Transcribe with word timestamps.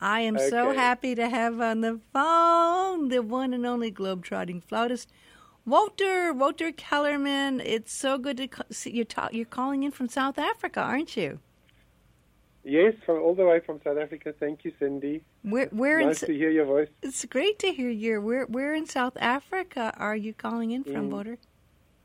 I 0.00 0.20
am 0.20 0.38
so 0.38 0.72
happy 0.72 1.14
to 1.14 1.28
have 1.28 1.60
on 1.60 1.82
the 1.82 2.00
phone 2.12 3.08
the 3.08 3.22
one 3.22 3.52
and 3.52 3.66
only 3.66 3.92
globetrotting 3.92 4.62
flautist, 4.64 5.10
Wouter 5.66 6.32
Wouter 6.32 6.72
Kellerman. 6.72 7.60
It's 7.60 7.92
so 7.92 8.16
good 8.16 8.36
to 8.38 8.48
see 8.70 8.90
you. 8.92 9.04
Talk, 9.04 9.34
you're 9.34 9.44
calling 9.44 9.82
in 9.82 9.90
from 9.90 10.08
South 10.08 10.38
Africa, 10.38 10.80
aren't 10.80 11.16
you? 11.16 11.40
Yes, 12.64 12.94
from 13.04 13.18
all 13.22 13.34
the 13.34 13.44
way 13.44 13.60
from 13.60 13.80
South 13.82 13.98
Africa. 13.98 14.34
Thank 14.38 14.64
you, 14.64 14.72
Cindy. 14.78 15.22
Where, 15.42 15.66
where 15.66 16.04
Nice 16.04 16.22
S- 16.22 16.26
to 16.28 16.34
hear 16.34 16.50
your 16.50 16.66
voice. 16.66 16.88
it's 17.02 17.24
great 17.24 17.58
to 17.60 17.72
hear 17.72 17.88
you. 17.88 18.20
Where, 18.20 18.44
where 18.46 18.74
in 18.74 18.86
South 18.86 19.16
Africa 19.18 19.92
are 19.96 20.16
you 20.16 20.34
calling 20.34 20.70
in 20.70 20.84
from, 20.84 20.94
In- 20.96 21.10
Wouter? 21.10 21.38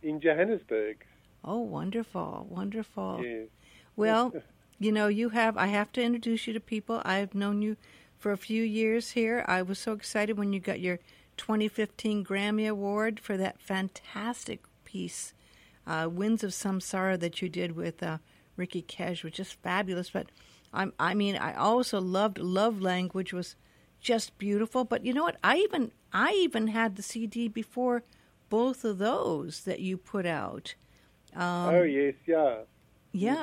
In 0.02 0.22
Johannesburg. 0.22 1.04
Oh, 1.44 1.60
wonderful, 1.60 2.48
wonderful. 2.50 3.22
Yes. 3.24 3.48
Well, 3.96 4.34
you 4.80 4.92
know, 4.92 5.08
you 5.08 5.30
have, 5.30 5.58
I 5.58 5.68
have 5.68 5.92
to 5.94 6.04
introduce 6.04 6.48
you 6.48 6.54
to 6.54 6.60
people. 6.60 7.02
I've 7.06 7.34
known 7.34 7.62
you 7.62 7.78
for 8.18 8.32
a 8.32 8.38
few 8.38 8.64
years 8.64 9.12
here. 9.12 9.46
I 9.48 9.62
was 9.62 9.80
so 9.80 9.94
excited 9.94 10.38
when 10.38 10.54
you 10.54 10.60
got 10.60 10.80
your 10.80 11.00
2015 11.38 12.26
Grammy 12.26 12.68
Award 12.68 13.20
for 13.20 13.38
that 13.38 13.62
fantastic 13.62 14.64
piece, 14.84 15.34
uh, 15.86 16.10
Winds 16.12 16.44
of 16.44 16.52
Samsara, 16.52 17.20
that 17.20 17.42
you 17.42 17.50
did 17.50 17.76
with 17.76 18.02
uh, 18.02 18.18
Ricky 18.58 18.82
Kej, 18.82 19.24
was 19.24 19.34
just 19.34 19.62
fabulous. 19.62 20.10
But 20.10 20.28
I'm, 20.74 20.94
I 21.00 21.14
mean, 21.14 21.36
I 21.36 21.54
also 21.54 22.02
loved 22.02 22.38
Love 22.38 22.82
Language 22.82 23.34
was 23.34 23.56
just 24.02 24.38
beautiful. 24.38 24.84
But 24.84 25.06
you 25.06 25.14
know 25.14 25.24
what? 25.24 25.38
I 25.44 25.58
even, 25.58 25.92
I 26.12 26.32
even 26.32 26.68
had 26.68 26.96
the 26.96 27.04
CD 27.04 27.48
before 27.48 28.04
both 28.50 28.84
of 28.84 28.98
those 28.98 29.62
that 29.62 29.80
you 29.80 29.98
put 29.98 30.26
out. 30.26 30.76
Um, 31.36 31.76
oh, 31.76 31.84
yes, 31.84 32.14
yeah. 32.26 32.60
Yeah. 33.16 33.42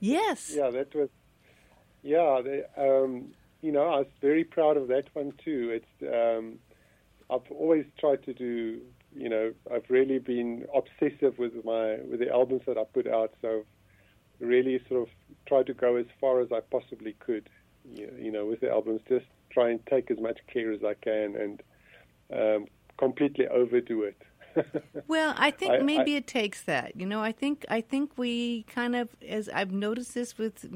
Yes. 0.00 0.52
Yeah, 0.54 0.70
that 0.70 0.94
was. 0.94 1.08
Yeah, 2.02 2.40
they, 2.44 2.62
um, 2.76 3.32
you 3.62 3.72
know, 3.72 3.84
I 3.84 3.98
was 3.98 4.06
very 4.20 4.44
proud 4.44 4.76
of 4.76 4.88
that 4.88 5.06
one 5.14 5.32
too. 5.44 5.80
It's. 5.80 6.02
Um, 6.02 6.58
I've 7.30 7.50
always 7.50 7.86
tried 7.98 8.22
to 8.24 8.34
do. 8.34 8.80
You 9.16 9.28
know, 9.28 9.52
I've 9.72 9.88
really 9.88 10.18
been 10.18 10.66
obsessive 10.74 11.38
with 11.38 11.64
my 11.64 11.96
with 12.10 12.20
the 12.20 12.30
albums 12.30 12.62
that 12.66 12.76
I 12.76 12.84
put 12.84 13.06
out. 13.06 13.32
So, 13.40 13.64
I've 14.40 14.48
really 14.48 14.80
sort 14.88 15.02
of 15.02 15.08
tried 15.46 15.66
to 15.66 15.74
go 15.74 15.96
as 15.96 16.06
far 16.20 16.40
as 16.40 16.52
I 16.52 16.60
possibly 16.60 17.14
could. 17.20 17.48
You 17.94 18.10
you 18.18 18.32
know, 18.32 18.46
with 18.46 18.60
the 18.60 18.70
albums, 18.70 19.00
just 19.08 19.26
try 19.50 19.70
and 19.70 19.80
take 19.86 20.10
as 20.10 20.18
much 20.18 20.40
care 20.52 20.72
as 20.72 20.82
I 20.84 20.94
can 20.94 21.36
and 21.36 21.62
um, 22.32 22.66
completely 22.98 23.46
overdo 23.48 24.02
it. 24.02 24.20
Well, 25.06 25.34
I 25.36 25.50
think 25.50 25.72
I- 25.72 25.78
maybe 25.78 26.16
it 26.16 26.26
takes 26.26 26.62
that. 26.62 26.96
You 26.98 27.06
know, 27.06 27.20
I 27.20 27.32
think 27.32 27.64
I 27.68 27.80
think 27.80 28.12
we 28.16 28.62
kind 28.64 28.94
of, 28.96 29.08
as 29.26 29.48
I've 29.48 29.72
noticed 29.72 30.14
this 30.14 30.38
with 30.38 30.66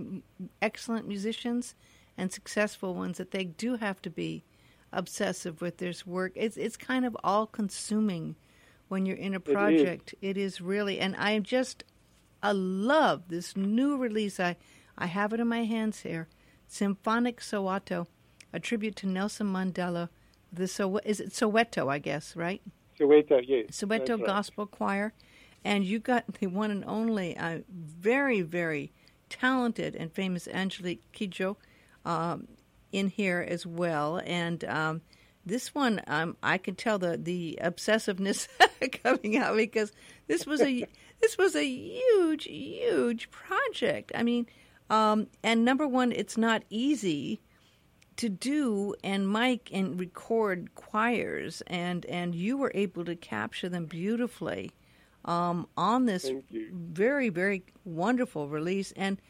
excellent 0.62 1.06
musicians 1.08 1.74
and 2.16 2.32
successful 2.32 2.94
ones, 2.94 3.18
that 3.18 3.30
they 3.30 3.44
do 3.44 3.76
have 3.76 4.02
to 4.02 4.10
be 4.10 4.44
obsessive 4.92 5.60
with 5.60 5.78
their 5.78 5.92
work. 6.06 6.32
It's 6.34 6.56
it's 6.56 6.76
kind 6.76 7.04
of 7.04 7.16
all 7.22 7.46
consuming 7.46 8.36
when 8.88 9.04
you're 9.06 9.16
in 9.16 9.34
a 9.34 9.40
project. 9.40 10.14
it 10.22 10.36
is 10.36 10.60
really, 10.60 10.98
and 10.98 11.14
I 11.16 11.38
just 11.40 11.84
I 12.42 12.52
love 12.52 13.24
this 13.28 13.56
new 13.56 13.96
release. 13.96 14.40
I 14.40 14.56
I 14.96 15.06
have 15.06 15.32
it 15.32 15.40
in 15.40 15.46
my 15.48 15.64
hands 15.64 16.00
here, 16.00 16.28
Symphonic 16.66 17.40
Soweto, 17.40 18.06
a 18.52 18.58
tribute 18.60 18.96
to 18.96 19.06
Nelson 19.06 19.46
Mandela. 19.46 20.08
The 20.52 20.66
so 20.66 20.98
is 20.98 21.20
it 21.20 21.30
Soweto? 21.30 21.88
I 21.90 21.98
guess 21.98 22.34
right. 22.34 22.62
Soweto, 22.98 23.42
yes. 23.46 23.66
Soweto 23.70 24.06
that's 24.06 24.10
right. 24.10 24.26
Gospel 24.26 24.66
Choir, 24.66 25.12
and 25.64 25.84
you 25.84 25.98
got 25.98 26.24
the 26.34 26.46
one 26.46 26.70
and 26.70 26.84
only, 26.84 27.36
uh, 27.36 27.60
very, 27.68 28.42
very 28.42 28.92
talented 29.28 29.94
and 29.94 30.12
famous 30.12 30.48
Angelique 30.48 31.02
Kidjo 31.12 31.56
um, 32.04 32.48
in 32.92 33.08
here 33.08 33.44
as 33.46 33.66
well. 33.66 34.20
And 34.24 34.64
um, 34.64 35.02
this 35.44 35.74
one, 35.74 36.00
um, 36.06 36.36
I 36.42 36.58
could 36.58 36.78
tell 36.78 36.98
the 36.98 37.16
the 37.16 37.58
obsessiveness 37.62 38.48
coming 39.02 39.36
out 39.36 39.56
because 39.56 39.92
this 40.26 40.46
was 40.46 40.60
a 40.60 40.86
this 41.20 41.36
was 41.36 41.54
a 41.54 41.64
huge, 41.64 42.44
huge 42.44 43.30
project. 43.30 44.12
I 44.14 44.22
mean, 44.22 44.46
um, 44.90 45.26
and 45.42 45.64
number 45.64 45.86
one, 45.86 46.12
it's 46.12 46.36
not 46.36 46.62
easy 46.70 47.40
to 48.18 48.28
do 48.28 48.94
and 49.02 49.32
mic 49.32 49.70
and 49.72 49.98
record 49.98 50.74
choirs 50.74 51.62
and 51.68 52.04
and 52.06 52.34
you 52.34 52.56
were 52.56 52.72
able 52.74 53.04
to 53.04 53.16
capture 53.16 53.68
them 53.68 53.86
beautifully 53.86 54.72
um, 55.24 55.66
on 55.76 56.06
this 56.06 56.30
very 56.52 57.28
very 57.28 57.62
wonderful 57.84 58.48
release. 58.48 58.92
And 58.92 59.20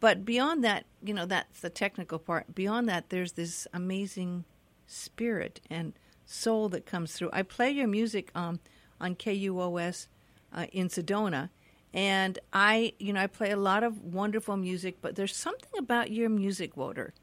but 0.00 0.24
beyond 0.24 0.64
that 0.64 0.86
you 1.02 1.14
know 1.14 1.26
that's 1.26 1.60
the 1.60 1.70
technical 1.70 2.18
part. 2.18 2.54
Beyond 2.54 2.88
that 2.88 3.10
there's 3.10 3.32
this 3.32 3.66
amazing 3.72 4.44
spirit 4.86 5.60
and 5.70 5.92
soul 6.24 6.68
that 6.70 6.86
comes 6.86 7.12
through. 7.12 7.30
I 7.32 7.42
play 7.42 7.70
your 7.70 7.88
music 7.88 8.30
um, 8.34 8.60
on 9.00 9.14
kuos 9.14 10.08
uh, 10.52 10.66
in 10.72 10.88
sedona 10.88 11.50
and 11.94 12.38
i 12.52 12.92
you 12.98 13.12
know 13.12 13.20
i 13.20 13.26
play 13.26 13.50
a 13.50 13.56
lot 13.56 13.82
of 13.82 14.02
wonderful 14.02 14.56
music 14.56 14.98
but 15.00 15.16
there's 15.16 15.34
something 15.34 15.78
about 15.78 16.10
your 16.10 16.28
music 16.28 16.76
Wouter 16.76 17.14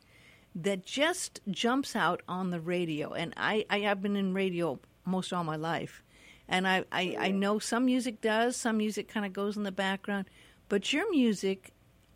that 0.55 0.85
just 0.85 1.41
jumps 1.49 1.95
out 1.95 2.21
on 2.27 2.49
the 2.49 2.61
radio. 2.61 3.11
And 3.11 3.33
I, 3.35 3.65
I 3.69 3.79
have 3.81 4.01
been 4.01 4.15
in 4.15 4.33
radio 4.33 4.79
most 5.05 5.33
all 5.33 5.43
my 5.43 5.57
life. 5.57 6.01
And 6.47 6.67
I, 6.67 6.85
I, 6.91 7.15
oh, 7.17 7.21
I 7.21 7.31
know 7.31 7.59
some 7.59 7.85
music 7.85 8.21
does, 8.21 8.55
some 8.55 8.77
music 8.77 9.07
kind 9.07 9.25
of 9.25 9.33
goes 9.33 9.57
in 9.57 9.63
the 9.63 9.71
background. 9.71 10.25
But 10.69 10.93
your 10.93 11.09
music, 11.11 11.71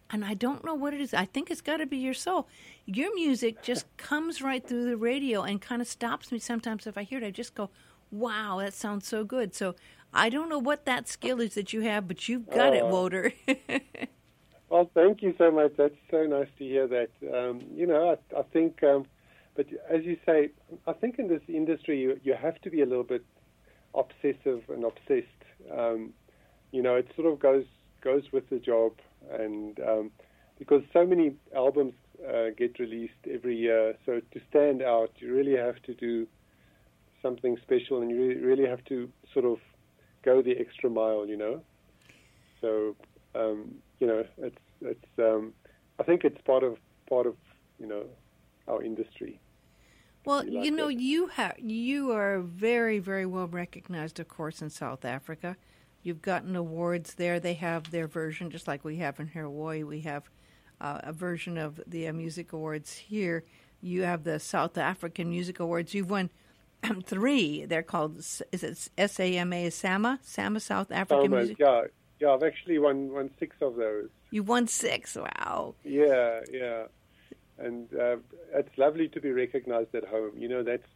and 0.09 0.23
I 0.23 0.33
don't 0.35 0.63
know 0.63 0.73
what 0.73 0.93
it 0.93 1.01
is, 1.01 1.13
I 1.13 1.25
think 1.25 1.51
it's 1.51 1.61
got 1.61 1.77
to 1.77 1.85
be 1.85 1.97
your 1.97 2.13
soul. 2.13 2.47
Your 2.85 3.13
music 3.13 3.61
just 3.61 3.85
comes 3.97 4.41
right 4.41 4.65
through 4.65 4.85
the 4.85 4.97
radio 4.97 5.41
and 5.41 5.59
kind 5.61 5.81
of 5.81 5.87
stops 5.87 6.31
me 6.31 6.39
sometimes 6.39 6.87
if 6.87 6.97
I 6.97 7.03
hear 7.03 7.19
it. 7.19 7.25
I 7.25 7.31
just 7.31 7.55
go, 7.55 7.69
wow, 8.11 8.59
that 8.59 8.73
sounds 8.73 9.07
so 9.07 9.23
good. 9.23 9.53
So 9.53 9.75
I 10.13 10.29
don't 10.29 10.49
know 10.49 10.59
what 10.59 10.85
that 10.85 11.07
skill 11.07 11.41
is 11.41 11.55
that 11.55 11.73
you 11.73 11.81
have, 11.81 12.07
but 12.07 12.29
you've 12.29 12.49
got 12.49 12.73
it, 12.73 12.83
Oh. 12.83 12.89
Wouter. 12.89 13.33
Well, 14.69 14.89
thank 14.93 15.23
you 15.23 15.33
so 15.37 15.49
much. 15.51 15.71
That's 15.77 15.95
so 16.11 16.23
nice 16.25 16.47
to 16.59 16.63
hear 16.63 16.87
that. 16.87 17.09
Um, 17.33 17.61
you 17.73 17.87
know, 17.87 18.15
I, 18.15 18.39
I 18.39 18.43
think, 18.53 18.83
um, 18.83 19.05
but 19.55 19.65
as 19.89 20.03
you 20.03 20.17
say, 20.25 20.49
I 20.85 20.93
think 20.93 21.17
in 21.17 21.27
this 21.27 21.41
industry 21.47 21.99
you, 21.99 22.19
you 22.23 22.35
have 22.39 22.61
to 22.61 22.69
be 22.69 22.81
a 22.81 22.85
little 22.85 23.03
bit 23.03 23.25
obsessive 23.95 24.61
and 24.69 24.83
obsessed. 24.83 25.25
Um, 25.75 26.13
you 26.71 26.83
know, 26.83 26.95
it 26.95 27.07
sort 27.15 27.31
of 27.31 27.39
goes 27.39 27.65
goes 28.01 28.23
with 28.31 28.49
the 28.49 28.59
job, 28.59 28.93
and 29.31 29.79
um, 29.79 30.11
because 30.59 30.83
so 30.93 31.05
many 31.05 31.33
albums 31.55 31.93
uh, 32.25 32.51
get 32.55 32.77
released 32.79 33.27
every 33.29 33.57
year, 33.57 33.95
so 34.05 34.21
to 34.33 34.39
stand 34.49 34.81
out, 34.81 35.11
you 35.17 35.33
really 35.33 35.57
have 35.57 35.81
to 35.83 35.93
do 35.95 36.27
something 37.21 37.57
special, 37.63 38.01
and 38.01 38.11
you 38.11 38.17
really, 38.17 38.41
really 38.41 38.69
have 38.69 38.85
to 38.85 39.09
sort 39.33 39.45
of 39.45 39.57
go 40.23 40.41
the 40.43 40.55
extra 40.59 40.89
mile. 40.89 41.25
You 41.27 41.37
know, 41.37 41.61
so 42.61 42.95
um, 43.35 43.75
you 43.99 44.07
know, 44.07 44.23
it's 44.37 44.57
it's. 44.81 45.05
Um, 45.19 45.53
I 45.99 46.03
think 46.03 46.23
it's 46.23 46.41
part 46.41 46.63
of 46.63 46.77
part 47.09 47.25
of 47.27 47.35
you 47.79 47.87
know 47.87 48.05
our 48.67 48.81
industry. 48.83 49.39
Well, 50.25 50.45
You 50.45 50.51
like 50.51 50.65
you 50.65 50.71
know, 50.71 50.87
that? 50.87 50.99
you 50.99 51.27
have 51.27 51.55
you 51.59 52.11
are 52.11 52.39
very, 52.41 52.99
very 52.99 53.25
well 53.25 53.47
recognized, 53.47 54.19
of 54.19 54.27
course, 54.27 54.61
in 54.61 54.69
South 54.69 55.05
Africa. 55.05 55.57
You've 56.03 56.21
gotten 56.21 56.55
awards 56.55 57.15
there. 57.15 57.39
They 57.39 57.55
have 57.55 57.91
their 57.91 58.07
version, 58.07 58.49
just 58.51 58.67
like 58.67 58.83
we 58.85 58.97
have 58.97 59.19
in 59.19 59.27
Hawaii. 59.27 59.83
We 59.83 60.01
have 60.01 60.29
uh, 60.79 60.99
a 61.03 61.13
version 61.13 61.57
of 61.57 61.79
the 61.87 62.07
uh, 62.07 62.13
music 62.13 62.53
awards 62.53 62.95
here. 62.95 63.43
You 63.81 64.03
have 64.03 64.23
the 64.23 64.39
South 64.39 64.77
African 64.77 65.29
Music 65.29 65.59
Awards. 65.59 65.93
You've 65.93 66.09
won 66.09 66.29
three. 67.03 67.65
They're 67.65 67.83
called 67.83 68.17
is 68.19 68.41
it 68.51 68.89
S 68.97 69.19
A 69.19 69.37
M 69.37 69.53
A 69.53 69.69
Sama 69.69 70.19
Sama 70.21 70.59
South 70.59 70.91
African 70.91 71.31
Music. 71.31 71.57
yeah, 71.59 71.83
yeah. 72.19 72.29
I've 72.29 72.43
actually 72.43 72.79
won 72.79 73.11
won 73.11 73.29
six 73.39 73.55
of 73.61 73.75
those. 73.75 74.09
You 74.31 74.43
won 74.43 74.67
six. 74.67 75.15
Wow. 75.15 75.75
Yeah, 75.83 76.41
yeah. 76.51 76.83
And 77.57 77.87
uh, 77.93 78.17
it's 78.53 78.77
lovely 78.77 79.09
to 79.09 79.19
be 79.19 79.31
recognized 79.31 79.93
at 79.93 80.05
home. 80.05 80.31
You 80.37 80.47
know, 80.47 80.63
that's 80.63 80.87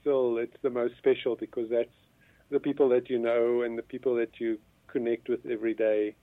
still 0.00 0.38
it's 0.38 0.56
the 0.62 0.70
most 0.70 0.96
special 0.96 1.36
because 1.36 1.68
that's 1.70 1.90
the 2.50 2.60
people 2.60 2.88
that 2.90 3.10
you 3.10 3.18
know 3.18 3.62
and 3.62 3.76
the 3.76 3.82
people 3.82 4.14
that 4.16 4.40
you 4.40 4.58
connect 4.86 5.28
with 5.28 5.44
every 5.46 5.74
day 5.74 6.14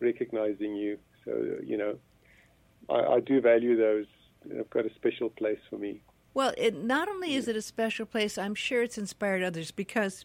recognizing 0.00 0.74
you. 0.74 0.98
So 1.24 1.58
you 1.64 1.76
know, 1.76 1.98
I, 2.88 3.14
I 3.14 3.20
do 3.20 3.40
value 3.40 3.76
those. 3.76 4.06
They've 4.44 4.70
got 4.70 4.86
a 4.86 4.94
special 4.94 5.30
place 5.30 5.58
for 5.68 5.76
me. 5.76 6.00
Well, 6.34 6.54
it, 6.56 6.76
not 6.76 7.08
only 7.08 7.34
is 7.34 7.48
it 7.48 7.56
a 7.56 7.62
special 7.62 8.06
place, 8.06 8.38
I'm 8.38 8.54
sure 8.54 8.82
it's 8.82 8.98
inspired 8.98 9.42
others 9.42 9.70
because 9.70 10.24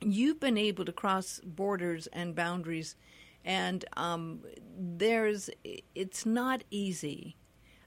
you've 0.00 0.40
been 0.40 0.58
able 0.58 0.84
to 0.84 0.92
cross 0.92 1.40
borders 1.44 2.06
and 2.08 2.34
boundaries, 2.34 2.96
and 3.44 3.84
um, 3.96 4.40
there's 4.78 5.50
it's 5.94 6.26
not 6.26 6.64
easy. 6.70 7.36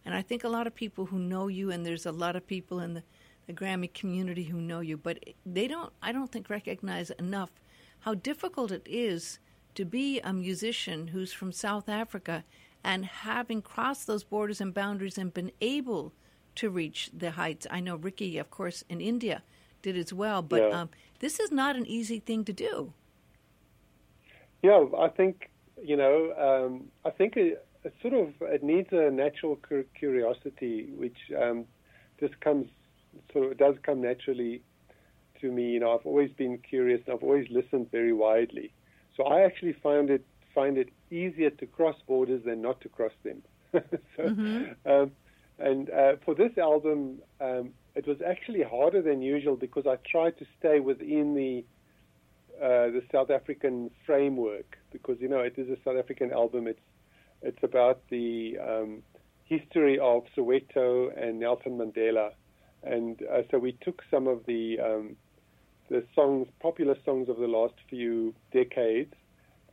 And 0.04 0.16
I 0.16 0.22
think 0.22 0.44
a 0.44 0.50
lot 0.50 0.68
of 0.68 0.74
people 0.74 1.06
who 1.06 1.19
know 1.19 1.48
you, 1.48 1.72
and 1.72 1.86
there's 1.86 2.06
a 2.06 2.12
lot 2.12 2.36
of 2.36 2.48
people 2.48 2.80
in 2.80 2.96
the, 2.96 3.04
the 3.46 3.54
Grammy 3.54 3.94
community 3.94 4.46
who 4.46 4.60
know 4.60 4.80
you, 4.80 4.98
but 4.98 5.19
they 5.46 5.68
don't. 5.68 5.94
I 6.02 6.12
don't 6.12 6.31
think 6.31 6.50
recognize 6.50 7.12
enough 7.12 7.52
how 8.00 8.16
difficult 8.16 8.72
it 8.72 8.86
is 8.86 9.40
to 9.75 9.86
be 9.86 10.19
a 10.19 10.34
musician 10.34 11.07
who's 11.07 11.31
from 11.31 11.52
South 11.52 11.88
Africa 11.88 12.44
and 12.84 13.06
having 13.06 13.62
crossed 13.62 14.07
those 14.07 14.24
borders 14.24 14.60
and 14.60 14.74
boundaries 14.74 15.18
and 15.18 15.34
been 15.34 15.52
able 15.62 16.14
to 16.56 16.69
reach 16.69 17.10
the 17.14 17.31
heights. 17.31 17.68
I 17.69 17.80
know 17.80 17.96
Ricky, 17.96 18.38
of 18.38 18.50
course, 18.50 18.84
in 18.90 19.00
India 19.00 19.44
did 19.81 19.98
as 19.98 20.13
well, 20.13 20.42
but 20.42 20.62
Yeah. 20.62 20.81
um, 20.81 20.89
this 21.19 21.39
is 21.39 21.51
not 21.51 21.75
an 21.75 21.86
easy 21.86 22.19
thing 22.19 22.44
to 22.45 22.54
do. 22.54 22.94
Yeah, 24.62 24.86
I 24.98 25.07
think 25.10 25.50
you 25.83 25.98
know. 25.98 26.33
Um, 26.48 26.92
I 27.06 27.10
think 27.10 27.36
it, 27.38 27.66
it 27.83 27.94
sort 28.01 28.13
of 28.13 28.33
it 28.42 28.63
needs 28.63 28.89
a 28.92 29.10
natural 29.10 29.57
curiosity, 29.95 30.89
which 30.95 31.18
um, 31.42 31.66
just 32.19 32.39
comes 32.42 32.68
sort 33.33 33.51
of 33.51 33.57
does 33.57 33.75
come 33.83 34.01
naturally 34.01 34.62
to 35.39 35.51
me. 35.51 35.72
You 35.72 35.80
know, 35.80 35.92
I've 35.98 36.06
always 36.06 36.31
been 36.31 36.57
curious. 36.60 37.01
and 37.06 37.16
I've 37.16 37.24
always 37.24 37.48
listened 37.50 37.89
very 37.92 38.13
widely. 38.13 38.72
So 39.18 39.24
I 39.24 39.42
actually 39.42 39.74
find 39.74 40.10
it 40.10 40.24
find 40.54 40.78
it 40.78 40.89
easier 41.10 41.50
to 41.50 41.66
cross 41.66 41.95
borders 42.07 42.44
than 42.45 42.62
not 42.62 42.81
to 42.81 42.89
cross 42.89 43.13
them. 43.24 43.42
so, 44.18 44.24
um, 44.86 45.12
and 45.60 45.89
uh, 45.89 46.13
for 46.25 46.36
this 46.36 46.57
album, 46.57 47.19
um, 47.39 47.69
it 47.96 48.08
was 48.08 48.18
actually 48.26 48.64
harder 48.64 49.02
than 49.02 49.22
usual 49.22 49.56
because 49.56 49.86
I 49.86 49.98
tried 50.10 50.38
to 50.40 50.46
stay 50.60 50.80
within 50.80 51.36
the 51.36 51.64
uh, 52.62 52.92
the 52.92 53.02
South 53.12 53.32
African 53.32 53.90
framework 54.06 54.78
because 54.92 55.18
you 55.20 55.28
know 55.28 55.40
it 55.40 55.56
is 55.58 55.68
a 55.70 55.78
South 55.84 55.98
African 55.98 56.32
album. 56.32 56.68
It's 56.68 56.80
it's 57.42 57.64
about 57.64 58.02
the 58.10 58.58
um, 58.60 59.04
history 59.46 59.98
of 60.00 60.24
Soweto 60.38 61.10
and 61.18 61.40
Nelson 61.40 61.78
Mandela, 61.78 62.32
and 62.84 63.22
uh, 63.24 63.42
so 63.50 63.58
we 63.58 63.74
took 63.82 64.02
some 64.12 64.28
of 64.28 64.46
the 64.46 64.80
um, 64.80 65.16
the 65.90 66.04
songs, 66.16 66.48
popular 66.62 66.96
songs 67.04 67.28
of 67.28 67.38
the 67.38 67.48
last 67.48 67.74
few 67.90 68.34
decades, 68.54 69.14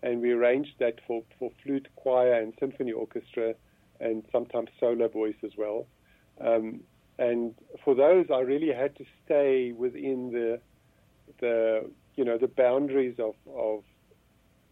and 0.02 0.20
we 0.20 0.32
arranged 0.32 0.74
that 0.80 0.94
for 1.06 1.22
for 1.38 1.50
flute, 1.62 1.88
choir, 1.94 2.40
and 2.40 2.52
symphony 2.58 2.92
orchestra, 2.92 3.54
and 4.00 4.24
sometimes 4.32 4.70
solo 4.80 5.08
voice 5.08 5.36
as 5.44 5.52
well. 5.56 5.86
Um, 6.40 6.80
and 7.18 7.54
for 7.84 7.94
those, 7.94 8.26
I 8.32 8.40
really 8.40 8.72
had 8.72 8.96
to 8.96 9.04
stay 9.24 9.72
within 9.72 10.30
the 10.32 10.60
the 11.40 11.90
you 12.16 12.24
know 12.24 12.38
the 12.38 12.48
boundaries 12.48 13.18
of 13.18 13.34
of 13.54 13.84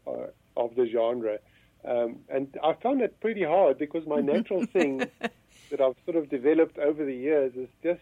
uh, 0.07 0.27
of 0.57 0.75
the 0.77 0.87
genre, 0.89 1.39
um, 1.85 2.19
and 2.29 2.57
I 2.63 2.75
found 2.75 3.03
it 3.03 3.21
pretty 3.21 3.43
hard 3.45 3.79
because 3.79 4.07
my 4.07 4.21
natural 4.21 4.65
thing 4.73 4.99
that 5.71 5.81
I've 5.81 5.97
sort 6.05 6.17
of 6.17 6.29
developed 6.31 6.79
over 6.79 7.05
the 7.05 7.15
years 7.15 7.53
is 7.57 7.69
just 7.83 8.01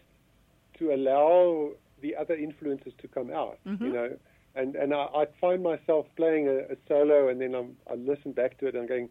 to 0.79 0.93
allow 0.93 1.71
the 2.01 2.15
other 2.15 2.35
influences 2.35 2.93
to 2.99 3.07
come 3.07 3.31
out, 3.31 3.57
you 3.85 3.93
know, 3.93 4.17
and 4.55 4.75
and 4.75 4.93
I, 4.93 5.05
I 5.15 5.25
find 5.41 5.63
myself 5.63 6.05
playing 6.15 6.47
a, 6.47 6.73
a 6.73 6.77
solo 6.87 7.29
and 7.29 7.41
then 7.41 7.55
I'm, 7.55 7.75
I 7.89 7.95
listen 7.95 8.31
back 8.31 8.57
to 8.59 8.67
it 8.67 8.75
and 8.75 8.83
I'm 8.83 8.87
going, 8.87 9.09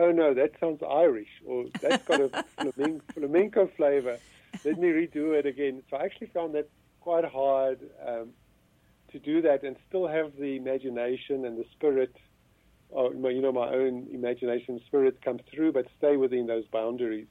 oh 0.00 0.10
no, 0.10 0.34
that 0.34 0.52
sounds 0.60 0.82
Irish 0.88 1.28
or 1.46 1.66
that's 1.80 2.04
got 2.04 2.20
a 2.20 2.30
flamenco, 2.58 3.04
flamenco 3.14 3.70
flavor. 3.76 4.18
Let 4.64 4.78
me 4.78 4.88
redo 4.88 5.38
it 5.38 5.46
again. 5.46 5.82
So 5.90 5.96
I 5.96 6.04
actually 6.04 6.28
found 6.28 6.54
that 6.54 6.68
quite 7.00 7.24
hard 7.24 7.78
um, 8.06 8.30
to 9.12 9.18
do 9.18 9.42
that 9.42 9.62
and 9.62 9.76
still 9.88 10.06
have 10.08 10.32
the 10.38 10.56
imagination 10.56 11.44
and 11.44 11.58
the 11.58 11.64
spirit, 11.72 12.14
or 12.90 13.12
my- 13.12 13.30
you 13.30 13.42
know, 13.42 13.52
my 13.52 13.68
own 13.68 14.08
imagination 14.12 14.80
spirit 14.86 15.20
come 15.22 15.38
through, 15.52 15.72
but 15.72 15.86
stay 15.98 16.16
within 16.16 16.46
those 16.46 16.66
boundaries. 16.68 17.26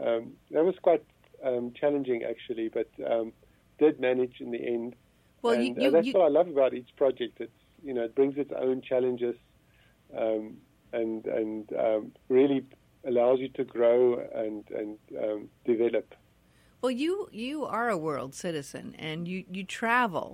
Um, 0.00 0.32
that 0.50 0.64
was 0.64 0.74
quite 0.82 1.04
um, 1.44 1.72
challenging 1.78 2.24
actually, 2.24 2.68
but 2.68 2.88
um, 3.08 3.32
did 3.78 4.00
manage 4.00 4.40
in 4.40 4.50
the 4.50 4.64
end. 4.64 4.94
Well, 5.42 5.54
and 5.54 5.76
you, 5.76 5.88
uh, 5.88 5.90
that's 5.90 6.06
you, 6.06 6.12
what 6.14 6.22
I 6.22 6.28
love 6.28 6.48
about 6.48 6.74
each 6.74 6.90
project. 6.96 7.40
It's 7.40 7.52
you 7.82 7.94
know 7.94 8.04
it 8.04 8.14
brings 8.14 8.36
its 8.38 8.52
own 8.56 8.82
challenges, 8.82 9.36
um, 10.16 10.56
and 11.00 11.26
and 11.26 11.72
um, 11.86 12.12
really 12.28 12.60
allows 13.06 13.38
you 13.40 13.48
to 13.58 13.64
grow 13.64 13.98
and 14.42 14.64
and 14.80 14.98
um, 15.24 15.40
develop. 15.64 16.14
well, 16.82 16.90
you 17.04 17.28
you 17.32 17.64
are 17.64 17.88
a 17.90 17.98
world 18.08 18.34
citizen, 18.34 18.94
and 18.98 19.26
you 19.28 19.44
you 19.56 19.64
travel 19.64 20.28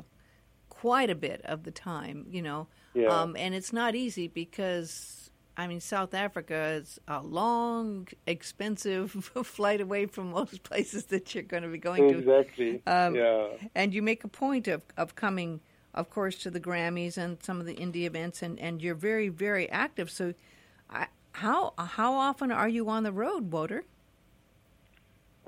quite 0.68 1.10
a 1.10 1.14
bit 1.28 1.40
of 1.44 1.58
the 1.64 1.70
time. 1.70 2.26
You 2.30 2.42
know, 2.42 2.66
Yeah. 2.94 3.08
um, 3.14 3.36
and 3.36 3.54
it's 3.54 3.72
not 3.72 3.94
easy 3.94 4.28
because 4.28 5.30
I 5.56 5.66
mean 5.66 5.80
South 5.80 6.14
Africa 6.14 6.60
is 6.80 6.98
a 7.06 7.20
long, 7.22 8.08
expensive 8.26 9.10
flight 9.56 9.80
away 9.80 10.06
from 10.06 10.30
most 10.30 10.62
places 10.70 11.04
that 11.12 11.34
you're 11.34 11.44
going 11.54 11.62
to 11.64 11.68
be 11.68 11.78
going 11.78 12.08
to. 12.12 12.18
Exactly. 12.18 12.82
Um, 12.86 13.14
yeah. 13.14 13.46
And 13.74 13.92
you 13.94 14.02
make 14.02 14.24
a 14.24 14.28
point 14.28 14.66
of, 14.68 14.80
of 14.96 15.14
coming, 15.14 15.60
of 15.94 16.10
course, 16.10 16.37
to 16.37 16.50
the 16.50 16.60
Grammys 16.60 17.16
and 17.16 17.42
some 17.42 17.60
of 17.60 17.66
the 17.66 17.75
indie 17.75 18.04
events, 18.04 18.42
and, 18.42 18.58
and 18.58 18.81
you're 18.82 18.94
very, 18.94 19.28
very 19.28 19.69
active. 19.70 20.10
So, 20.10 20.34
I, 20.88 21.06
how 21.32 21.75
how 21.78 22.14
often 22.14 22.50
are 22.50 22.69
you 22.69 22.88
on 22.88 23.02
the 23.02 23.12
road, 23.12 23.50
Wouter? 23.50 23.84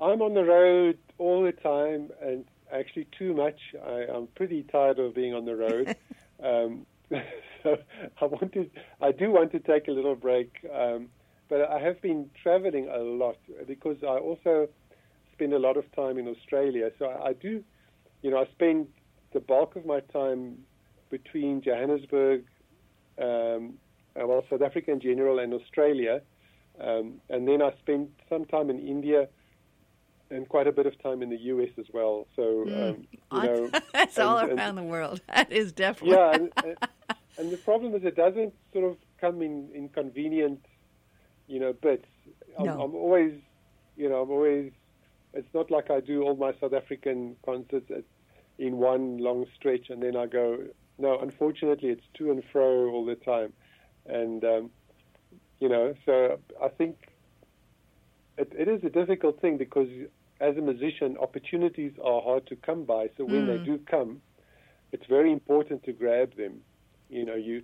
I'm 0.01 0.21
on 0.21 0.33
the 0.33 0.43
road 0.43 0.97
all 1.17 1.43
the 1.43 1.51
time, 1.51 2.11
and 2.21 2.45
actually 2.71 3.07
too 3.17 3.33
much. 3.33 3.59
I, 3.85 4.05
I'm 4.13 4.27
pretty 4.27 4.63
tired 4.63 4.99
of 4.99 5.13
being 5.13 5.33
on 5.33 5.45
the 5.45 5.55
road. 5.55 5.95
um, 6.43 6.85
so 7.63 7.77
I 8.21 8.25
want 8.25 8.53
to, 8.53 8.69
I 9.01 9.11
do 9.11 9.31
want 9.31 9.51
to 9.51 9.59
take 9.59 9.87
a 9.87 9.91
little 9.91 10.15
break, 10.15 10.51
um, 10.73 11.09
but 11.49 11.61
I 11.69 11.79
have 11.79 12.01
been 12.01 12.29
traveling 12.41 12.89
a 12.89 12.97
lot 12.97 13.37
because 13.67 13.97
I 14.03 14.17
also 14.17 14.67
spend 15.33 15.53
a 15.53 15.59
lot 15.59 15.77
of 15.77 15.89
time 15.95 16.17
in 16.17 16.27
Australia. 16.27 16.91
So 16.97 17.05
I, 17.05 17.29
I 17.29 17.33
do, 17.33 17.63
you 18.21 18.31
know, 18.31 18.37
I 18.37 18.45
spend 18.51 18.87
the 19.33 19.39
bulk 19.39 19.75
of 19.75 19.85
my 19.85 19.99
time 19.99 20.57
between 21.09 21.61
Johannesburg, 21.61 22.43
um, 23.21 23.73
uh, 24.19 24.25
well, 24.27 24.43
South 24.49 24.61
Africa 24.61 24.91
in 24.91 24.99
general, 24.99 25.39
and 25.39 25.53
Australia. 25.53 26.21
Um, 26.79 27.15
and 27.29 27.47
then 27.47 27.61
I 27.61 27.71
spend 27.79 28.09
some 28.29 28.45
time 28.45 28.69
in 28.69 28.79
India 28.79 29.27
and 30.31 30.49
quite 30.49 30.65
a 30.67 30.71
bit 30.71 30.87
of 30.87 30.99
time 31.03 31.21
in 31.21 31.29
the 31.29 31.37
US 31.37 31.69
as 31.77 31.85
well. 31.93 32.25
So, 32.35 32.61
um, 32.63 33.07
you 33.31 33.43
know, 33.43 33.69
That's 33.93 34.17
all 34.17 34.39
and- 34.39 34.51
and- 34.51 34.59
around 34.59 34.75
the 34.75 34.83
world. 34.83 35.21
That 35.27 35.51
is 35.51 35.71
definitely. 35.71 36.15
yeah, 36.17 36.33
and, 36.33 36.51
and, 36.63 36.77
and 37.37 37.51
the 37.51 37.57
problem 37.57 37.93
is 37.95 38.03
it 38.03 38.15
doesn't 38.15 38.53
sort 38.71 38.85
of 38.85 38.97
come 39.21 39.41
in, 39.41 39.69
in 39.73 39.89
convenient, 39.89 40.65
you 41.47 41.59
know, 41.59 41.73
bits. 41.73 42.05
I'm, 42.57 42.65
No. 42.65 42.81
I'm 42.81 42.95
always, 42.95 43.33
you 43.97 44.09
know, 44.09 44.21
I'm 44.23 44.31
always. 44.31 44.71
It's 45.35 45.51
not 45.53 45.71
like 45.71 45.89
I 45.89 45.99
do 45.99 46.21
all 46.23 46.35
my 46.35 46.53
South 46.61 46.73
African 46.73 47.35
concerts 47.43 47.89
at, 47.89 48.03
in 48.57 48.77
one 48.77 49.17
long 49.17 49.45
stretch 49.55 49.87
and 49.89 50.01
then 50.01 50.15
I 50.15 50.27
go. 50.27 50.57
No, 50.97 51.19
unfortunately, 51.19 51.89
it's 51.89 52.05
to 52.17 52.31
and 52.31 52.43
fro 52.51 52.89
all 52.91 53.05
the 53.05 53.15
time, 53.15 53.53
and 54.05 54.43
um, 54.43 54.71
you 55.59 55.69
know, 55.69 55.93
so 56.05 56.39
I 56.63 56.69
think 56.69 56.97
it, 58.37 58.51
it 58.57 58.67
is 58.67 58.83
a 58.83 58.89
difficult 58.89 59.39
thing 59.41 59.57
because 59.57 59.87
as 60.39 60.57
a 60.57 60.61
musician, 60.61 61.17
opportunities 61.21 61.93
are 62.03 62.21
hard 62.21 62.45
to 62.47 62.55
come 62.55 62.83
by. 62.85 63.07
So 63.17 63.25
when 63.25 63.45
they 63.45 63.57
Mm. 63.57 63.65
do 63.65 63.79
come, 63.89 64.21
it's 64.91 65.05
very 65.07 65.31
important 65.31 65.83
to 65.83 65.93
grab 65.93 66.35
them. 66.35 66.61
You 67.09 67.25
know, 67.25 67.35
you 67.35 67.63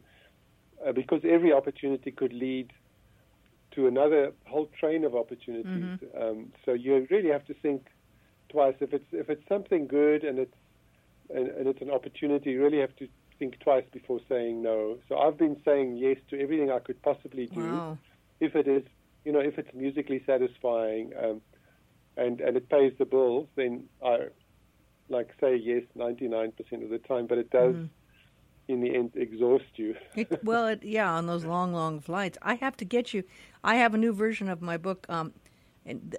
uh, 0.85 0.91
because 0.93 1.21
every 1.23 1.51
opportunity 1.53 2.11
could 2.11 2.33
lead 2.33 2.71
to 3.75 3.87
another 3.87 4.33
whole 4.47 4.67
train 4.79 5.03
of 5.05 5.15
opportunities. 5.15 5.91
Um, 6.19 6.51
so 6.65 6.73
you 6.73 7.05
really 7.09 7.29
have 7.29 7.45
to 7.45 7.53
think 7.55 7.87
twice 8.51 8.75
if 8.81 8.93
it's 8.93 9.07
if 9.11 9.29
it's 9.29 9.47
something 9.47 9.87
good 9.87 10.23
and 10.23 10.39
it's 10.39 10.55
and, 11.33 11.47
and 11.49 11.67
it's 11.67 11.81
an 11.81 11.91
opportunity. 11.91 12.51
You 12.51 12.63
really 12.63 12.79
have 12.79 12.95
to 12.97 13.07
think 13.37 13.59
twice 13.59 13.85
before 13.91 14.19
saying 14.27 14.61
no. 14.61 14.97
So 15.07 15.17
I've 15.17 15.37
been 15.37 15.57
saying 15.63 15.97
yes 15.97 16.17
to 16.29 16.39
everything 16.39 16.71
I 16.71 16.79
could 16.79 17.01
possibly 17.01 17.47
do 17.47 17.61
Wow. 17.61 17.97
if 18.39 18.55
it 18.55 18.67
is, 18.67 18.83
you 19.25 19.31
know, 19.31 19.39
if 19.39 19.57
it's 19.57 19.73
musically 19.73 20.21
satisfying 20.25 21.11
um, 21.21 21.41
and 22.17 22.41
and 22.41 22.57
it 22.57 22.69
pays 22.69 22.93
the 22.97 23.05
bills, 23.05 23.47
then 23.55 23.85
I 24.03 24.27
like 25.09 25.29
say 25.39 25.55
yes 25.55 25.83
99% 25.97 26.83
of 26.83 26.89
the 26.89 26.99
time. 26.99 27.27
But 27.27 27.37
it 27.37 27.49
does, 27.49 27.75
in 28.67 28.81
the 28.81 28.93
end, 28.95 29.11
exhaust 29.15 29.65
you. 29.75 29.95
It, 30.15 30.43
well, 30.43 30.67
it, 30.67 30.83
yeah, 30.83 31.11
on 31.11 31.25
those 31.27 31.45
long, 31.45 31.73
long 31.73 31.99
flights. 31.99 32.37
I 32.41 32.55
have 32.55 32.75
to 32.77 32.85
get 32.85 33.13
you. 33.13 33.23
I 33.63 33.75
have 33.75 33.93
a 33.93 33.97
new 33.97 34.13
version 34.13 34.49
of 34.49 34.61
my 34.61 34.77
book, 34.77 35.05
um, 35.09 35.33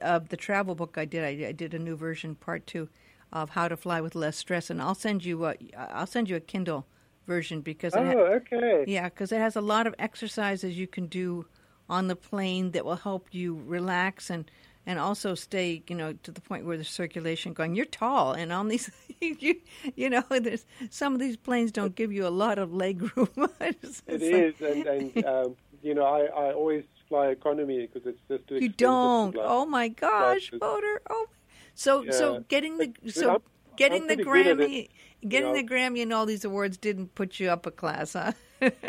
of 0.03 0.31
the 0.31 0.37
travel 0.37 0.75
book 0.75 0.97
I 0.97 1.05
did. 1.05 1.23
I, 1.25 1.49
I 1.49 1.53
did 1.53 1.75
a 1.75 1.79
new 1.79 1.97
version, 1.97 2.35
part 2.35 2.67
two, 2.67 2.89
of 3.33 3.51
how 3.51 3.69
to 3.69 3.77
fly 3.77 4.01
with 4.01 4.15
less 4.15 4.37
stress, 4.37 4.71
and 4.71 4.81
I'll 4.83 4.95
send 4.95 5.25
you. 5.25 5.45
A, 5.47 5.55
I'll 5.77 6.07
send 6.07 6.29
you 6.29 6.37
a 6.37 6.41
Kindle 6.41 6.87
version 7.27 7.61
because 7.61 7.95
it 7.95 8.05
ha- 8.05 8.13
oh, 8.17 8.41
okay. 8.41 8.85
yeah, 8.89 9.09
because 9.09 9.31
it 9.33 9.39
has 9.39 9.57
a 9.57 9.61
lot 9.61 9.87
of 9.87 9.95
exercises 9.99 10.77
you 10.77 10.87
can 10.87 11.07
do 11.07 11.47
on 11.89 12.09
the 12.09 12.17
plane 12.17 12.71
that 12.73 12.85
will 12.85 12.97
help 12.97 13.29
you 13.33 13.63
relax 13.67 14.31
and 14.31 14.51
and 14.87 14.99
also 14.99 15.35
stay, 15.35 15.83
you 15.89 15.95
know, 15.95 16.15
to 16.23 16.31
the 16.33 16.41
point 16.41 16.65
where 16.65 16.79
the 16.79 16.85
circulation 16.85 17.53
going. 17.53 17.75
You're 17.77 17.85
tall, 17.85 18.33
and 18.33 18.51
on 18.53 18.69
these, 18.69 18.91
you 19.21 19.57
you 19.95 20.11
know, 20.11 20.25
there's 20.31 20.65
some 20.89 21.13
of 21.15 21.21
these 21.21 21.37
planes 21.37 21.71
don't 21.71 21.95
give 21.95 22.13
you 22.13 22.27
a 22.27 22.31
lot 22.45 22.59
of 22.59 22.73
leg 22.73 23.03
room. 23.17 23.29
It's- 23.61 24.03
It 24.07 24.23
it's 24.23 24.61
like- 24.61 24.87
and, 24.87 25.13
and 25.17 25.25
um, 25.27 25.57
you 25.83 25.95
know, 25.95 26.05
I, 26.05 26.25
I 26.27 26.53
always 26.53 26.85
fly 27.09 27.29
economy 27.29 27.87
because 27.87 28.07
it's 28.07 28.21
just 28.29 28.47
too 28.49 28.57
You 28.57 28.69
don't. 28.69 29.33
fly. 29.33 29.45
Oh 29.47 29.67
my 29.67 29.89
gosh, 29.89 30.51
Wouter. 30.61 31.01
Oh, 31.09 31.27
so 31.75 32.11
so 32.11 32.45
getting 32.49 32.79
the 32.79 32.93
so 33.11 33.31
I'm- 33.31 33.43
getting 33.77 34.03
I'm 34.03 34.09
the 34.09 34.25
pretty 34.25 34.45
good 34.45 34.61
at 34.61 34.69
Grammy, 34.69 34.89
getting 35.27 35.57
you 35.57 35.63
the 35.63 35.69
Grammy 35.69 36.03
and 36.03 36.13
all 36.13 36.27
these 36.27 36.45
awards 36.45 36.77
didn't 36.77 37.15
put 37.15 37.41
you 37.41 37.51
up 37.51 37.67
a 37.67 37.71
class, 37.71 38.13
huh? 38.13 38.33
no. 38.61 38.71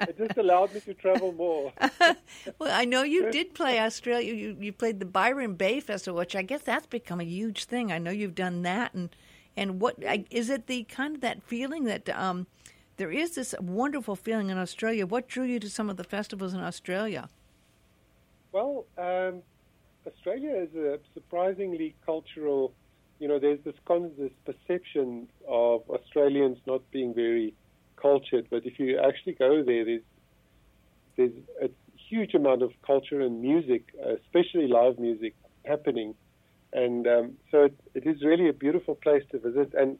it 0.00 0.16
just 0.16 0.38
allowed 0.38 0.72
me 0.72 0.80
to 0.80 0.94
travel 0.94 1.32
more. 1.32 1.72
well, 2.58 2.72
I 2.72 2.84
know 2.84 3.02
you 3.02 3.30
did 3.30 3.54
play 3.54 3.80
Australia. 3.80 4.32
You 4.32 4.56
you 4.60 4.72
played 4.72 5.00
the 5.00 5.06
Byron 5.06 5.54
Bay 5.54 5.80
Festival, 5.80 6.18
which 6.18 6.36
I 6.36 6.42
guess 6.42 6.62
that's 6.62 6.86
become 6.86 7.20
a 7.20 7.24
huge 7.24 7.64
thing. 7.64 7.90
I 7.90 7.98
know 7.98 8.10
you've 8.10 8.34
done 8.34 8.62
that, 8.62 8.94
and 8.94 9.14
and 9.56 9.80
what 9.80 9.96
I, 10.06 10.24
is 10.30 10.50
it? 10.50 10.66
The 10.66 10.84
kind 10.84 11.16
of 11.16 11.20
that 11.22 11.42
feeling 11.42 11.84
that 11.84 12.08
um, 12.10 12.46
there 12.96 13.10
is 13.10 13.34
this 13.34 13.54
wonderful 13.60 14.16
feeling 14.16 14.50
in 14.50 14.58
Australia. 14.58 15.06
What 15.06 15.28
drew 15.28 15.44
you 15.44 15.58
to 15.60 15.70
some 15.70 15.90
of 15.90 15.96
the 15.96 16.04
festivals 16.04 16.54
in 16.54 16.60
Australia? 16.60 17.28
Well, 18.52 18.84
um, 18.98 19.42
Australia 20.06 20.54
is 20.56 20.74
a 20.74 20.98
surprisingly 21.14 21.94
cultural. 22.04 22.74
You 23.18 23.28
know, 23.28 23.38
there's 23.38 23.60
this 23.64 23.74
con- 23.86 24.12
this 24.18 24.32
perception 24.44 25.28
of 25.48 25.82
Australians 25.88 26.58
not 26.66 26.82
being 26.90 27.14
very 27.14 27.54
cultured, 27.96 28.48
but 28.50 28.66
if 28.66 28.78
you 28.78 28.98
actually 28.98 29.34
go 29.34 29.62
there, 29.64 29.84
there's 29.84 30.02
there's 31.16 31.32
a 31.62 31.68
huge 32.08 32.34
amount 32.34 32.62
of 32.62 32.72
culture 32.86 33.20
and 33.20 33.40
music, 33.40 33.94
especially 34.22 34.66
live 34.66 34.98
music, 34.98 35.34
happening, 35.64 36.14
and 36.72 37.06
um, 37.06 37.32
so 37.50 37.64
it, 37.64 37.74
it 37.94 38.06
is 38.06 38.22
really 38.24 38.48
a 38.48 38.52
beautiful 38.52 38.94
place 38.94 39.22
to 39.30 39.38
visit. 39.38 39.72
And 39.74 39.98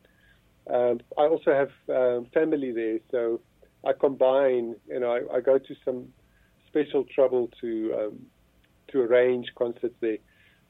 um, 0.73 1.01
I 1.19 1.23
also 1.23 1.53
have 1.53 1.71
um, 1.89 2.27
family 2.33 2.73
there, 2.73 2.99
so 3.11 3.41
I 3.87 3.93
combine. 3.93 4.75
You 4.89 5.01
know, 5.01 5.13
I, 5.13 5.37
I 5.37 5.41
go 5.41 5.59
to 5.59 5.75
some 5.85 6.09
special 6.69 7.05
trouble 7.15 7.51
to 7.61 7.95
um, 7.99 8.27
to 8.93 9.01
arrange 9.01 9.53
concerts 9.55 9.95
there. 10.01 10.19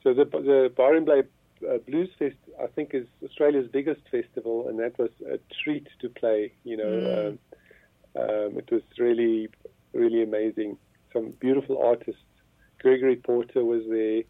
So 0.02 0.14
the 0.14 0.24
the 0.24 0.72
Byron 0.76 1.04
Bay 1.04 1.22
uh, 1.68 1.78
Blues 1.86 2.10
Fest, 2.18 2.36
I 2.60 2.66
think, 2.66 2.92
is 2.94 3.06
Australia's 3.24 3.68
biggest 3.70 4.00
festival, 4.10 4.68
and 4.68 4.78
that 4.80 4.98
was 4.98 5.10
a 5.30 5.38
treat 5.62 5.86
to 6.00 6.08
play. 6.08 6.52
You 6.64 6.76
know, 6.76 6.84
Mm. 6.84 7.28
um, 7.28 7.38
um, 8.22 8.58
it 8.58 8.70
was 8.70 8.82
really, 8.98 9.48
really 9.92 10.22
amazing. 10.22 10.76
Some 11.12 11.30
beautiful 11.40 11.78
artists. 11.80 12.20
Gregory 12.80 13.16
Porter 13.16 13.64
was 13.64 13.82
there. 13.88 14.22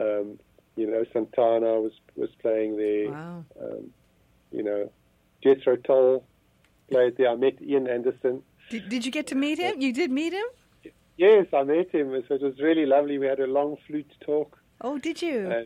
Um, 0.00 0.38
you 0.76 0.86
know, 0.90 1.04
Santana 1.12 1.80
was 1.80 1.92
was 2.16 2.30
playing 2.42 2.76
there. 2.76 3.10
Wow. 3.10 3.44
Um, 3.62 3.90
you 4.50 4.62
know, 4.62 4.90
Jethro 5.42 5.76
Tull 5.76 6.24
played 6.90 7.16
there. 7.16 7.28
I 7.28 7.36
met 7.36 7.60
Ian 7.62 7.86
Anderson. 7.86 8.42
Did, 8.70 8.88
did 8.88 9.04
you 9.06 9.12
get 9.12 9.26
to 9.28 9.34
meet 9.34 9.58
him? 9.58 9.80
You 9.80 9.92
did 9.92 10.10
meet 10.10 10.32
him? 10.32 10.44
Yes, 11.18 11.46
I 11.52 11.64
met 11.64 11.90
him. 11.90 12.10
So 12.26 12.34
it 12.36 12.42
was 12.42 12.58
really 12.60 12.86
lovely. 12.86 13.18
We 13.18 13.26
had 13.26 13.40
a 13.40 13.46
long 13.46 13.76
flute 13.86 14.10
talk. 14.24 14.56
Oh, 14.80 14.96
did 14.98 15.20
you? 15.20 15.50
Uh, 15.52 15.64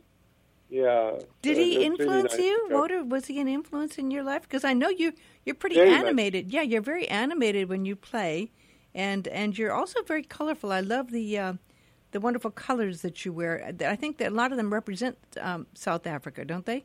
yeah. 0.70 1.12
Did 1.42 1.56
so 1.56 1.62
he 1.62 1.68
was 1.68 1.76
really 1.76 1.84
influence 1.84 2.32
nice 2.32 2.40
you? 2.40 2.68
Wouter, 2.70 3.04
was 3.04 3.26
he 3.26 3.38
an 3.38 3.48
influence 3.48 3.98
in 3.98 4.10
your 4.10 4.24
life? 4.24 4.42
Because 4.42 4.64
I 4.64 4.72
know 4.72 4.88
you 4.88 5.12
you're 5.44 5.54
pretty 5.54 5.76
Very 5.76 5.90
much. 5.90 6.00
animated. 6.00 6.50
Yeah, 6.50 6.62
you're 6.62 6.82
very 6.82 7.06
animated 7.08 7.68
when 7.68 7.84
you 7.84 7.94
play, 7.94 8.50
and 8.94 9.28
and 9.28 9.56
you're 9.56 9.72
also 9.72 10.02
very 10.02 10.22
colorful. 10.22 10.72
I 10.72 10.80
love 10.80 11.10
the 11.10 11.38
uh, 11.38 11.52
the 12.12 12.20
wonderful 12.20 12.50
colors 12.50 13.02
that 13.02 13.24
you 13.24 13.32
wear. 13.32 13.74
I 13.84 13.96
think 13.96 14.16
that 14.18 14.32
a 14.32 14.34
lot 14.34 14.52
of 14.52 14.56
them 14.56 14.72
represent 14.72 15.18
um, 15.40 15.66
South 15.74 16.06
Africa, 16.06 16.44
don't 16.44 16.64
they? 16.64 16.84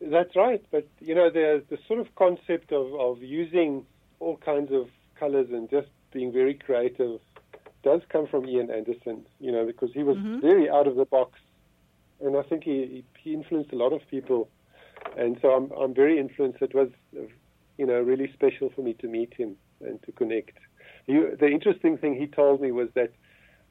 That's 0.00 0.36
right. 0.36 0.62
But, 0.70 0.86
you 1.00 1.14
know, 1.14 1.30
the, 1.30 1.62
the 1.70 1.78
sort 1.88 2.00
of 2.00 2.14
concept 2.16 2.72
of, 2.72 2.92
of 2.94 3.22
using 3.22 3.86
all 4.20 4.36
kinds 4.36 4.72
of 4.72 4.88
colors 5.18 5.48
and 5.50 5.70
just 5.70 5.88
being 6.12 6.32
very 6.32 6.54
creative 6.54 7.20
does 7.86 8.00
come 8.08 8.26
from 8.26 8.48
Ian 8.48 8.68
Anderson, 8.68 9.24
you 9.38 9.52
know, 9.52 9.64
because 9.64 9.90
he 9.94 10.02
was 10.02 10.16
Mhm. 10.16 10.40
very 10.40 10.68
out 10.68 10.88
of 10.88 10.96
the 10.96 11.04
box. 11.16 11.38
And 12.20 12.36
I 12.36 12.42
think 12.42 12.64
he, 12.64 13.04
he 13.22 13.32
influenced 13.32 13.72
a 13.72 13.76
lot 13.84 13.92
of 13.92 14.02
people. 14.08 14.50
And 15.16 15.38
so 15.40 15.46
I'm, 15.56 15.70
I'm 15.80 15.94
very 15.94 16.18
influenced. 16.18 16.60
It 16.62 16.74
was, 16.74 16.90
you 17.78 17.86
know, 17.86 18.00
really 18.00 18.28
special 18.32 18.70
for 18.74 18.82
me 18.82 18.94
to 18.94 19.06
meet 19.06 19.32
him 19.34 19.56
and 19.80 20.02
to 20.02 20.10
connect. 20.20 20.58
You, 21.06 21.36
the 21.38 21.46
interesting 21.46 21.96
thing 21.96 22.16
he 22.16 22.26
told 22.26 22.60
me 22.60 22.72
was 22.72 22.88
that 22.94 23.12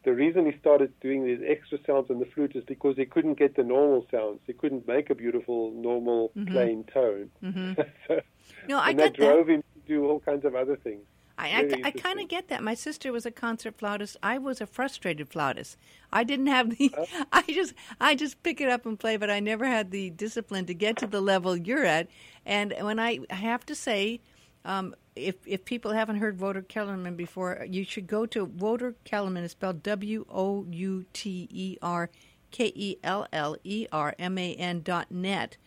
the 0.05 0.13
reason 0.13 0.45
he 0.45 0.57
started 0.59 0.93
doing 1.01 1.25
these 1.25 1.41
extra 1.45 1.77
sounds 1.85 2.09
on 2.09 2.19
the 2.19 2.29
flute 2.33 2.55
is 2.55 2.63
because 2.63 2.95
he 2.95 3.05
couldn't 3.05 3.37
get 3.43 3.55
the 3.55 3.63
normal 3.63 4.07
sounds. 4.11 4.39
He 4.47 4.53
couldn't 4.53 4.87
make 4.87 5.09
a 5.09 5.15
beautiful, 5.15 5.71
normal, 5.89 6.31
Mhm. 6.37 6.51
plain 6.53 6.83
tone. 6.85 7.31
hmm 7.41 7.73
so, 8.07 8.21
No, 8.69 8.77
I 8.79 8.91
and 8.91 8.99
that 8.99 9.13
drove 9.13 9.49
him 9.49 9.61
to 9.73 9.79
do 9.93 10.05
all 10.07 10.21
kinds 10.21 10.45
of 10.45 10.55
other 10.55 10.77
things. 10.77 11.05
I, 11.37 11.47
I, 11.47 11.81
I 11.85 11.91
kind 11.91 12.19
of 12.19 12.29
get 12.29 12.47
that. 12.47 12.63
My 12.63 12.75
sister 12.75 13.11
was 13.11 13.25
a 13.25 13.31
concert 13.31 13.77
flautist. 13.77 14.15
I 14.23 14.37
was 14.37 14.61
a 14.61 14.65
frustrated 14.65 15.29
flautist. 15.29 15.77
I 16.11 16.23
didn't 16.23 16.47
have 16.47 16.77
the. 16.77 16.93
Oh. 16.97 17.05
I 17.33 17.41
just 17.43 17.73
I 17.99 18.15
just 18.15 18.41
pick 18.41 18.61
it 18.61 18.69
up 18.69 18.85
and 18.85 18.97
play, 18.97 19.17
but 19.17 19.29
I 19.29 19.39
never 19.39 19.65
had 19.65 19.91
the 19.91 20.09
discipline 20.11 20.65
to 20.67 20.73
get 20.73 20.97
to 20.97 21.07
the 21.07 21.21
level 21.21 21.57
you're 21.57 21.85
at. 21.85 22.07
And 22.45 22.73
when 22.79 22.99
I, 22.99 23.19
I 23.29 23.35
have 23.35 23.65
to 23.65 23.75
say, 23.75 24.21
um, 24.63 24.95
if 25.15 25.35
if 25.45 25.65
people 25.65 25.91
haven't 25.91 26.17
heard 26.17 26.39
Wouter 26.39 26.61
Kellerman 26.61 27.15
before, 27.15 27.65
you 27.69 27.83
should 27.83 28.07
go 28.07 28.25
to 28.27 28.45
Wouter 28.45 28.95
Kellerman. 29.03 29.43
It's 29.43 29.51
spelled 29.51 29.83
W 29.83 30.25
O 30.29 30.65
U 30.69 31.05
T 31.13 31.47
E 31.51 31.77
R 31.81 32.09
K 32.51 32.71
E 32.75 32.97
L 33.03 33.27
L 33.33 33.57
E 33.63 33.87
R 33.91 34.15
M 34.17 34.37
A 34.37 34.55
N 34.55 34.81
dot 34.81 35.11
net, 35.11 35.57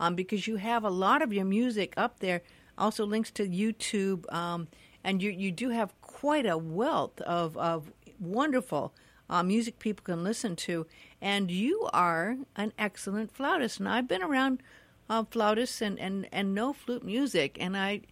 um, 0.00 0.14
because 0.14 0.46
you 0.46 0.56
have 0.56 0.84
a 0.84 0.90
lot 0.90 1.22
of 1.22 1.32
your 1.32 1.44
music 1.44 1.92
up 1.96 2.20
there. 2.20 2.42
Also 2.76 3.04
links 3.04 3.30
to 3.32 3.46
YouTube, 3.48 4.32
um, 4.32 4.68
and 5.04 5.22
you 5.22 5.30
you 5.30 5.50
do 5.52 5.70
have 5.70 5.98
quite 6.00 6.46
a 6.46 6.58
wealth 6.58 7.20
of 7.22 7.56
of 7.56 7.92
wonderful 8.18 8.92
uh, 9.30 9.42
music 9.42 9.78
people 9.78 10.02
can 10.04 10.24
listen 10.24 10.56
to. 10.56 10.86
And 11.20 11.50
you 11.50 11.88
are 11.92 12.36
an 12.56 12.72
excellent 12.78 13.32
flautist, 13.32 13.78
and 13.78 13.88
I've 13.88 14.08
been 14.08 14.22
around 14.22 14.62
uh, 15.10 15.24
flautists 15.30 15.80
and, 15.80 15.98
and, 15.98 16.28
and 16.32 16.54
know 16.54 16.72
flute 16.72 17.04
music, 17.04 17.56
and 17.60 17.76
I 17.76 18.02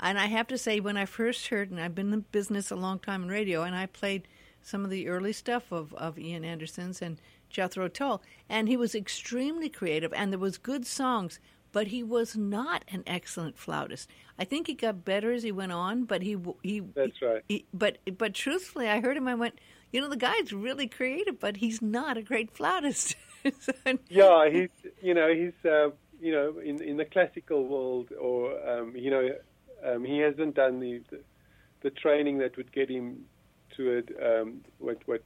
and 0.00 0.18
I 0.18 0.26
have 0.26 0.48
to 0.48 0.58
say 0.58 0.80
when 0.80 0.96
I 0.96 1.06
first 1.06 1.48
heard, 1.48 1.70
and 1.70 1.80
I've 1.80 1.94
been 1.94 2.12
in 2.12 2.24
business 2.32 2.70
a 2.70 2.76
long 2.76 2.98
time 2.98 3.22
in 3.22 3.28
radio, 3.28 3.62
and 3.62 3.76
I 3.76 3.86
played 3.86 4.26
some 4.60 4.84
of 4.84 4.90
the 4.90 5.08
early 5.08 5.32
stuff 5.32 5.70
of, 5.70 5.94
of 5.94 6.18
Ian 6.18 6.44
Anderson's 6.44 7.00
and 7.00 7.20
Jethro 7.48 7.86
Tull, 7.86 8.20
and 8.48 8.68
he 8.68 8.76
was 8.76 8.94
extremely 8.94 9.68
creative, 9.68 10.12
and 10.12 10.32
there 10.32 10.38
was 10.38 10.58
good 10.58 10.84
songs, 10.84 11.38
but 11.74 11.88
he 11.88 12.02
was 12.04 12.36
not 12.36 12.84
an 12.88 13.02
excellent 13.06 13.58
flautist. 13.58 14.08
I 14.38 14.44
think 14.44 14.68
he 14.68 14.74
got 14.74 15.04
better 15.04 15.32
as 15.32 15.42
he 15.42 15.52
went 15.52 15.72
on, 15.72 16.04
but 16.04 16.22
he 16.22 16.36
he 16.62 16.80
That's 16.80 17.20
right. 17.20 17.42
he, 17.48 17.66
but 17.74 17.98
but 18.16 18.32
truthfully, 18.32 18.88
I 18.88 19.00
heard 19.00 19.16
him. 19.16 19.26
I 19.28 19.34
went, 19.34 19.58
you 19.92 20.00
know, 20.00 20.08
the 20.08 20.16
guy's 20.16 20.52
really 20.52 20.86
creative, 20.86 21.38
but 21.40 21.56
he's 21.58 21.82
not 21.82 22.16
a 22.16 22.22
great 22.22 22.50
flautist. 22.56 23.16
So- 23.60 23.72
Yeah, 24.08 24.48
he's 24.50 24.70
you 25.02 25.14
know 25.14 25.28
he's 25.34 25.58
uh, 25.70 25.90
you 26.20 26.32
know 26.32 26.58
in 26.64 26.80
in 26.80 26.96
the 26.96 27.04
classical 27.04 27.66
world, 27.66 28.08
or 28.18 28.38
um, 28.70 28.94
you 28.96 29.10
know 29.10 29.28
um, 29.84 30.04
he 30.04 30.18
hasn't 30.18 30.54
done 30.54 30.78
the, 30.80 31.02
the 31.10 31.20
the 31.82 31.90
training 31.90 32.38
that 32.38 32.56
would 32.56 32.70
get 32.72 32.88
him 32.88 33.24
to 33.76 33.82
a 33.98 34.00
um, 34.40 34.60
what 34.78 34.98
what 35.06 35.22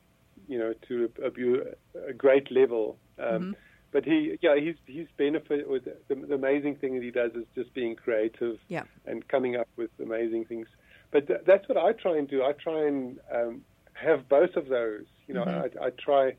you 0.48 0.58
know 0.58 0.72
to 0.88 1.10
a, 1.22 1.26
a, 1.26 2.08
a 2.08 2.12
great 2.14 2.50
level. 2.50 2.96
Um, 3.18 3.26
Mhm. 3.26 3.54
But 3.90 4.04
he 4.04 4.36
yeah 4.42 4.56
he's 4.56 4.74
he's 4.86 5.06
benefit 5.16 5.68
with 5.68 5.84
the, 5.84 6.14
the 6.14 6.34
amazing 6.34 6.76
thing 6.76 6.94
that 6.94 7.02
he 7.02 7.10
does 7.10 7.32
is 7.32 7.46
just 7.54 7.72
being 7.72 7.96
creative 7.96 8.58
Yeah. 8.68 8.82
and 9.06 9.26
coming 9.28 9.56
up 9.56 9.68
with 9.76 9.90
amazing 10.02 10.44
things. 10.44 10.66
But 11.10 11.26
th- 11.26 11.40
that's 11.46 11.66
what 11.68 11.78
I 11.78 11.92
try 11.92 12.18
and 12.18 12.28
do. 12.28 12.42
I 12.42 12.52
try 12.52 12.86
and 12.86 13.18
um, 13.34 13.62
have 13.94 14.28
both 14.28 14.56
of 14.56 14.68
those. 14.68 15.06
You 15.26 15.34
know, 15.34 15.44
Mhm. 15.44 15.78
I, 15.80 15.86
I 15.86 15.90
try 15.90 16.36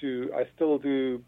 to. 0.00 0.30
I 0.36 0.46
still 0.54 0.78
do 0.78 1.24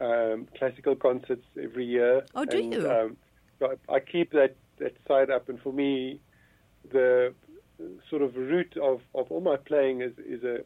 um, 0.00 0.48
classical 0.58 0.96
concerts 0.96 1.44
every 1.62 1.84
year. 1.84 2.24
Oh, 2.34 2.46
do 2.46 2.58
and, 2.58 2.72
you? 2.72 2.90
Um, 2.90 3.16
so 3.58 3.74
I, 3.90 3.96
I 3.96 4.00
keep 4.00 4.32
that 4.32 4.56
that 4.78 4.94
side 5.06 5.30
up, 5.30 5.48
and 5.50 5.60
for 5.60 5.72
me, 5.74 6.20
the 6.90 7.34
sort 8.08 8.22
of 8.22 8.34
root 8.36 8.76
of, 8.78 9.00
of 9.14 9.30
all 9.30 9.40
my 9.42 9.56
playing 9.56 10.00
is 10.00 10.12
is 10.18 10.42
a 10.42 10.60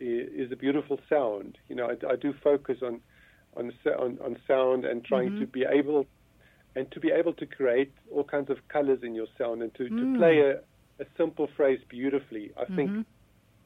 is 0.00 0.52
a 0.52 0.56
beautiful 0.56 1.00
sound. 1.08 1.58
You 1.68 1.74
know, 1.74 1.86
I, 1.90 2.12
I 2.12 2.16
do 2.16 2.32
focus 2.32 2.78
on 2.82 3.00
on 3.58 3.72
on, 3.98 4.18
on 4.24 4.36
sound 4.46 4.84
and 4.84 5.04
trying 5.04 5.30
Mhm. 5.32 5.38
to 5.40 5.46
be 5.46 5.64
able 5.64 6.06
and 6.76 6.90
to 6.92 7.00
be 7.00 7.10
able 7.10 7.32
to 7.34 7.46
create 7.46 7.92
all 8.12 8.22
kinds 8.24 8.50
of 8.50 8.58
colors 8.68 9.02
in 9.02 9.14
your 9.14 9.26
sound 9.36 9.62
and 9.62 9.74
to, 9.74 9.84
Mm. 9.90 9.98
to 9.98 10.18
play 10.18 10.40
a, 10.40 10.52
a 11.02 11.06
simple 11.16 11.48
phrase 11.56 11.80
beautifully. 11.88 12.52
I 12.56 12.66
think 12.66 12.90
Mhm. 12.92 13.04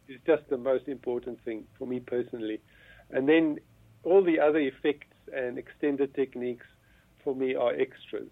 is 0.09 0.21
just 0.27 0.49
the 0.49 0.57
most 0.57 0.89
important 0.89 1.41
thing 1.45 1.67
for 1.77 1.87
me 1.87 2.01
personally. 2.01 2.61
And 3.11 3.29
then 3.29 3.59
all 4.03 4.23
the 4.23 4.39
other 4.41 4.61
effects 4.61 5.15
and 5.33 5.59
extended 5.59 6.15
techniques 6.15 6.67
for 7.23 7.35
me 7.35 7.55
are 7.55 7.75
extras. 7.75 8.31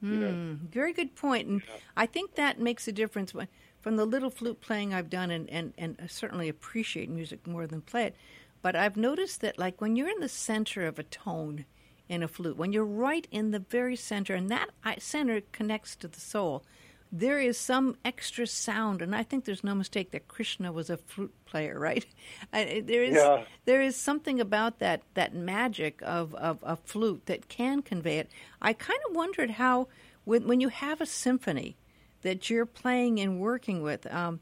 you 0.00 0.16
know. 0.16 0.28
Mm, 0.32 0.58
very 0.70 0.92
good 0.92 1.16
point. 1.16 1.48
and 1.48 1.62
I 1.96 2.06
think 2.06 2.34
that 2.36 2.60
makes 2.60 2.86
a 2.86 2.92
difference. 2.92 3.34
When, 3.34 3.48
from 3.80 3.96
the 3.96 4.04
little 4.04 4.30
flute 4.30 4.60
playing 4.60 4.94
I've 4.94 5.10
done, 5.10 5.30
and, 5.32 5.50
and, 5.50 5.74
and 5.76 5.96
I 6.00 6.06
certainly 6.06 6.48
appreciate 6.48 7.08
music 7.10 7.46
more 7.48 7.66
than 7.66 7.80
play 7.82 8.04
it, 8.04 8.16
but 8.62 8.76
I've 8.76 8.96
noticed 8.96 9.40
that 9.40 9.58
like 9.58 9.80
when 9.80 9.96
you're 9.96 10.08
in 10.08 10.20
the 10.20 10.28
center 10.28 10.86
of 10.86 10.98
a 10.98 11.04
tone 11.04 11.64
in 12.08 12.22
a 12.22 12.28
flute, 12.28 12.56
when 12.56 12.72
you're 12.72 12.84
right 12.84 13.26
in 13.30 13.50
the 13.50 13.58
very 13.58 13.96
center, 13.96 14.34
and 14.34 14.50
that 14.50 14.70
center 14.98 15.42
connects 15.52 15.94
to 15.96 16.08
the 16.08 16.20
soul, 16.20 16.64
there 17.10 17.38
is 17.38 17.58
some 17.58 17.96
extra 18.04 18.46
sound, 18.46 19.00
and 19.00 19.14
I 19.14 19.22
think 19.22 19.44
there's 19.44 19.64
no 19.64 19.74
mistake 19.74 20.10
that 20.10 20.28
Krishna 20.28 20.72
was 20.72 20.90
a 20.90 20.96
flute 20.96 21.34
player, 21.46 21.78
right? 21.80 22.04
there 22.52 23.04
is 23.04 23.16
yeah. 23.16 23.44
there 23.64 23.80
is 23.80 23.96
something 23.96 24.40
about 24.40 24.78
that 24.78 25.02
that 25.14 25.34
magic 25.34 26.00
of, 26.02 26.34
of 26.34 26.58
a 26.62 26.76
flute 26.76 27.26
that 27.26 27.48
can 27.48 27.82
convey 27.82 28.18
it. 28.18 28.30
I 28.60 28.72
kind 28.72 29.00
of 29.08 29.16
wondered 29.16 29.52
how 29.52 29.88
when 30.24 30.46
when 30.46 30.60
you 30.60 30.68
have 30.68 31.00
a 31.00 31.06
symphony 31.06 31.76
that 32.22 32.50
you're 32.50 32.66
playing 32.66 33.20
and 33.20 33.40
working 33.40 33.82
with. 33.82 34.12
Um, 34.12 34.40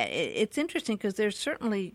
it's 0.00 0.56
interesting 0.56 0.96
because 0.96 1.14
there's 1.14 1.36
certainly 1.36 1.94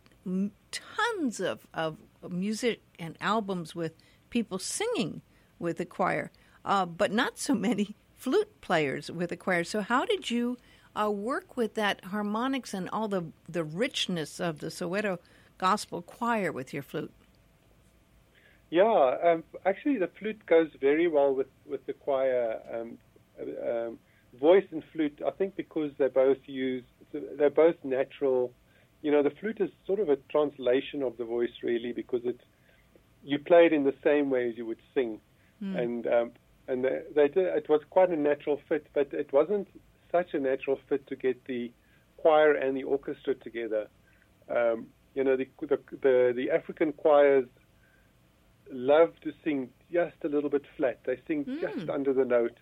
tons 0.71 1.39
of, 1.39 1.67
of 1.73 1.97
music 2.29 2.81
and 2.97 3.17
albums 3.19 3.75
with 3.75 3.93
people 4.29 4.59
singing 4.59 5.21
with 5.59 5.77
the 5.77 5.85
choir, 5.85 6.31
uh, 6.65 6.85
but 6.85 7.11
not 7.11 7.37
so 7.37 7.53
many 7.53 7.95
flute 8.17 8.61
players 8.61 9.11
with 9.11 9.29
the 9.29 9.37
choir. 9.37 9.63
So, 9.63 9.81
how 9.81 10.05
did 10.05 10.31
you 10.31 10.57
uh, 10.95 11.11
work 11.11 11.57
with 11.57 11.75
that 11.75 12.05
harmonics 12.05 12.73
and 12.73 12.89
all 12.91 13.07
the, 13.07 13.25
the 13.49 13.63
richness 13.63 14.39
of 14.39 14.59
the 14.59 14.67
Soweto 14.67 15.19
Gospel 15.57 16.01
Choir 16.01 16.51
with 16.51 16.73
your 16.73 16.83
flute? 16.83 17.11
Yeah, 18.69 19.17
um, 19.23 19.43
actually, 19.65 19.97
the 19.97 20.09
flute 20.19 20.45
goes 20.47 20.69
very 20.81 21.07
well 21.07 21.35
with, 21.35 21.47
with 21.69 21.85
the 21.85 21.93
choir. 21.93 22.59
Um, 22.73 22.97
um, 23.39 23.99
voice 24.39 24.65
and 24.71 24.83
flute, 24.91 25.21
I 25.25 25.31
think, 25.31 25.55
because 25.55 25.91
they 25.97 26.07
both 26.07 26.37
use, 26.45 26.83
they're 27.11 27.49
both 27.49 27.75
natural. 27.83 28.51
You 29.03 29.11
know, 29.11 29.21
the 29.21 29.29
flute 29.29 29.57
is 29.59 29.69
sort 29.85 29.99
of 29.99 30.09
a 30.09 30.15
translation 30.31 31.03
of 31.03 31.17
the 31.17 31.25
voice, 31.25 31.51
really, 31.61 31.91
because 31.91 32.21
it's 32.23 32.43
you 33.23 33.37
play 33.37 33.65
it 33.67 33.73
in 33.73 33.83
the 33.83 33.93
same 34.03 34.29
way 34.29 34.49
as 34.49 34.57
you 34.57 34.65
would 34.65 34.81
sing, 34.95 35.19
mm. 35.61 35.77
and 35.77 36.07
um, 36.07 36.31
and 36.67 36.83
they, 36.83 37.01
they 37.13 37.27
did, 37.27 37.45
it 37.45 37.67
was 37.69 37.81
quite 37.89 38.09
a 38.09 38.15
natural 38.15 38.59
fit, 38.67 38.87
but 38.93 39.13
it 39.13 39.31
wasn't 39.31 39.67
such 40.11 40.33
a 40.33 40.39
natural 40.39 40.79
fit 40.87 41.05
to 41.07 41.15
get 41.15 41.43
the 41.45 41.71
choir 42.17 42.53
and 42.53 42.75
the 42.77 42.83
orchestra 42.83 43.35
together. 43.35 43.87
Um, 44.49 44.87
you 45.15 45.23
know, 45.23 45.35
the, 45.35 45.47
the, 45.59 45.79
the 46.01 46.33
the 46.35 46.51
African 46.51 46.93
choirs 46.93 47.45
love 48.71 49.11
to 49.23 49.33
sing 49.43 49.69
just 49.91 50.15
a 50.23 50.27
little 50.27 50.49
bit 50.49 50.63
flat. 50.77 50.99
They 51.05 51.19
sing 51.27 51.43
mm. 51.43 51.59
just 51.59 51.89
under 51.89 52.13
the 52.13 52.25
note, 52.25 52.57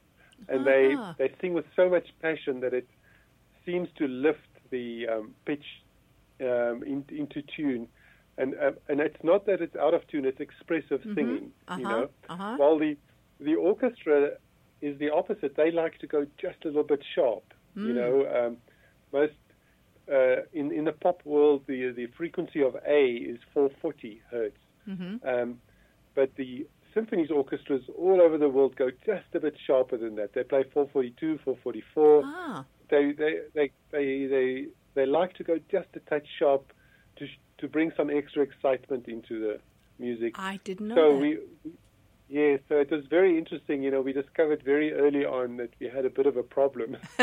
and 0.49 0.65
they 0.65 0.95
ah. 0.97 1.13
they 1.19 1.31
sing 1.39 1.53
with 1.53 1.65
so 1.75 1.87
much 1.87 2.07
passion 2.19 2.61
that 2.61 2.73
it 2.73 2.87
seems 3.63 3.89
to 3.99 4.07
lift 4.07 4.39
the 4.71 5.07
um, 5.07 5.35
pitch 5.45 5.65
um, 6.41 6.83
in, 6.83 7.05
into 7.09 7.41
tune. 7.55 7.87
And 8.37 8.55
uh, 8.55 8.71
and 8.87 8.99
it's 8.99 9.23
not 9.23 9.45
that 9.45 9.61
it's 9.61 9.75
out 9.75 9.93
of 9.93 10.07
tune; 10.07 10.25
it's 10.25 10.39
expressive 10.39 11.01
mm-hmm. 11.01 11.15
singing. 11.15 11.51
Uh-huh. 11.67 11.77
You 11.77 11.83
know, 11.83 12.09
uh-huh. 12.29 12.55
while 12.57 12.79
the 12.79 12.97
the 13.39 13.55
orchestra 13.55 14.31
is 14.81 14.97
the 14.99 15.11
opposite. 15.11 15.55
They 15.55 15.71
like 15.71 15.99
to 15.99 16.07
go 16.07 16.25
just 16.39 16.63
a 16.63 16.67
little 16.67 16.83
bit 16.83 17.01
sharp. 17.15 17.53
Mm. 17.77 17.87
You 17.87 17.93
know, 17.93 18.45
um, 18.45 18.57
most 19.13 19.33
uh, 20.11 20.43
in 20.53 20.71
in 20.71 20.85
the 20.85 20.91
pop 20.91 21.21
world, 21.25 21.63
the 21.67 21.91
the 21.91 22.07
frequency 22.17 22.61
of 22.61 22.75
A 22.87 23.05
is 23.07 23.39
440 23.53 24.21
hertz. 24.31 24.57
Mm-hmm. 24.87 25.27
Um, 25.27 25.59
but 26.15 26.35
the 26.35 26.65
symphonies 26.93 27.31
orchestras 27.31 27.83
all 27.97 28.21
over 28.21 28.37
the 28.37 28.49
world 28.49 28.75
go 28.75 28.89
just 29.05 29.25
a 29.33 29.39
bit 29.39 29.55
sharper 29.65 29.97
than 29.97 30.15
that. 30.15 30.33
They 30.33 30.43
play 30.43 30.63
442, 30.73 31.39
444. 31.45 32.21
Ah. 32.25 32.65
They, 32.89 33.13
they, 33.13 33.39
they, 33.53 33.71
they, 33.91 34.25
they, 34.25 34.65
they 34.93 35.05
like 35.05 35.33
to 35.35 35.43
go 35.43 35.59
just 35.69 35.87
a 35.95 35.99
touch 36.01 36.27
sharp 36.39 36.73
to, 37.17 37.27
to 37.59 37.67
bring 37.67 37.91
some 37.95 38.09
extra 38.09 38.43
excitement 38.43 39.07
into 39.07 39.39
the 39.39 39.59
music. 39.99 40.35
I 40.37 40.59
didn't 40.63 40.89
know 40.89 40.95
so 40.95 41.11
that. 41.13 41.17
we, 41.17 41.39
yeah, 42.31 42.57
so 42.69 42.79
it 42.79 42.89
was 42.89 43.05
very 43.07 43.37
interesting. 43.37 43.83
You 43.83 43.91
know, 43.91 43.99
we 44.01 44.13
discovered 44.13 44.63
very 44.63 44.93
early 44.93 45.25
on 45.25 45.57
that 45.57 45.73
we 45.79 45.89
had 45.89 46.05
a 46.05 46.09
bit 46.09 46.25
of 46.25 46.37
a 46.37 46.43
problem. 46.43 46.95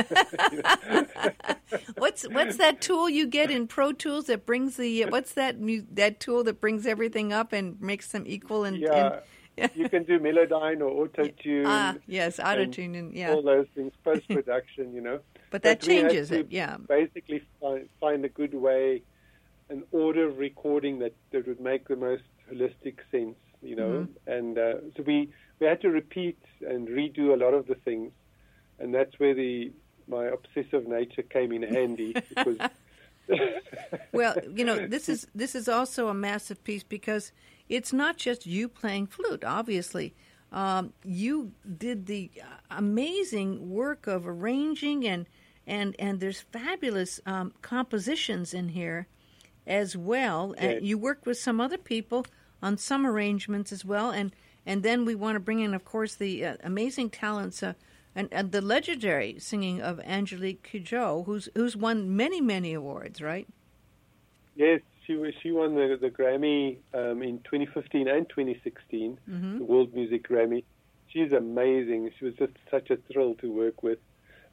what's 1.97 2.29
what's 2.29 2.59
that 2.59 2.83
tool 2.83 3.09
you 3.09 3.27
get 3.27 3.51
in 3.51 3.67
Pro 3.67 3.93
Tools 3.93 4.27
that 4.27 4.45
brings 4.45 4.77
the 4.77 5.07
what's 5.07 5.33
that 5.33 5.57
that 5.93 6.21
tool 6.21 6.45
that 6.45 6.61
brings 6.61 6.87
everything 6.87 7.33
up 7.33 7.55
and 7.55 7.81
makes 7.81 8.09
them 8.09 8.25
equal 8.27 8.65
and, 8.65 8.77
yeah. 8.77 8.93
and 8.93 9.23
you 9.75 9.89
can 9.89 10.05
do 10.05 10.19
Melodyne 10.19 10.81
or 10.81 11.05
auto 11.05 11.27
tune. 11.27 11.65
Ah, 11.67 11.95
yes, 12.07 12.39
auto 12.39 12.67
tune 12.67 12.95
and 12.95 13.15
yeah, 13.15 13.33
all 13.33 13.43
those 13.43 13.67
things 13.75 13.93
post 14.05 14.29
production. 14.29 14.95
you 14.95 15.01
know, 15.01 15.21
but 15.51 15.63
that 15.63 15.81
but 15.81 15.87
changes 15.87 16.31
it. 16.31 16.49
Yeah, 16.51 16.77
basically 16.77 17.43
find, 17.61 17.89
find 18.01 18.25
a 18.25 18.29
good 18.29 18.55
way, 18.55 19.03
an 19.69 19.85
order 19.93 20.29
of 20.29 20.39
recording 20.39 20.99
that 21.01 21.15
that 21.33 21.47
would 21.47 21.61
make 21.61 21.89
the 21.89 21.97
most 21.97 22.25
holistic 22.51 22.99
sense. 23.11 23.37
You 23.63 23.77
know, 23.77 23.89
mm-hmm. 23.89 24.31
and 24.31 24.59
uh, 24.59 24.75
so 24.97 25.03
we 25.05 25.31
we 25.59 25.67
had 25.67 25.81
to 25.83 25.91
repeat 25.91 26.39
and 26.67 26.89
redo 26.89 27.33
a 27.33 27.37
lot 27.37 27.55
of 27.55 27.67
the 27.67 27.75
things, 27.75 28.13
and 28.79 28.95
that's 28.95 29.19
where 29.19 29.35
the 29.35 29.73
my 30.07 30.27
obsessive 30.27 30.87
nature 30.87 31.23
came 31.23 31.53
in 31.53 31.63
handy 31.63 32.15
because. 32.29 32.59
well, 34.13 34.35
you 34.55 34.65
know, 34.65 34.87
this 34.87 35.07
is 35.09 35.27
this 35.35 35.55
is 35.55 35.69
also 35.69 36.09
a 36.09 36.15
massive 36.15 36.65
piece 36.65 36.83
because 36.83 37.31
it's 37.69 37.93
not 37.93 38.17
just 38.17 38.47
you 38.47 38.69
playing 38.69 39.07
flute, 39.07 39.45
obviously. 39.45 40.15
Um, 40.51 40.93
you 41.05 41.53
did 41.77 42.07
the 42.07 42.31
amazing 42.71 43.71
work 43.71 44.07
of 44.07 44.27
arranging 44.27 45.07
and 45.07 45.27
and 45.67 45.95
and 45.99 46.21
there's 46.21 46.41
fabulous 46.41 47.21
um, 47.27 47.53
compositions 47.61 48.55
in 48.55 48.71
here 48.71 49.07
as 49.67 49.97
well. 49.97 50.55
And 50.57 50.87
you 50.87 50.97
worked 50.97 51.27
with 51.27 51.37
some 51.37 51.61
other 51.61 51.77
people 51.77 52.27
on 52.63 52.79
some 52.79 53.07
arrangements 53.07 53.71
as 53.73 53.85
well. 53.85 54.11
And 54.11 54.35
and 54.67 54.83
then 54.83 55.05
we 55.05 55.15
want 55.15 55.37
to 55.37 55.41
bring 55.41 55.61
in, 55.61 55.75
of 55.75 55.85
course, 55.85 56.15
the 56.15 56.45
uh, 56.45 56.57
amazing 56.63 57.11
talents 57.11 57.63
uh, 57.63 57.75
and, 58.15 58.29
and 58.33 58.53
the 58.53 58.61
legendary 58.61 59.39
singing 59.39 59.81
of 59.81 60.01
Angelique 60.01 60.67
Kidjo, 60.71 61.27
who's 61.27 61.49
who's 61.55 61.77
won 61.77 62.17
many 62.17 62.41
many 62.41 62.73
awards, 62.73 63.21
right? 63.21 63.47
Yes, 64.57 64.81
she 65.09 65.19
she 65.43 65.51
won 65.51 65.75
the 65.75 65.99
the 66.01 66.11
Grammy 66.11 66.77
um, 66.95 67.23
in 67.23 67.39
2015 67.41 68.07
and 68.07 68.29
2016, 68.29 69.19
mm-hmm. 69.29 69.59
the 69.59 69.65
World 69.65 69.95
Music 69.95 70.29
Grammy. 70.29 70.65
She's 71.09 71.33
amazing. 71.33 72.11
She 72.19 72.27
was 72.27 72.35
just 72.35 72.53
such 72.71 72.91
a 72.91 72.99
thrill 73.11 73.35
to 73.37 73.51
work 73.51 73.83
with. 73.83 73.99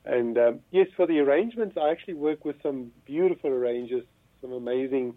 And 0.06 0.38
um, 0.38 0.60
yes, 0.72 0.88
for 0.96 1.06
the 1.06 1.20
arrangements, 1.20 1.76
I 1.80 1.90
actually 1.90 2.14
work 2.14 2.46
with 2.46 2.56
some 2.64 2.92
beautiful 3.06 3.50
arrangers, 3.50 4.06
some 4.42 4.54
amazing 4.54 5.16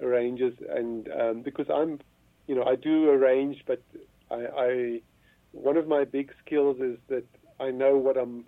arrangers, 0.00 0.54
and 0.70 1.08
um, 1.12 1.42
because 1.42 1.66
I'm, 1.68 2.00
you 2.46 2.54
know, 2.54 2.64
I 2.64 2.76
do 2.76 3.10
arrange, 3.10 3.62
but 3.66 3.82
I, 4.30 4.46
I 4.56 5.00
one 5.52 5.76
of 5.76 5.86
my 5.86 6.04
big 6.04 6.32
skills 6.44 6.78
is 6.80 6.96
that 7.08 7.24
I 7.60 7.70
know 7.70 7.98
what 7.98 8.16
I'm 8.16 8.46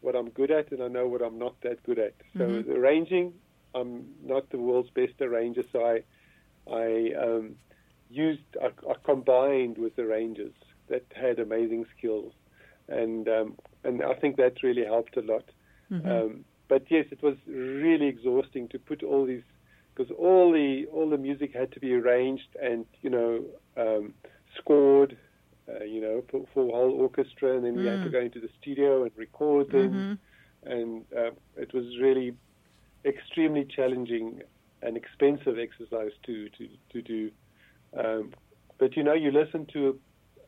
what 0.00 0.16
I'm 0.16 0.30
good 0.30 0.50
at, 0.50 0.72
and 0.72 0.82
I 0.82 0.88
know 0.88 1.06
what 1.06 1.22
I'm 1.22 1.38
not 1.38 1.54
that 1.62 1.82
good 1.84 1.98
at. 1.98 2.14
So 2.36 2.44
mm-hmm. 2.44 2.72
arranging 2.72 3.34
I'm 3.74 4.06
not 4.24 4.50
the 4.50 4.58
world's 4.58 4.90
best 4.90 5.20
arranger, 5.20 5.62
so 5.72 5.84
I 5.84 6.02
I 6.70 7.12
um, 7.20 7.56
used 8.10 8.42
I, 8.62 8.66
I, 8.88 8.94
combined 9.04 9.78
with 9.78 9.98
arrangers 9.98 10.54
that 10.88 11.04
had 11.14 11.38
amazing 11.38 11.86
skills, 11.96 12.32
and 12.88 13.28
um, 13.28 13.56
and 13.84 14.02
I 14.02 14.14
think 14.14 14.36
that 14.36 14.62
really 14.62 14.84
helped 14.84 15.16
a 15.16 15.22
lot. 15.22 15.44
Mm-hmm. 15.90 16.08
Um, 16.10 16.44
but 16.68 16.84
yes, 16.88 17.06
it 17.10 17.22
was 17.22 17.36
really 17.46 18.06
exhausting 18.06 18.68
to 18.68 18.78
put 18.78 19.02
all 19.02 19.26
these 19.26 19.42
because 19.94 20.14
all 20.18 20.52
the 20.52 20.86
all 20.92 21.08
the 21.10 21.18
music 21.18 21.52
had 21.54 21.72
to 21.72 21.80
be 21.80 21.94
arranged 21.94 22.56
and 22.60 22.86
you 23.02 23.10
know 23.10 23.44
um, 23.76 24.14
scored, 24.58 25.16
uh, 25.68 25.84
you 25.84 26.00
know, 26.00 26.22
for, 26.30 26.46
for 26.52 26.68
a 26.68 26.72
whole 26.72 26.92
orchestra, 27.00 27.56
and 27.56 27.64
then 27.64 27.74
mm. 27.74 27.78
we 27.78 27.86
had 27.86 28.04
to 28.04 28.10
go 28.10 28.20
into 28.20 28.40
the 28.40 28.48
studio 28.60 29.02
and 29.02 29.12
record 29.16 29.70
them, 29.70 30.18
mm-hmm. 30.64 30.72
and 30.72 31.04
uh, 31.16 31.30
it 31.56 31.72
was 31.72 31.84
really 32.00 32.34
extremely 33.04 33.64
challenging 33.64 34.42
and 34.82 34.96
expensive 34.96 35.58
exercise 35.58 36.12
to 36.24 36.48
to 36.50 36.68
to 36.92 37.02
do. 37.02 37.30
Um, 37.96 38.32
but 38.78 38.96
you 38.96 39.02
know, 39.02 39.14
you 39.14 39.30
listen 39.30 39.66
to 39.72 39.98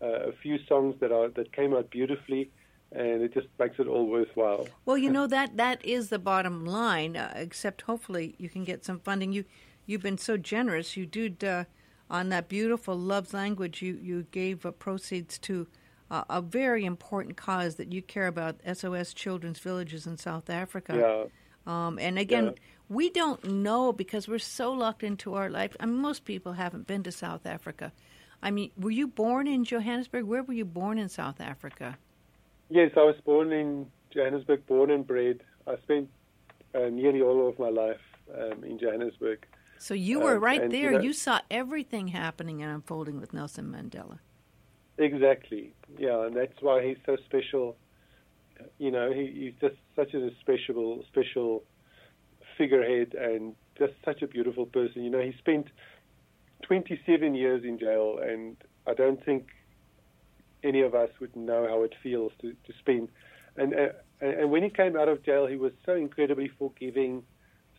a, 0.00 0.06
a 0.06 0.32
few 0.32 0.58
songs 0.66 0.96
that 1.00 1.12
are 1.12 1.28
that 1.30 1.52
came 1.52 1.74
out 1.74 1.90
beautifully, 1.90 2.50
and 2.92 3.22
it 3.22 3.34
just 3.34 3.48
makes 3.58 3.78
it 3.78 3.86
all 3.86 4.06
worthwhile. 4.06 4.68
Well, 4.84 4.98
you 4.98 5.10
know 5.10 5.26
that 5.26 5.56
that 5.56 5.84
is 5.84 6.08
the 6.08 6.18
bottom 6.18 6.64
line. 6.64 7.16
Uh, 7.16 7.32
except 7.36 7.82
hopefully 7.82 8.34
you 8.38 8.48
can 8.48 8.64
get 8.64 8.84
some 8.84 9.00
funding. 9.00 9.32
You 9.32 9.44
you've 9.86 10.02
been 10.02 10.18
so 10.18 10.36
generous. 10.36 10.96
You 10.96 11.06
did 11.06 11.44
uh, 11.44 11.64
on 12.10 12.28
that 12.30 12.48
beautiful 12.48 12.96
love's 12.96 13.34
language. 13.34 13.82
You 13.82 13.98
you 14.02 14.26
gave 14.30 14.66
uh, 14.66 14.70
proceeds 14.72 15.38
to. 15.40 15.66
Uh, 16.10 16.24
a 16.28 16.42
very 16.42 16.84
important 16.84 17.38
cause 17.38 17.76
that 17.76 17.90
you 17.90 18.02
care 18.02 18.26
about, 18.26 18.56
SOS 18.70 19.14
Children's 19.14 19.58
Villages 19.58 20.06
in 20.06 20.18
South 20.18 20.50
Africa. 20.50 20.94
Yeah. 20.94 21.30
Um, 21.66 21.98
and 21.98 22.18
again, 22.18 22.46
yeah. 22.46 22.52
we 22.88 23.10
don't 23.10 23.44
know 23.44 23.92
because 23.92 24.28
we're 24.28 24.38
so 24.38 24.72
locked 24.72 25.02
into 25.02 25.34
our 25.34 25.48
life. 25.48 25.76
I 25.80 25.86
mean, 25.86 26.00
most 26.00 26.24
people 26.24 26.54
haven't 26.54 26.86
been 26.86 27.02
to 27.04 27.12
South 27.12 27.46
Africa. 27.46 27.92
I 28.42 28.50
mean, 28.50 28.72
were 28.76 28.90
you 28.90 29.06
born 29.06 29.46
in 29.46 29.64
Johannesburg? 29.64 30.24
Where 30.24 30.42
were 30.42 30.54
you 30.54 30.64
born 30.64 30.98
in 30.98 31.08
South 31.08 31.40
Africa? 31.40 31.96
Yes, 32.68 32.90
I 32.96 33.00
was 33.00 33.16
born 33.24 33.52
in 33.52 33.86
Johannesburg, 34.12 34.66
born 34.66 34.90
and 34.90 35.06
bred. 35.06 35.42
I 35.66 35.76
spent 35.82 36.08
uh, 36.74 36.88
nearly 36.90 37.22
all 37.22 37.48
of 37.48 37.58
my 37.58 37.68
life 37.68 38.00
um, 38.34 38.64
in 38.64 38.78
Johannesburg. 38.78 39.46
So 39.78 39.94
you 39.94 40.20
were 40.20 40.36
um, 40.36 40.42
right 40.42 40.62
and, 40.62 40.72
there. 40.72 40.92
You, 40.92 40.98
know, 40.98 41.04
you 41.04 41.12
saw 41.12 41.40
everything 41.50 42.08
happening 42.08 42.62
and 42.62 42.72
unfolding 42.72 43.20
with 43.20 43.32
Nelson 43.32 43.66
Mandela. 43.66 44.18
Exactly. 44.98 45.74
Yeah, 45.98 46.26
and 46.26 46.36
that's 46.36 46.60
why 46.60 46.86
he's 46.86 46.98
so 47.06 47.16
special 47.26 47.76
you 48.78 48.90
know, 48.90 49.12
he, 49.12 49.26
he's 49.26 49.54
just 49.60 49.80
such 49.96 50.14
a 50.14 50.30
special, 50.40 51.04
special 51.08 51.64
figurehead 52.56 53.14
and 53.14 53.54
just 53.78 53.92
such 54.04 54.22
a 54.22 54.26
beautiful 54.26 54.66
person. 54.66 55.02
You 55.02 55.10
know, 55.10 55.20
he 55.20 55.34
spent 55.38 55.68
27 56.62 57.34
years 57.34 57.64
in 57.64 57.78
jail, 57.78 58.18
and 58.22 58.56
I 58.86 58.94
don't 58.94 59.24
think 59.24 59.48
any 60.62 60.82
of 60.82 60.94
us 60.94 61.10
would 61.20 61.34
know 61.34 61.66
how 61.68 61.82
it 61.82 61.94
feels 62.02 62.32
to, 62.40 62.52
to 62.52 62.72
spend. 62.78 63.08
And, 63.56 63.74
uh, 63.74 63.88
and 64.20 64.50
when 64.50 64.62
he 64.62 64.70
came 64.70 64.96
out 64.96 65.08
of 65.08 65.24
jail, 65.24 65.46
he 65.46 65.56
was 65.56 65.72
so 65.84 65.94
incredibly 65.94 66.48
forgiving, 66.58 67.24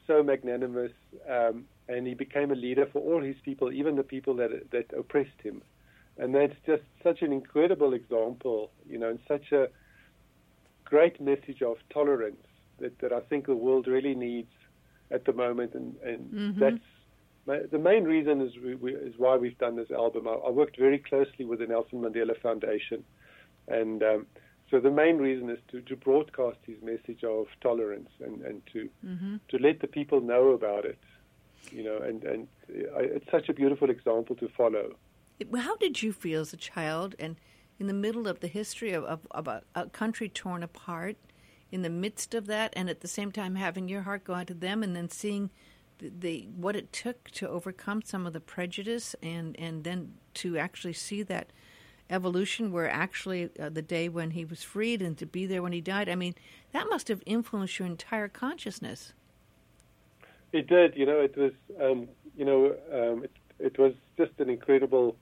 so 0.05 0.21
magnanimous, 0.21 0.91
um, 1.29 1.65
and 1.87 2.05
he 2.05 2.13
became 2.13 2.51
a 2.51 2.55
leader 2.55 2.87
for 2.91 2.99
all 2.99 3.21
his 3.21 3.35
people, 3.43 3.71
even 3.71 3.95
the 3.95 4.03
people 4.03 4.35
that 4.35 4.71
that 4.71 4.85
oppressed 4.97 5.41
him. 5.41 5.61
And 6.17 6.35
that's 6.35 6.55
just 6.65 6.83
such 7.01 7.21
an 7.21 7.31
incredible 7.31 7.93
example, 7.93 8.71
you 8.87 8.99
know, 8.99 9.09
and 9.09 9.19
such 9.27 9.51
a 9.51 9.67
great 10.95 11.17
message 11.31 11.61
of 11.71 11.77
tolerance 11.97 12.45
that, 12.81 12.93
that 13.01 13.11
I 13.19 13.21
think 13.29 13.41
the 13.47 13.61
world 13.67 13.85
really 13.95 14.15
needs 14.29 14.53
at 15.15 15.21
the 15.27 15.33
moment. 15.45 15.71
And, 15.79 15.89
and 16.09 16.21
Mhm. 16.33 16.59
that's 16.63 16.87
my, 17.47 17.57
the 17.75 17.83
main 17.91 18.03
reason 18.15 18.35
is, 18.45 18.51
we, 18.65 18.71
we, 18.83 18.89
is 19.09 19.15
why 19.23 19.33
we've 19.43 19.57
done 19.65 19.75
this 19.81 19.91
album. 20.03 20.23
I, 20.33 20.35
I 20.49 20.51
worked 20.61 20.77
very 20.87 20.99
closely 21.09 21.45
with 21.49 21.59
the 21.61 21.67
Nelson 21.73 21.99
Mandela 22.05 22.35
Foundation. 22.47 22.99
And 23.79 23.99
um, 24.11 24.19
so 24.69 24.75
the 24.87 24.95
main 25.03 25.17
reason 25.27 25.49
is 25.55 25.61
to, 25.71 25.77
to 25.89 25.95
broadcast 25.95 26.59
his 26.71 26.79
message 26.91 27.23
of 27.23 27.43
tolerance 27.67 28.11
and, 28.25 28.35
and 28.49 28.57
to, 28.73 28.79
hmm 29.01 29.35
to 29.51 29.57
let 29.67 29.77
the 29.83 29.91
people 29.99 30.19
know 30.31 30.45
about 30.59 30.83
it. 30.93 31.01
You 31.77 31.83
know, 31.87 31.97
and, 32.07 32.17
and 32.31 32.41
it's 33.15 33.29
such 33.37 33.47
a 33.49 33.53
beautiful 33.61 33.89
example 33.97 34.35
to 34.43 34.47
follow. 34.59 34.87
How 35.67 35.75
did 35.85 35.95
you 36.03 36.11
feel 36.23 36.41
as 36.41 36.53
a 36.53 36.61
child 36.73 37.15
and 37.23 37.33
in 37.79 37.87
the 37.87 37.93
middle 37.93 38.27
of 38.27 38.39
the 38.39 38.47
history 38.47 38.93
of, 38.93 39.03
of, 39.05 39.27
of 39.31 39.47
a, 39.47 39.63
a 39.75 39.87
country 39.87 40.29
torn 40.29 40.63
apart, 40.63 41.17
in 41.71 41.81
the 41.81 41.89
midst 41.89 42.35
of 42.35 42.45
that, 42.45 42.71
and 42.75 42.87
at 42.87 43.01
the 43.01 43.07
same 43.07 43.31
time 43.31 43.55
having 43.55 43.89
your 43.89 44.03
heart 44.03 44.23
go 44.23 44.35
out 44.35 44.45
to 44.45 44.53
them, 44.53 44.83
and 44.83 44.95
then 44.95 45.09
seeing 45.09 45.49
the, 45.97 46.11
the 46.19 46.47
what 46.55 46.75
it 46.75 46.93
took 46.93 47.31
to 47.31 47.49
overcome 47.49 48.03
some 48.03 48.27
of 48.27 48.33
the 48.33 48.39
prejudice, 48.39 49.15
and 49.23 49.59
and 49.59 49.83
then 49.83 50.13
to 50.35 50.57
actually 50.57 50.93
see 50.93 51.23
that 51.23 51.47
evolution, 52.11 52.71
where 52.71 52.87
actually 52.87 53.49
uh, 53.59 53.69
the 53.69 53.81
day 53.81 54.07
when 54.07 54.31
he 54.31 54.45
was 54.45 54.61
freed 54.61 55.01
and 55.01 55.17
to 55.17 55.25
be 55.25 55.47
there 55.47 55.63
when 55.63 55.71
he 55.71 55.81
died. 55.81 56.09
I 56.09 56.15
mean, 56.15 56.35
that 56.73 56.87
must 56.89 57.07
have 57.07 57.23
influenced 57.25 57.79
your 57.79 57.87
entire 57.87 58.27
consciousness. 58.27 59.13
It 60.51 60.67
did, 60.67 60.95
you 60.95 61.07
know. 61.07 61.21
It 61.21 61.35
was, 61.35 61.53
um, 61.81 62.07
you 62.37 62.45
know, 62.45 62.75
um, 62.91 63.23
it, 63.23 63.31
it 63.57 63.79
was 63.79 63.93
just 64.15 64.33
an 64.37 64.49
incredible 64.51 65.15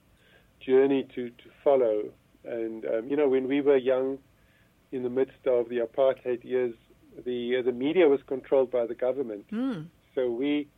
journey 0.60 1.08
to 1.14 1.30
to 1.30 1.44
follow. 1.64 2.10
And 2.44 2.84
um, 2.84 3.08
you 3.08 3.16
know, 3.16 3.28
when 3.28 3.48
we 3.48 3.60
were 3.60 3.76
young, 3.76 4.18
in 4.90 5.02
the 5.02 5.10
midst 5.10 5.46
of 5.46 5.68
the 5.68 5.78
apartheid 5.78 6.44
years, 6.44 6.74
the 7.24 7.58
uh, 7.58 7.62
the 7.62 7.72
media 7.72 8.08
was 8.08 8.20
controlled 8.26 8.70
by 8.70 8.86
the 8.86 8.94
government. 8.94 9.46
Hmm. 9.50 9.82
So 10.14 10.30
we, 10.30 10.68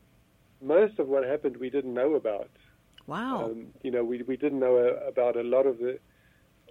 most 0.62 0.98
of 0.98 1.08
what 1.08 1.24
happened, 1.24 1.56
we 1.56 1.70
didn't 1.70 1.94
know 1.94 2.14
about. 2.14 2.50
Wow. 3.06 3.46
Um, 3.46 3.66
you 3.82 3.90
know, 3.90 4.04
we 4.04 4.22
we 4.22 4.36
didn't 4.36 4.60
know 4.60 4.76
uh, 4.76 5.08
about 5.08 5.36
a 5.36 5.42
lot 5.42 5.66
of 5.66 5.78
the 5.78 5.98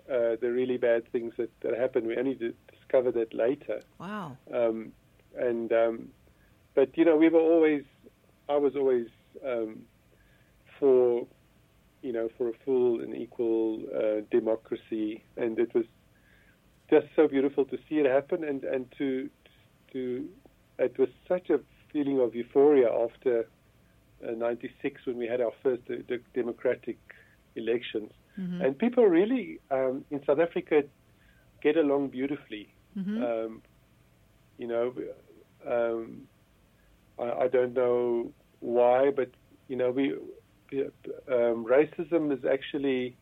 uh, 0.10 0.36
the 0.42 0.52
really 0.52 0.78
bad 0.78 1.10
things 1.12 1.34
that, 1.38 1.50
that 1.62 1.78
happened. 1.78 2.08
We 2.08 2.18
only 2.18 2.38
discovered 2.72 3.16
it 3.16 3.34
later. 3.34 3.82
wow. 4.00 4.38
Um, 4.54 4.92
and 5.36 5.74
um, 5.74 6.10
but 6.76 6.98
you 6.98 7.06
know, 7.06 7.16
we 7.16 7.30
were 7.30 7.40
always, 7.40 7.84
I 8.50 8.58
was 8.58 8.76
always 8.76 9.08
um, 9.46 9.84
for, 10.80 11.28
you 12.04 12.12
know, 12.12 12.28
for 12.38 12.50
a 12.50 12.54
full 12.66 13.02
and 13.02 13.16
equal 13.16 13.80
uh, 13.96 14.22
democracy, 14.30 15.24
and 15.38 15.58
it 15.58 15.74
was 15.74 15.86
just 16.90 17.08
so 17.16 17.28
beautiful 17.28 17.66
to 17.66 17.78
see 17.88 17.96
it 17.96 18.06
happen, 18.06 18.44
and 18.44 18.64
and 18.66 18.86
to 18.98 19.30
to 19.94 20.28
it 20.80 20.98
was 21.00 21.10
such 21.28 21.50
a 21.50 21.60
feeling 21.92 22.20
of 22.20 22.36
euphoria 22.36 22.90
after 23.06 23.48
'96 24.22 25.06
when 25.06 25.18
we 25.18 25.28
had 25.28 25.42
our 25.42 25.54
first 25.64 25.84
uh, 25.90 25.96
de- 26.08 26.28
democratic 26.34 26.98
elections, 27.56 28.12
Mhm. 28.40 28.62
and 28.62 28.78
people 28.78 29.06
really 29.06 29.60
um, 29.72 30.06
in 30.12 30.20
South 30.26 30.40
Africa 30.40 30.84
get 31.62 31.78
along 31.78 32.10
beautifully. 32.10 32.68
Mhm. 32.98 33.18
Um, 33.24 33.62
you 34.58 34.68
know, 34.68 34.94
um, 35.76 36.28
I, 37.20 37.28
I 37.44 37.48
don't 37.48 37.74
know 37.74 38.32
why, 38.60 39.12
but 39.12 39.30
you 39.70 39.78
know, 39.78 39.92
we 39.92 40.06
um, 40.82 41.66
racism 41.66 42.32
is 42.38 42.44
actually, 42.46 43.16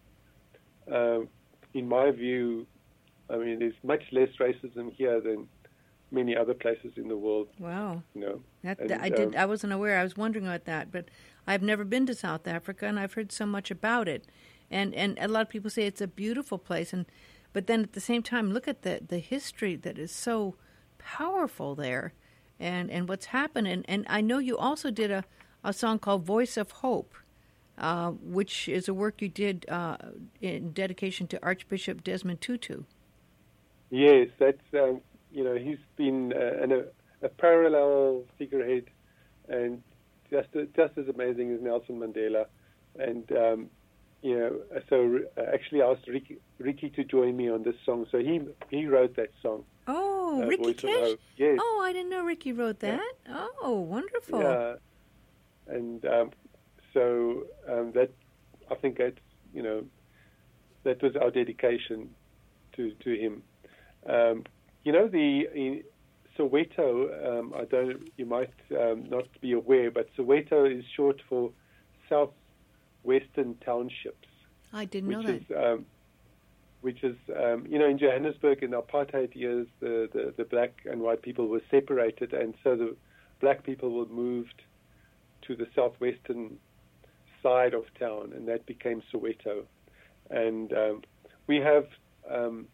um, 0.91 1.27
in 1.73 1.87
my 1.87 2.11
view, 2.11 2.65
I 3.29 3.37
mean, 3.37 3.59
there's 3.59 3.73
much 3.83 4.03
less 4.11 4.29
racism 4.39 4.93
here 4.93 5.21
than 5.21 5.47
many 6.11 6.35
other 6.35 6.53
places 6.53 6.91
in 6.97 7.07
the 7.07 7.15
world. 7.17 7.47
Wow. 7.59 8.03
You 8.13 8.21
know, 8.21 8.41
That, 8.63 8.79
And, 8.79 8.91
I 8.93 9.09
did. 9.09 9.29
um, 9.35 9.41
I 9.41 9.45
wasn't 9.45 9.73
aware. 9.73 9.97
I 9.99 10.03
was 10.03 10.17
wondering 10.17 10.45
about 10.45 10.65
that, 10.65 10.91
but 10.91 11.05
I've 11.47 11.61
never 11.63 11.85
been 11.85 12.05
to 12.07 12.13
South 12.15 12.47
Africa, 12.47 12.85
and 12.85 12.99
I've 12.99 13.13
heard 13.13 13.31
so 13.31 13.45
much 13.45 13.71
about 13.71 14.07
it. 14.07 14.25
And 14.69 14.93
and 14.95 15.17
a 15.19 15.27
lot 15.27 15.41
of 15.41 15.49
people 15.49 15.69
say 15.69 15.85
it's 15.85 16.01
a 16.01 16.07
beautiful 16.07 16.57
place, 16.57 16.93
and 16.93 17.05
but 17.53 17.67
then 17.67 17.81
at 17.83 17.91
the 17.93 17.99
same 17.99 18.23
time, 18.23 18.51
look 18.53 18.67
at 18.67 18.83
the 18.83 19.01
the 19.05 19.19
history 19.19 19.75
that 19.77 19.97
is 19.97 20.11
so 20.11 20.55
powerful 20.97 21.75
there, 21.75 22.13
and 22.59 22.89
and 22.91 23.09
what's 23.09 23.25
happened. 23.27 23.67
And 23.67 23.85
and 23.87 24.05
I 24.07 24.21
know 24.21 24.37
you 24.37 24.57
also 24.57 24.89
did 24.91 25.11
a 25.11 25.23
a 25.63 25.73
song 25.73 25.99
called 25.99 26.23
"Voice 26.25 26.55
of 26.57 26.71
Hope." 26.71 27.13
Uh, 27.77 28.11
which 28.11 28.67
is 28.69 28.87
a 28.87 28.93
work 28.93 29.21
you 29.21 29.29
did 29.29 29.65
uh, 29.69 29.97
in 30.41 30.71
dedication 30.71 31.25
to 31.25 31.39
Archbishop 31.41 32.03
Desmond 32.03 32.39
Tutu. 32.39 32.83
Yes, 33.89 34.27
that's 34.37 34.61
um, 34.73 35.01
you 35.31 35.43
know 35.43 35.55
he's 35.55 35.79
been 35.95 36.31
uh, 36.33 36.63
an, 36.63 36.71
a, 36.73 37.25
a 37.25 37.29
parallel 37.29 38.23
figurehead, 38.37 38.85
and 39.49 39.81
just 40.29 40.49
just 40.75 40.97
as 40.97 41.07
amazing 41.07 41.51
as 41.53 41.61
Nelson 41.61 41.99
Mandela, 41.99 42.45
and 42.99 43.29
um, 43.31 43.69
you 44.21 44.37
know 44.37 44.61
so 44.89 45.19
uh, 45.37 45.41
actually 45.53 45.81
I 45.81 45.91
asked 45.91 46.07
Ricky, 46.07 46.37
Ricky 46.59 46.89
to 46.91 47.03
join 47.03 47.35
me 47.35 47.49
on 47.49 47.63
this 47.63 47.75
song, 47.85 48.05
so 48.11 48.19
he 48.19 48.41
he 48.69 48.85
wrote 48.85 49.15
that 49.15 49.31
song. 49.41 49.63
Oh, 49.87 50.43
uh, 50.43 50.45
Ricky 50.45 50.73
Kej. 50.75 51.17
Yes, 51.37 51.57
Oh, 51.59 51.81
I 51.83 51.93
didn't 51.93 52.11
know 52.11 52.23
Ricky 52.23 52.53
wrote 52.53 52.77
Yeah. 52.83 52.97
that. 53.27 53.49
Oh, 53.61 53.79
wonderful. 53.79 54.39
yeah, 54.39 54.75
and 55.67 56.05
um, 56.05 56.31
so 56.93 57.43
um, 57.69 57.91
that 57.93 58.11
I 58.69 58.75
think 58.75 58.97
that 58.97 59.13
you 59.53 59.63
know 59.63 59.83
that 60.83 61.01
was 61.01 61.15
our 61.15 61.31
dedication 61.31 62.09
to 62.73 62.91
to 63.03 63.15
him. 63.15 63.43
Um, 64.07 64.43
you 64.83 64.91
know 64.91 65.07
the 65.07 65.47
in 65.53 65.83
Soweto. 66.37 67.39
Um, 67.39 67.53
I 67.55 67.65
don't. 67.65 68.09
You 68.17 68.25
might 68.25 68.53
um, 68.79 69.09
not 69.09 69.27
be 69.41 69.53
aware, 69.53 69.91
but 69.91 70.09
Soweto 70.17 70.65
is 70.65 70.83
short 70.95 71.21
for 71.29 71.51
South 72.09 72.31
Western 73.03 73.55
Townships, 73.65 74.27
I 74.73 74.85
didn't 74.85 75.09
know 75.09 75.23
that. 75.23 75.35
is 75.35 75.43
um, 75.55 75.85
which 76.81 77.03
is 77.03 77.15
um, 77.35 77.65
you 77.67 77.79
know 77.79 77.87
in 77.87 77.97
Johannesburg 77.97 78.63
in 78.63 78.71
the 78.71 78.81
apartheid 78.81 79.35
years, 79.35 79.67
the, 79.79 80.09
the 80.13 80.33
the 80.37 80.45
black 80.45 80.73
and 80.85 81.01
white 81.01 81.21
people 81.21 81.47
were 81.47 81.61
separated, 81.69 82.33
and 82.33 82.53
so 82.63 82.75
the 82.75 82.95
black 83.39 83.63
people 83.63 83.91
were 83.91 84.05
moved 84.05 84.61
to 85.47 85.55
the 85.55 85.67
southwestern 85.75 86.57
side 87.43 87.73
of 87.73 87.83
town, 87.99 88.33
and 88.35 88.47
that 88.47 88.65
became 88.65 89.01
Soweto. 89.13 89.63
And 90.29 90.71
um, 90.73 91.01
we 91.47 91.57
have 91.57 91.85
um, 92.29 92.67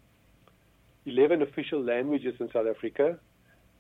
11 1.06 1.41
official 1.41 1.82
languages 1.84 2.36
in 2.39 2.49
South 2.51 2.67
Africa. 2.67 3.17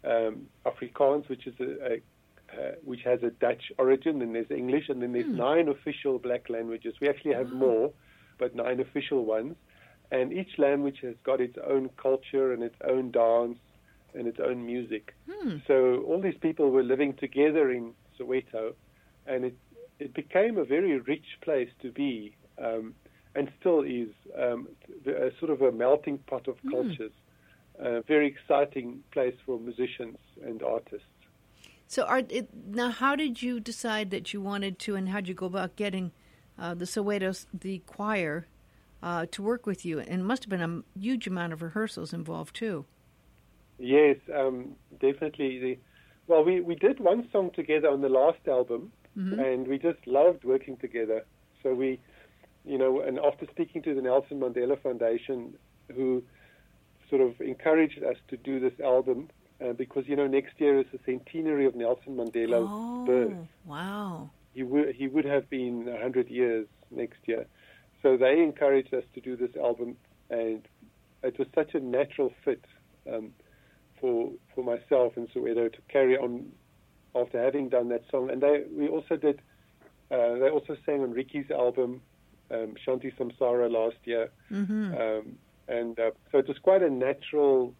Um, 0.03 0.47
Afrikaans, 0.65 1.27
which 1.29 1.47
is 1.47 1.55
a, 1.59 1.93
a 1.93 2.01
uh, 2.49 2.71
which 2.85 3.01
has 3.03 3.21
a 3.23 3.29
Dutch 3.29 3.63
origin, 3.77 4.21
and 4.21 4.33
there's 4.33 4.49
English, 4.49 4.87
and 4.87 5.01
then 5.01 5.11
there's 5.11 5.25
Hmm. 5.25 5.35
nine 5.37 5.67
official 5.67 6.17
black 6.17 6.49
languages. 6.49 6.93
We 7.01 7.09
actually 7.09 7.33
have 7.33 7.51
Wow. 7.51 7.59
more, 7.59 7.93
but 8.39 8.55
nine 8.55 8.79
official 8.79 9.25
ones. 9.25 9.55
And 10.11 10.31
each 10.31 10.57
language 10.57 10.99
has 11.01 11.15
got 11.25 11.41
its 11.41 11.57
own 11.57 11.89
culture 12.01 12.53
and 12.53 12.63
its 12.63 12.77
own 12.85 13.11
dance 13.11 13.59
and 14.15 14.25
its 14.29 14.39
own 14.39 14.65
music. 14.65 15.13
Hmm. 15.29 15.57
So 15.67 16.03
all 16.07 16.21
these 16.21 16.37
people 16.37 16.71
were 16.71 16.83
living 16.83 17.13
together 17.15 17.69
in 17.71 17.93
Soweto, 18.17 18.73
and 19.25 19.43
it 19.43 19.55
it 19.99 20.13
became 20.13 20.57
a 20.57 20.63
very 20.65 20.99
rich 20.99 21.25
place 21.41 21.69
to 21.81 21.91
be, 21.91 22.35
um, 22.57 22.93
and 23.35 23.51
still 23.59 23.81
is 23.81 24.09
um, 24.37 24.67
a 25.05 25.31
sort 25.39 25.51
of 25.51 25.61
a 25.61 25.71
melting 25.71 26.17
pot 26.19 26.47
of 26.47 26.57
Mm. 26.63 26.71
cultures. 26.71 27.11
A 27.79 28.01
very 28.01 28.27
exciting 28.27 29.03
place 29.11 29.35
for 29.45 29.59
musicians 29.59 30.17
and 30.41 30.63
artists. 30.63 31.05
So, 31.87 32.03
are 32.03 32.23
it, 32.27 32.49
now 32.53 32.89
how 32.89 33.15
did 33.15 33.43
you 33.43 33.59
decide 33.59 34.09
that 34.09 34.33
you 34.33 34.41
wanted 34.41 34.79
to, 34.79 34.95
and 34.95 35.09
how 35.09 35.17
did 35.17 35.27
you 35.27 35.35
go 35.35 35.45
about 35.45 35.75
getting 35.75 36.11
uh, 36.57 36.73
the 36.73 36.85
Soweto 36.85 37.45
the 37.53 37.79
choir 37.85 38.47
uh, 39.03 39.27
to 39.27 39.43
work 39.43 39.67
with 39.67 39.85
you? 39.85 39.99
And 39.99 40.21
it 40.21 40.23
must 40.23 40.43
have 40.43 40.49
been 40.49 40.61
a 40.61 40.99
huge 40.99 41.27
amount 41.27 41.53
of 41.53 41.61
rehearsals 41.61 42.13
involved 42.13 42.55
too. 42.55 42.85
Yes, 43.77 44.17
um, 44.35 44.75
definitely. 44.99 45.59
The, 45.59 45.77
well, 46.25 46.43
we, 46.43 46.61
we 46.61 46.75
did 46.75 46.99
one 46.99 47.29
song 47.31 47.51
together 47.55 47.89
on 47.89 48.01
the 48.01 48.09
last 48.09 48.39
album, 48.47 48.91
Mhm. 49.17 49.39
and 49.39 49.67
we 49.67 49.79
just 49.79 50.05
loved 50.05 50.43
working 50.43 50.77
together. 50.77 51.25
So 51.63 51.73
we, 51.73 51.99
you 52.63 52.77
know, 52.77 53.01
and 53.01 53.17
after 53.19 53.47
speaking 53.47 53.81
to 53.83 53.95
the 53.95 54.01
Nelson 54.01 54.39
Mandela 54.39 54.79
Foundation, 54.79 55.57
who 55.95 56.23
sort 57.09 57.21
of 57.21 57.41
encouraged 57.41 58.03
us 58.03 58.17
to 58.27 58.37
do 58.37 58.59
this 58.59 58.79
album 58.79 59.29
uh, 59.63 59.73
because 59.73 60.07
you 60.07 60.15
know 60.15 60.27
next 60.27 60.59
year 60.59 60.79
is 60.79 60.85
the 60.91 60.99
centenary 61.05 61.65
of 61.65 61.75
Nelson 61.75 62.15
Mandela's 62.15 62.69
oh, 62.69 63.05
birth. 63.05 63.47
Wow. 63.65 64.29
He 64.53 64.63
would 64.63 64.95
he 64.95 65.07
would 65.07 65.25
have 65.25 65.49
been 65.49 65.85
100 65.85 66.29
years 66.29 66.67
next 66.91 67.19
year. 67.25 67.47
So 68.03 68.17
they 68.17 68.41
encouraged 68.41 68.93
us 68.93 69.03
to 69.15 69.21
do 69.21 69.35
this 69.35 69.55
album, 69.55 69.97
and 70.29 70.61
it 71.23 71.39
was 71.39 71.47
such 71.55 71.73
a 71.73 71.79
natural 71.79 72.31
fit 72.45 72.63
um, 73.11 73.33
for 73.99 74.31
for 74.53 74.63
myself 74.63 75.17
and 75.17 75.27
Soweto 75.31 75.73
to 75.73 75.81
carry 75.89 76.17
on 76.17 76.51
after 77.21 77.41
having 77.41 77.69
done 77.69 77.89
that 77.89 78.03
song. 78.11 78.29
And 78.29 78.41
they 78.41 78.63
we 78.71 78.87
also 78.87 79.15
did. 79.15 79.41
Uh, 80.09 80.35
they 80.35 80.49
also 80.49 80.77
sang 80.85 81.01
on 81.01 81.11
Ricky's 81.11 81.51
album, 81.51 82.01
um, 82.49 82.75
Shanti 82.85 83.13
Samsara, 83.17 83.69
last 83.69 83.97
year. 84.05 84.29
Mm-hmm. 84.49 84.93
Um, 84.95 85.37
and 85.67 85.99
uh, 85.99 86.11
so 86.31 86.37
it 86.37 86.47
was 86.47 86.57
quite 86.59 86.81
a 86.81 86.89
natural. 86.89 87.73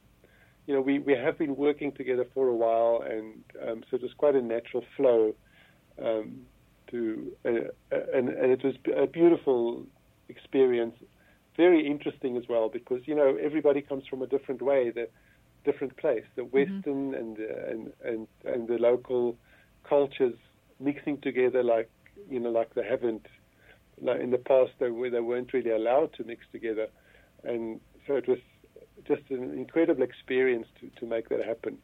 You 0.65 0.73
know, 0.73 0.81
we, 0.81 0.99
we 0.99 1.13
have 1.13 1.37
been 1.37 1.55
working 1.55 1.93
together 1.93 2.27
for 2.33 2.49
a 2.49 2.53
while, 2.53 3.01
and 3.09 3.41
um, 3.65 3.83
so 3.89 3.95
it 3.95 4.01
was 4.01 4.11
quite 4.17 4.35
a 4.35 4.41
natural 4.41 4.83
flow. 4.97 5.33
Um, 6.03 6.41
to 6.91 7.31
uh, 7.45 7.49
uh, 7.49 7.99
and 8.13 8.29
and 8.29 8.51
it 8.51 8.63
was 8.63 8.75
a 8.95 9.07
beautiful 9.07 9.85
experience, 10.29 10.95
very 11.55 11.85
interesting 11.85 12.37
as 12.37 12.43
well 12.47 12.69
because 12.69 13.01
you 13.05 13.15
know 13.15 13.37
everybody 13.41 13.81
comes 13.81 14.05
from 14.07 14.21
a 14.21 14.27
different 14.27 14.61
way, 14.61 14.89
the 14.89 15.07
different 15.71 15.95
place, 15.97 16.25
the 16.35 16.45
Western 16.57 17.01
Mm-hmm. 17.11 17.21
and, 17.21 17.33
uh, 17.39 17.71
and 17.71 17.81
and 18.09 18.21
and 18.53 18.61
the 18.71 18.77
local 18.89 19.23
cultures 19.93 20.37
mixing 20.79 21.17
together 21.27 21.61
like 21.63 21.89
you 22.29 22.39
know 22.39 22.51
like 22.59 22.73
they 22.77 22.85
haven't 22.93 23.25
like 24.07 24.19
in 24.25 24.31
the 24.31 24.43
past 24.51 24.71
they, 24.79 24.89
where 24.89 25.09
they 25.15 25.19
weren't 25.29 25.51
really 25.53 25.71
allowed 25.81 26.09
to 26.17 26.23
mix 26.23 26.41
together, 26.51 26.87
and 27.43 27.79
so 28.05 28.15
it 28.15 28.27
was 28.27 28.39
just 29.07 29.23
an 29.29 29.43
incredible 29.63 30.03
experience 30.03 30.67
to, 30.79 30.89
to 30.99 31.05
make 31.05 31.29
that 31.29 31.43
happen. 31.45 31.77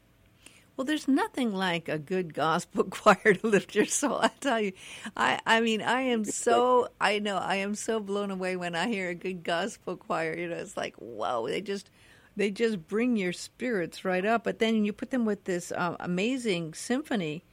Well, 0.75 0.85
there's 0.85 1.07
nothing 1.07 1.53
like 1.53 1.87
a 1.87 1.99
good 1.99 2.33
gospel 2.33 2.83
choir 2.99 3.33
to 3.35 3.47
lift 3.47 3.75
your 3.75 3.85
soul. 3.85 4.17
I 4.21 4.31
tell 4.39 4.59
you, 4.59 4.73
I 5.15 5.39
I 5.45 5.61
mean, 5.61 5.81
I 5.81 6.01
am 6.13 6.25
so 6.25 6.87
I 6.99 7.19
know 7.19 7.37
I 7.37 7.57
am 7.57 7.75
so 7.75 7.99
blown 7.99 8.31
away 8.31 8.55
when 8.55 8.75
I 8.75 8.87
hear 8.87 9.09
a 9.09 9.15
good 9.15 9.43
gospel 9.43 9.97
choir. 9.97 10.35
You 10.37 10.47
know, 10.49 10.55
it's 10.57 10.77
like 10.77 10.95
whoa, 10.97 11.47
they 11.47 11.61
just 11.61 11.89
they 12.35 12.51
just 12.51 12.87
bring 12.87 13.15
your 13.15 13.33
spirits 13.33 14.03
right 14.05 14.25
up. 14.25 14.43
But 14.43 14.59
then 14.59 14.85
you 14.85 14.93
put 14.93 15.11
them 15.11 15.25
with 15.25 15.43
this 15.45 15.71
uh, 15.71 15.95
amazing 15.99 16.73
symphony 16.73 17.43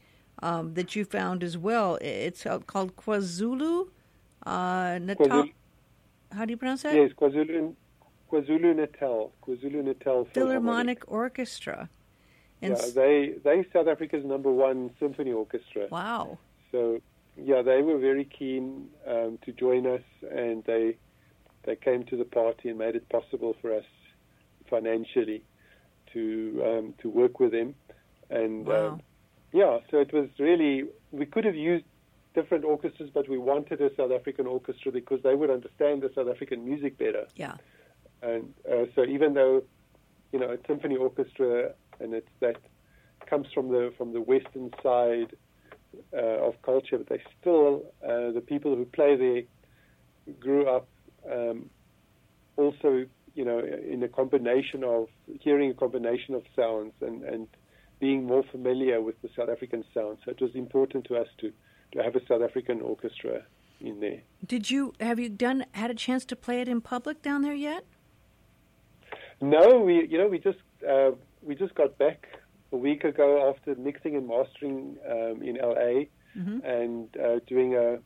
um, 0.43 0.75
that 0.75 0.97
you 0.97 1.05
found 1.05 1.43
as 1.43 1.57
well. 1.59 1.99
It's 2.01 2.45
called 2.67 2.97
KwaZulu 2.97 3.89
uh, 4.47 4.99
Natal. 5.03 5.27
KwaZulu- 5.27 5.53
How 6.33 6.45
do 6.45 6.51
you 6.53 6.57
pronounce 6.57 6.83
that? 6.83 6.95
Yes, 6.95 7.13
KwaZulu 7.13 7.75
KwaZulu 8.31 8.77
Natal, 8.77 9.33
KwaZulu 9.45 9.85
Natal 9.85 10.25
Philharmonic 10.27 11.03
Orchestra. 11.09 11.89
And 12.63 12.77
Yeah, 12.77 12.87
they 12.95 13.35
they 13.43 13.67
South 13.73 13.89
Africa's 13.89 14.25
number 14.25 14.53
one 14.53 14.91
symphony 15.01 15.33
orchestra. 15.33 15.89
wow. 15.91 16.39
So 16.71 17.01
yeah, 17.37 17.63
they 17.63 17.81
were 17.83 17.99
very 17.99 18.25
keen 18.25 18.89
um, 19.07 19.39
to 19.45 19.53
join 19.53 19.87
us, 19.87 20.03
and 20.31 20.63
they 20.65 20.97
they 21.65 21.75
came 21.77 22.05
to 22.05 22.17
the 22.17 22.25
party 22.25 22.69
and 22.69 22.79
made 22.79 22.97
it 22.97 23.09
possible 23.09 23.57
for 23.61 23.75
us 23.75 23.85
financially 24.71 25.43
to 26.13 26.63
um, 26.65 26.95
to 27.03 27.09
work 27.09 27.41
with 27.41 27.53
them. 27.53 27.75
And 28.31 28.67
Wow. 28.67 28.89
um, 28.89 29.03
yeah, 29.53 29.79
so 29.91 29.99
it 29.99 30.13
was 30.13 30.29
really 30.39 30.85
we 31.11 31.27
could 31.27 31.45
have 31.45 31.57
used 31.57 31.85
different 32.35 32.65
orchestras, 32.65 33.11
but 33.13 33.29
we 33.29 33.39
wanted 33.39 33.81
a 33.81 33.95
South 33.97 34.13
African 34.13 34.47
orchestra 34.47 34.93
because 34.93 35.21
they 35.23 35.35
would 35.35 35.51
understand 35.51 36.03
the 36.03 36.11
South 36.15 36.29
African 36.29 36.65
music 36.65 36.97
better. 36.97 37.27
Yeah. 37.35 37.57
And 38.23 38.55
uh, 38.71 38.85
so 38.95 39.05
even 39.05 39.35
though, 39.35 39.63
you 40.33 40.39
know, 40.39 40.51
a 40.51 40.59
symphony 40.67 40.97
orchestra 40.97 41.73
and 41.99 42.15
it's 42.15 42.29
that 42.41 42.57
comes 43.27 43.49
from 43.53 43.69
the 43.69 43.93
from 43.99 44.13
the 44.13 44.21
western 44.21 44.71
side 44.83 45.35
uh, 46.13 46.47
of 46.49 46.55
culture, 46.63 46.99
but 46.99 47.09
they 47.09 47.23
still 47.41 47.83
uh, 48.05 48.31
the 48.31 48.45
people 48.53 48.77
who 48.77 48.85
play 48.85 49.17
there 49.17 50.35
grew 50.39 50.69
up 50.69 50.87
um, 51.31 51.69
also, 52.57 53.07
you 53.35 53.45
know, 53.45 53.59
in 53.61 54.03
a 54.03 54.09
combination 54.09 54.83
of 54.85 55.09
hearing 55.41 55.71
a 55.71 55.75
combination 55.75 56.35
of 56.35 56.43
sounds 56.57 56.93
and 57.01 57.23
and 57.25 57.47
being 58.01 58.25
more 58.25 58.43
familiar 58.51 59.01
with 59.03 59.21
the 59.23 59.29
South 59.37 59.49
African 59.51 59.85
sound. 59.93 60.19
So 60.25 60.31
it 60.31 60.41
was 60.41 60.55
important 60.55 61.05
to 61.07 61.17
us 61.17 61.29
to 61.41 61.53
to 61.93 62.03
have 62.03 62.15
a 62.17 62.25
South 62.27 62.43
African 62.43 62.81
orchestra 62.81 63.43
in 63.81 64.01
there. 64.01 64.21
Did 64.47 64.71
you 64.71 64.95
have 65.01 65.19
you 65.19 65.29
done 65.29 65.65
had 65.73 65.91
a 65.91 65.95
chance 65.95 66.25
to 66.27 66.37
play 66.37 66.61
it 66.61 66.69
in 66.69 66.81
public 66.81 67.23
down 67.23 67.43
there 67.43 67.55
yet? 67.55 67.85
No, 69.41 69.81
we 69.81 70.07
you 70.07 70.19
know 70.19 70.29
we 70.29 70.39
just 70.39 70.59
uh, 70.89 71.13
we 71.43 71.55
just 71.55 71.75
got 71.75 71.97
back 71.99 72.27
a 72.73 72.77
week 72.77 73.05
ago 73.05 73.51
after 73.51 73.75
mixing 73.75 74.15
and 74.17 74.27
mastering 74.29 74.97
um, 75.09 75.43
in 75.43 75.57
LA 75.57 76.05
Mhm. 76.39 76.63
and 76.65 77.09
uh, 77.17 77.41
doing 77.47 77.75
a 77.75 77.99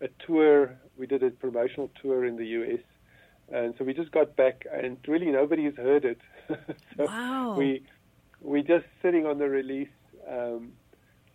a 0.00 0.08
tour. 0.26 0.76
We 0.98 1.06
did 1.06 1.22
a 1.22 1.30
promotional 1.30 1.88
tour 2.02 2.24
in 2.24 2.36
the 2.36 2.46
US, 2.58 2.80
and 3.50 3.74
so 3.78 3.84
we 3.84 3.94
just 3.94 4.12
got 4.12 4.36
back, 4.36 4.66
and 4.72 4.96
really 5.06 5.26
nobody's 5.26 5.76
heard 5.76 6.04
it. 6.04 6.20
so 6.48 7.06
Wow. 7.06 7.54
We 7.56 7.82
we 8.40 8.62
just 8.62 8.86
sitting 9.02 9.26
on 9.26 9.38
the 9.38 9.48
release. 9.48 9.88
Um, 10.28 10.72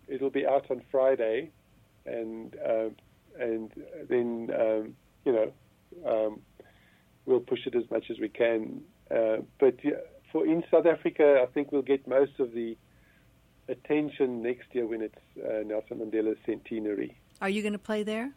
it'll 0.07 0.29
be 0.29 0.45
out 0.45 0.69
on 0.69 0.81
Friday, 0.91 1.51
and 2.05 2.55
um 2.65 2.95
and 3.39 3.71
then 4.09 4.49
um, 4.59 4.95
you 5.25 5.31
know 5.31 5.51
um, 6.05 6.41
we'll 7.25 7.39
push 7.39 7.65
it 7.65 7.75
as 7.75 7.89
much 7.89 8.05
as 8.09 8.19
we 8.19 8.29
can. 8.29 8.81
Uh, 9.11 9.37
but 9.59 9.75
yeah, 9.83 9.93
for 10.31 10.45
in 10.45 10.63
South 10.71 10.85
Africa, 10.85 11.39
I 11.41 11.51
think 11.51 11.71
we'll 11.71 11.81
get 11.81 12.07
most 12.07 12.39
of 12.39 12.53
the 12.53 12.77
attention 13.67 14.41
next 14.41 14.73
year 14.73 14.85
when 14.85 15.01
it's 15.01 15.15
uh, 15.43 15.63
Nelson 15.65 15.99
Mandela's 15.99 16.37
centenary. 16.45 17.17
Are 17.41 17.49
you 17.49 17.61
going 17.61 17.73
to 17.73 17.79
play 17.79 18.03
there? 18.03 18.31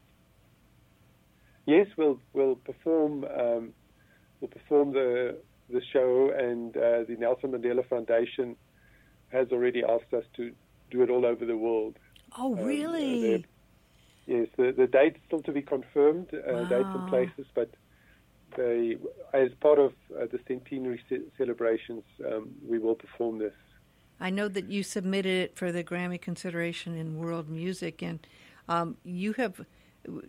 Yes, 1.69 1.87
we'll 1.99 2.19
we'll 2.33 2.57
perform 2.57 3.25
um, 3.25 3.75
we'll 4.41 4.49
perform 4.49 4.93
the 4.95 5.37
the 5.69 5.83
show, 5.93 6.31
and 6.35 6.75
uh, 6.75 7.05
the 7.07 7.17
Nelson 7.19 7.53
Mandela 7.53 7.87
Foundation 7.87 8.57
has 9.29 9.49
already 9.53 9.83
asked 9.85 10.15
us 10.15 10.25
to 10.37 10.53
do 10.91 11.03
it 11.03 11.11
all 11.11 11.27
over 11.27 11.45
the 11.45 11.59
world. 11.59 11.97
Oh, 12.39 12.55
Um, 12.59 12.65
really? 12.65 13.21
they're- 13.21 13.45
Yes, 14.27 14.49
the 14.57 14.73
the 14.73 14.87
date's 14.87 15.21
still 15.27 15.43
to 15.43 15.53
be 15.53 15.63
confirmed, 15.63 16.29
uh, 16.35 16.65
dates 16.75 16.89
and 16.97 17.09
places, 17.09 17.47
but 17.55 17.71
they, 18.57 18.97
as 19.35 19.51
part 19.61 19.79
of 19.79 19.93
uh, 20.15 20.25
the 20.33 20.39
centenary 20.49 21.01
ce- 21.09 21.27
celebrations, 21.37 22.05
um, 22.31 22.43
we 22.71 22.79
will 22.79 22.95
perform 22.95 23.39
this. 23.39 23.55
I 24.21 24.31
know 24.31 24.49
that 24.49 24.67
you 24.75 24.83
submitted 24.83 25.37
it 25.45 25.57
for 25.57 25.71
the 25.73 25.83
Grammy 25.85 26.21
consideration 26.21 26.95
in 26.95 27.17
world 27.19 27.49
music, 27.49 28.03
and 28.03 28.19
um, 28.69 28.97
you 29.05 29.33
have 29.35 29.65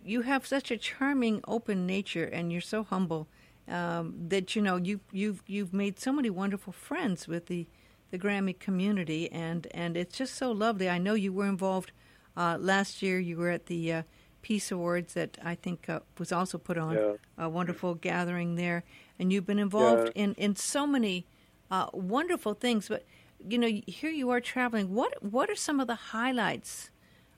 you 0.04 0.22
have 0.22 0.46
such 0.46 0.70
a 0.70 0.76
charming, 0.76 1.40
open 1.46 1.86
nature, 1.86 2.24
and 2.24 2.52
you're 2.52 2.60
so 2.60 2.82
humble 2.84 3.28
um, 3.68 4.14
that 4.28 4.54
you 4.56 4.62
know 4.62 4.76
you 4.76 5.00
you've 5.12 5.42
you've 5.46 5.72
made 5.72 5.98
so 5.98 6.12
many 6.12 6.30
wonderful 6.30 6.72
friends 6.72 7.28
with 7.28 7.46
the 7.46 7.66
the 8.10 8.18
Grammy 8.18 8.58
community, 8.58 9.30
and 9.32 9.66
and 9.72 9.96
it's 9.96 10.16
just 10.18 10.34
so 10.34 10.50
lovely. 10.52 10.88
I 10.88 10.98
know 10.98 11.14
you 11.14 11.32
were 11.32 11.46
involved 11.46 11.92
uh, 12.36 12.56
last 12.60 13.02
year. 13.02 13.18
You 13.18 13.36
were 13.36 13.50
at 13.50 13.66
the 13.66 13.92
uh, 13.92 14.02
Peace 14.42 14.70
Awards 14.72 15.14
that 15.14 15.38
I 15.44 15.54
think 15.54 15.88
uh, 15.88 16.00
was 16.18 16.32
also 16.32 16.58
put 16.58 16.78
on 16.78 16.94
Yeah. 16.94 17.14
a 17.38 17.48
wonderful 17.48 17.94
gathering 17.94 18.56
there, 18.56 18.82
and 19.18 19.32
you've 19.32 19.46
been 19.46 19.58
involved 19.58 20.10
Yeah. 20.16 20.22
in 20.24 20.34
in 20.34 20.56
so 20.56 20.86
many 20.86 21.26
uh, 21.70 21.86
wonderful 21.92 22.54
things. 22.54 22.88
But 22.88 23.04
you 23.48 23.58
know, 23.58 23.70
here 23.86 24.10
you 24.10 24.30
are 24.30 24.40
traveling. 24.40 24.94
What 24.94 25.22
what 25.22 25.48
are 25.50 25.56
some 25.56 25.80
of 25.80 25.86
the 25.86 26.12
highlights 26.12 26.90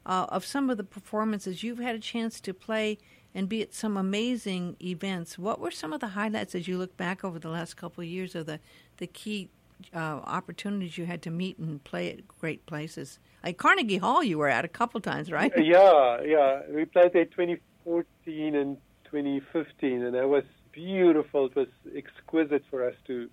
uh, 0.06 0.26
of 0.28 0.44
some 0.44 0.70
of 0.70 0.76
the 0.76 0.84
performances 0.84 1.62
you've 1.62 1.78
had 1.78 1.94
a 1.94 1.98
chance 1.98 2.40
to 2.40 2.54
play 2.54 2.98
and 3.34 3.48
be 3.48 3.62
at 3.62 3.74
some 3.74 3.96
amazing 3.96 4.76
events? 4.82 5.38
What 5.38 5.60
were 5.60 5.70
some 5.70 5.92
of 5.92 6.00
the 6.00 6.08
highlights 6.08 6.54
as 6.54 6.68
you 6.68 6.78
look 6.78 6.96
back 6.96 7.24
over 7.24 7.38
the 7.38 7.48
last 7.48 7.76
couple 7.76 8.02
of 8.02 8.08
years 8.08 8.34
of 8.34 8.46
the 8.46 8.60
the 8.98 9.06
key 9.06 9.48
uh, 9.94 10.20
opportunities 10.24 10.96
you 10.98 11.06
had 11.06 11.22
to 11.22 11.30
meet 11.30 11.58
and 11.58 11.82
play 11.84 12.10
at 12.10 12.28
great 12.28 12.64
places? 12.66 13.18
Like 13.42 13.56
Carnegie 13.56 13.98
Hall, 13.98 14.22
you 14.22 14.38
were 14.38 14.48
at 14.48 14.64
a 14.64 14.68
couple 14.68 15.00
times, 15.00 15.30
right? 15.30 15.52
Yeah, 15.56 16.20
yeah. 16.22 16.62
We 16.70 16.84
played 16.84 17.12
there 17.12 17.24
2014 17.24 18.54
and 18.54 18.76
2015, 19.04 20.02
and 20.02 20.14
that 20.14 20.28
was 20.28 20.44
beautiful. 20.70 21.46
It 21.46 21.56
was 21.56 21.68
exquisite 21.94 22.64
for 22.70 22.86
us 22.86 22.94
to 23.06 23.28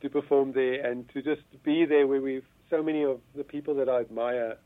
to 0.00 0.08
perform 0.08 0.52
there 0.52 0.86
and 0.86 1.08
to 1.08 1.20
just 1.20 1.42
be 1.64 1.84
there 1.84 2.06
where 2.06 2.20
we've 2.20 2.44
so 2.70 2.82
many 2.82 3.02
of 3.02 3.20
the 3.34 3.42
people 3.42 3.74
that 3.74 3.88
I 3.88 4.00
admire 4.00 4.56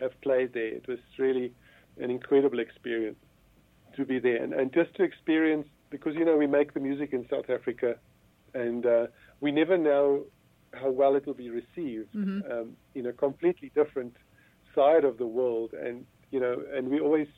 have 0.00 0.18
played 0.20 0.52
there. 0.52 0.68
It 0.68 0.86
was 0.88 0.98
really 1.18 1.52
an 2.00 2.10
incredible 2.10 2.58
experience 2.58 3.18
to 3.96 4.04
be 4.04 4.18
there 4.18 4.42
and, 4.42 4.52
and 4.52 4.72
just 4.72 4.94
to 4.96 5.02
experience 5.02 5.66
because 5.90 6.14
you 6.14 6.24
know 6.24 6.36
we 6.36 6.46
make 6.46 6.74
the 6.74 6.80
music 6.80 7.12
in 7.12 7.26
South 7.30 7.48
Africa 7.48 7.96
and 8.54 8.84
uh, 8.84 9.06
we 9.40 9.50
never 9.50 9.78
know 9.78 10.24
how 10.74 10.90
well 10.90 11.16
it 11.16 11.26
will 11.26 11.34
be 11.34 11.50
received 11.50 12.12
Mhm. 12.14 12.50
um, 12.50 12.76
in 12.94 13.06
a 13.06 13.12
completely 13.12 13.70
different 13.74 14.14
side 14.74 15.04
of 15.04 15.16
the 15.16 15.26
world 15.26 15.72
and 15.72 16.04
you 16.30 16.40
know 16.40 16.62
and 16.74 16.88
we're 16.90 17.02
always 17.02 17.28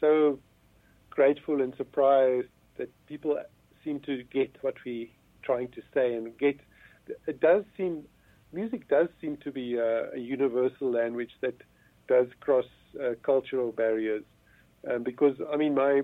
so 0.00 0.38
grateful 1.10 1.60
and 1.62 1.74
surprised 1.76 2.48
that 2.78 2.88
people 3.06 3.38
seem 3.84 4.00
to 4.00 4.22
get 4.24 4.50
what 4.62 4.74
we 4.84 5.02
are 5.04 5.46
trying 5.46 5.68
to 5.68 5.82
say 5.94 6.14
and 6.14 6.36
get. 6.38 6.58
It 7.26 7.40
does 7.40 7.64
seem 7.76 8.04
music 8.56 8.88
does 8.88 9.08
seem 9.20 9.36
to 9.46 9.50
be 9.52 9.66
a, 9.76 10.12
a 10.18 10.18
universal 10.18 10.90
language 10.90 11.32
that 11.42 11.56
does 12.08 12.28
cross 12.40 12.64
uh, 13.00 13.10
cultural 13.22 13.70
barriers. 13.72 14.24
Um, 14.88 15.02
because 15.02 15.36
I 15.52 15.56
mean, 15.56 15.74
my 15.74 16.02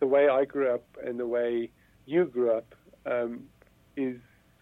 the 0.00 0.06
way 0.06 0.28
I 0.28 0.44
grew 0.44 0.68
up 0.76 0.86
and 1.06 1.18
the 1.18 1.26
way 1.26 1.70
you 2.06 2.22
grew 2.26 2.50
up 2.58 2.74
um, 3.06 3.44
is 3.96 4.18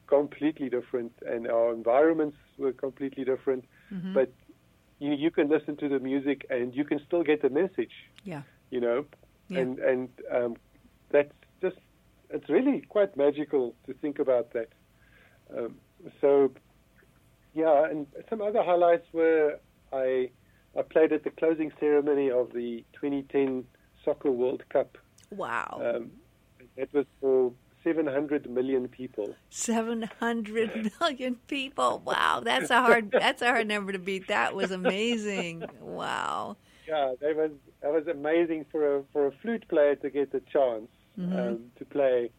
completely 0.06 0.68
different, 0.68 1.12
and 1.32 1.42
our 1.48 1.72
environments 1.72 2.36
were 2.58 2.72
completely 2.72 3.24
different. 3.24 3.64
Mm-hmm. 3.92 4.14
But 4.14 4.30
you, 4.98 5.12
you 5.24 5.30
can 5.30 5.48
listen 5.48 5.76
to 5.82 5.88
the 5.88 5.98
music 5.98 6.46
and 6.50 6.74
you 6.74 6.84
can 6.84 7.00
still 7.06 7.24
get 7.24 7.42
the 7.42 7.50
message. 7.50 7.94
Yeah. 8.24 8.42
You 8.70 8.80
know, 8.80 9.04
Yeah. 9.48 9.60
and 9.60 9.78
and 9.78 10.08
um, 10.36 10.56
that's 11.10 11.32
just 11.60 11.76
it's 12.30 12.48
really 12.48 12.82
quite 12.96 13.16
magical 13.16 13.74
to 13.86 13.94
think 14.02 14.18
about 14.18 14.52
that. 14.56 14.68
Um, 15.56 15.74
so, 16.20 16.50
yeah, 17.54 17.84
and 17.86 18.06
some 18.28 18.40
other 18.42 18.62
highlights 18.62 19.06
were 19.12 19.58
I 19.92 20.30
I 20.76 20.82
played 20.82 21.12
at 21.12 21.24
the 21.24 21.30
closing 21.30 21.72
ceremony 21.78 22.30
of 22.30 22.52
the 22.52 22.84
2010 22.94 23.64
Soccer 24.04 24.30
World 24.30 24.62
Cup. 24.70 24.96
Wow. 25.30 25.80
Um, 25.84 26.10
it 26.76 26.88
was 26.92 27.04
for 27.20 27.52
700 27.84 28.48
million 28.48 28.88
people. 28.88 29.34
Seven 29.50 30.08
hundred 30.20 30.92
million 31.00 31.36
people. 31.48 32.00
Wow, 32.04 32.40
that's 32.44 32.70
a 32.70 32.80
hard 32.80 33.10
that's 33.12 33.42
a 33.42 33.46
hard 33.48 33.68
number 33.68 33.92
to 33.92 33.98
beat. 33.98 34.28
That 34.28 34.54
was 34.54 34.70
amazing. 34.70 35.64
Wow. 35.80 36.56
Yeah, 36.88 37.14
that 37.20 37.36
was 37.36 37.50
that 37.82 37.92
was 37.92 38.06
amazing 38.06 38.66
for 38.70 38.96
a 38.98 39.02
for 39.12 39.26
a 39.26 39.32
flute 39.42 39.66
player 39.68 39.94
to 39.96 40.10
get 40.10 40.32
the 40.32 40.40
chance 40.52 40.88
Mhm. 41.18 41.38
um, 41.38 41.70
to 41.78 41.84
play, 41.84 42.30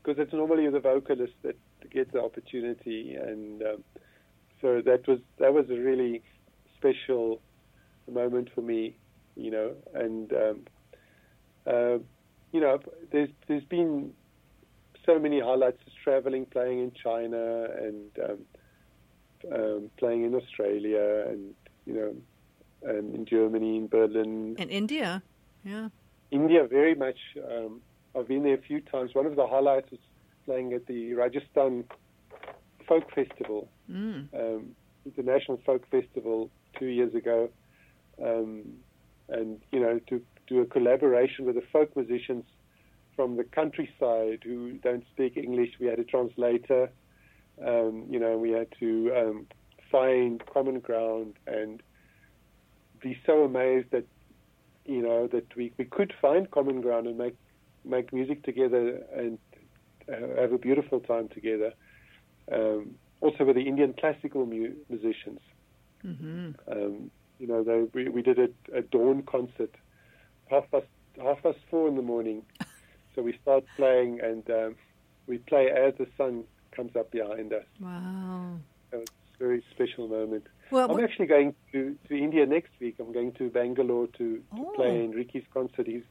because 0.00 0.16
it's 0.22 0.32
normally 0.32 0.68
the 0.70 0.78
vocalist 0.78 1.32
that 1.42 1.56
gets 1.90 2.12
the 2.12 2.22
opportunity, 2.22 3.14
and 3.16 3.60
um, 3.62 3.84
so 4.62 4.80
that 4.80 5.06
was 5.06 5.18
that 5.38 5.52
was 5.52 5.68
a 5.68 5.74
really 5.78 6.22
special 6.78 7.40
moment 8.10 8.48
for 8.54 8.62
me, 8.62 8.96
you 9.36 9.50
know, 9.50 9.72
and 9.94 10.32
um, 10.32 10.60
uh, 11.66 11.98
you 12.52 12.60
know, 12.60 12.78
there's 13.10 13.28
there's 13.48 13.64
been 13.64 14.12
so 15.04 15.18
many 15.18 15.40
highlights, 15.40 15.78
just 15.84 15.96
traveling, 16.02 16.46
playing 16.46 16.78
in 16.78 16.92
China, 16.92 17.66
and 17.76 18.10
um, 18.24 18.38
um, 19.52 19.90
playing 19.96 20.24
in 20.24 20.34
Australia, 20.34 21.24
and 21.28 21.54
you 21.86 21.94
know, 21.94 22.14
and 22.88 23.14
in 23.14 23.26
Germany, 23.26 23.76
in 23.76 23.88
Berlin, 23.88 24.56
And 24.58 24.70
India. 24.70 25.22
Yeah. 25.64 25.88
India 26.30 26.66
very 26.66 26.94
much. 26.94 27.18
Um, 27.50 27.80
I've 28.16 28.28
been 28.28 28.42
there 28.42 28.54
a 28.54 28.62
few 28.62 28.80
times. 28.80 29.14
One 29.14 29.26
of 29.26 29.36
the 29.36 29.46
highlights 29.46 29.90
was 29.90 30.00
playing 30.44 30.72
at 30.72 30.86
the 30.86 31.14
Rajasthan 31.14 31.84
Folk 32.86 33.12
Festival, 33.14 33.68
Mm. 33.90 34.28
um, 34.34 34.76
International 35.04 35.58
Folk 35.66 35.86
Festival, 35.90 36.50
two 36.78 36.86
years 36.86 37.14
ago, 37.14 37.48
um, 38.22 38.62
and 39.28 39.60
you 39.72 39.80
know 39.80 39.98
to 40.08 40.22
do 40.46 40.60
a 40.60 40.66
collaboration 40.66 41.44
with 41.44 41.54
the 41.54 41.62
folk 41.72 41.94
musicians 41.96 42.44
from 43.16 43.36
the 43.36 43.44
countryside 43.44 44.40
who 44.44 44.72
don't 44.82 45.04
speak 45.12 45.36
English. 45.36 45.70
We 45.80 45.86
had 45.86 45.98
a 45.98 46.04
translator. 46.04 46.90
Um, 47.64 48.06
you 48.08 48.18
know, 48.18 48.38
we 48.38 48.50
had 48.50 48.68
to 48.80 49.12
um, 49.14 49.46
find 49.90 50.44
common 50.46 50.80
ground 50.80 51.34
and 51.46 51.82
be 53.00 53.18
so 53.26 53.44
amazed 53.44 53.90
that 53.90 54.06
you 54.86 55.02
know 55.02 55.26
that 55.28 55.54
we, 55.54 55.72
we 55.76 55.84
could 55.84 56.12
find 56.20 56.50
common 56.50 56.80
ground 56.80 57.06
and 57.06 57.18
make 57.18 57.36
make 57.84 58.12
music 58.12 58.42
together 58.42 59.02
and 59.14 59.38
uh, 60.08 60.40
have 60.40 60.52
a 60.52 60.58
beautiful 60.58 61.00
time 61.00 61.28
together. 61.28 61.72
Um, 62.50 62.96
also 63.20 63.44
with 63.44 63.56
the 63.56 63.62
Indian 63.68 63.94
classical 63.98 64.46
mu- 64.46 64.74
musicians, 64.88 65.40
hmm 66.02 66.50
um, 66.70 67.10
you 67.38 67.46
know, 67.46 67.62
they, 67.64 67.82
we, 67.94 68.08
we 68.08 68.22
did 68.22 68.38
a, 68.38 68.48
a 68.76 68.82
dawn 68.82 69.22
concert, 69.22 69.74
half 70.48 70.64
past 70.70 70.86
half 71.22 71.42
past 71.42 71.58
four 71.70 71.88
in 71.88 71.96
the 71.96 72.02
morning. 72.02 72.42
so 73.14 73.22
we 73.22 73.36
start 73.42 73.64
playing 73.76 74.20
and 74.20 74.48
um, 74.50 74.74
we 75.26 75.38
play 75.38 75.68
as 75.70 75.94
the 75.98 76.06
sun 76.16 76.44
comes 76.74 76.94
up 76.96 77.10
behind 77.10 77.52
us. 77.52 77.64
Wow. 77.80 78.58
So 78.90 78.98
it's 78.98 79.10
a 79.40 79.44
very 79.44 79.64
special 79.74 80.08
moment. 80.08 80.46
Well, 80.70 80.90
I'm 80.90 81.02
actually 81.04 81.26
going 81.26 81.54
to, 81.72 81.96
to 82.08 82.16
India 82.16 82.46
next 82.46 82.70
week. 82.80 82.96
I'm 82.98 83.12
going 83.12 83.32
to 83.34 83.50
Bangalore 83.50 84.06
to, 84.18 84.36
to 84.36 84.42
Oh. 84.52 84.72
play 84.74 85.04
in 85.04 85.10
Ricky's 85.10 85.44
concert. 85.52 85.86
He's 85.86 86.04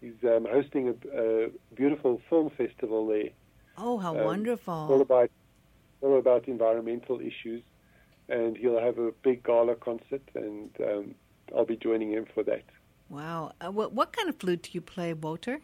he's 0.00 0.14
um, 0.24 0.46
hosting 0.50 0.88
a, 0.88 0.94
a 1.22 1.48
beautiful 1.74 2.20
film 2.28 2.50
festival 2.50 3.06
there, 3.06 3.30
oh, 3.78 3.98
how 3.98 4.10
um, 4.10 4.16
all 4.20 4.24
wonderful. 4.26 5.00
about 5.00 5.30
all 6.02 6.18
about 6.18 6.48
environmental 6.48 7.20
issues, 7.20 7.62
and 8.28 8.56
he'll 8.56 8.80
have 8.80 8.98
a 8.98 9.12
big 9.22 9.42
gala 9.44 9.74
concert, 9.76 10.22
and 10.34 10.70
um, 10.80 11.14
I'll 11.56 11.64
be 11.64 11.76
joining 11.76 12.12
him 12.12 12.26
for 12.34 12.42
that. 12.44 12.64
Wow. 13.08 13.52
Uh, 13.60 13.70
what 13.70 13.92
what 13.92 14.12
kind 14.16 14.28
of 14.28 14.36
flute 14.36 14.62
do 14.64 14.70
you 14.72 14.80
play, 14.80 15.12
Wouter? 15.12 15.60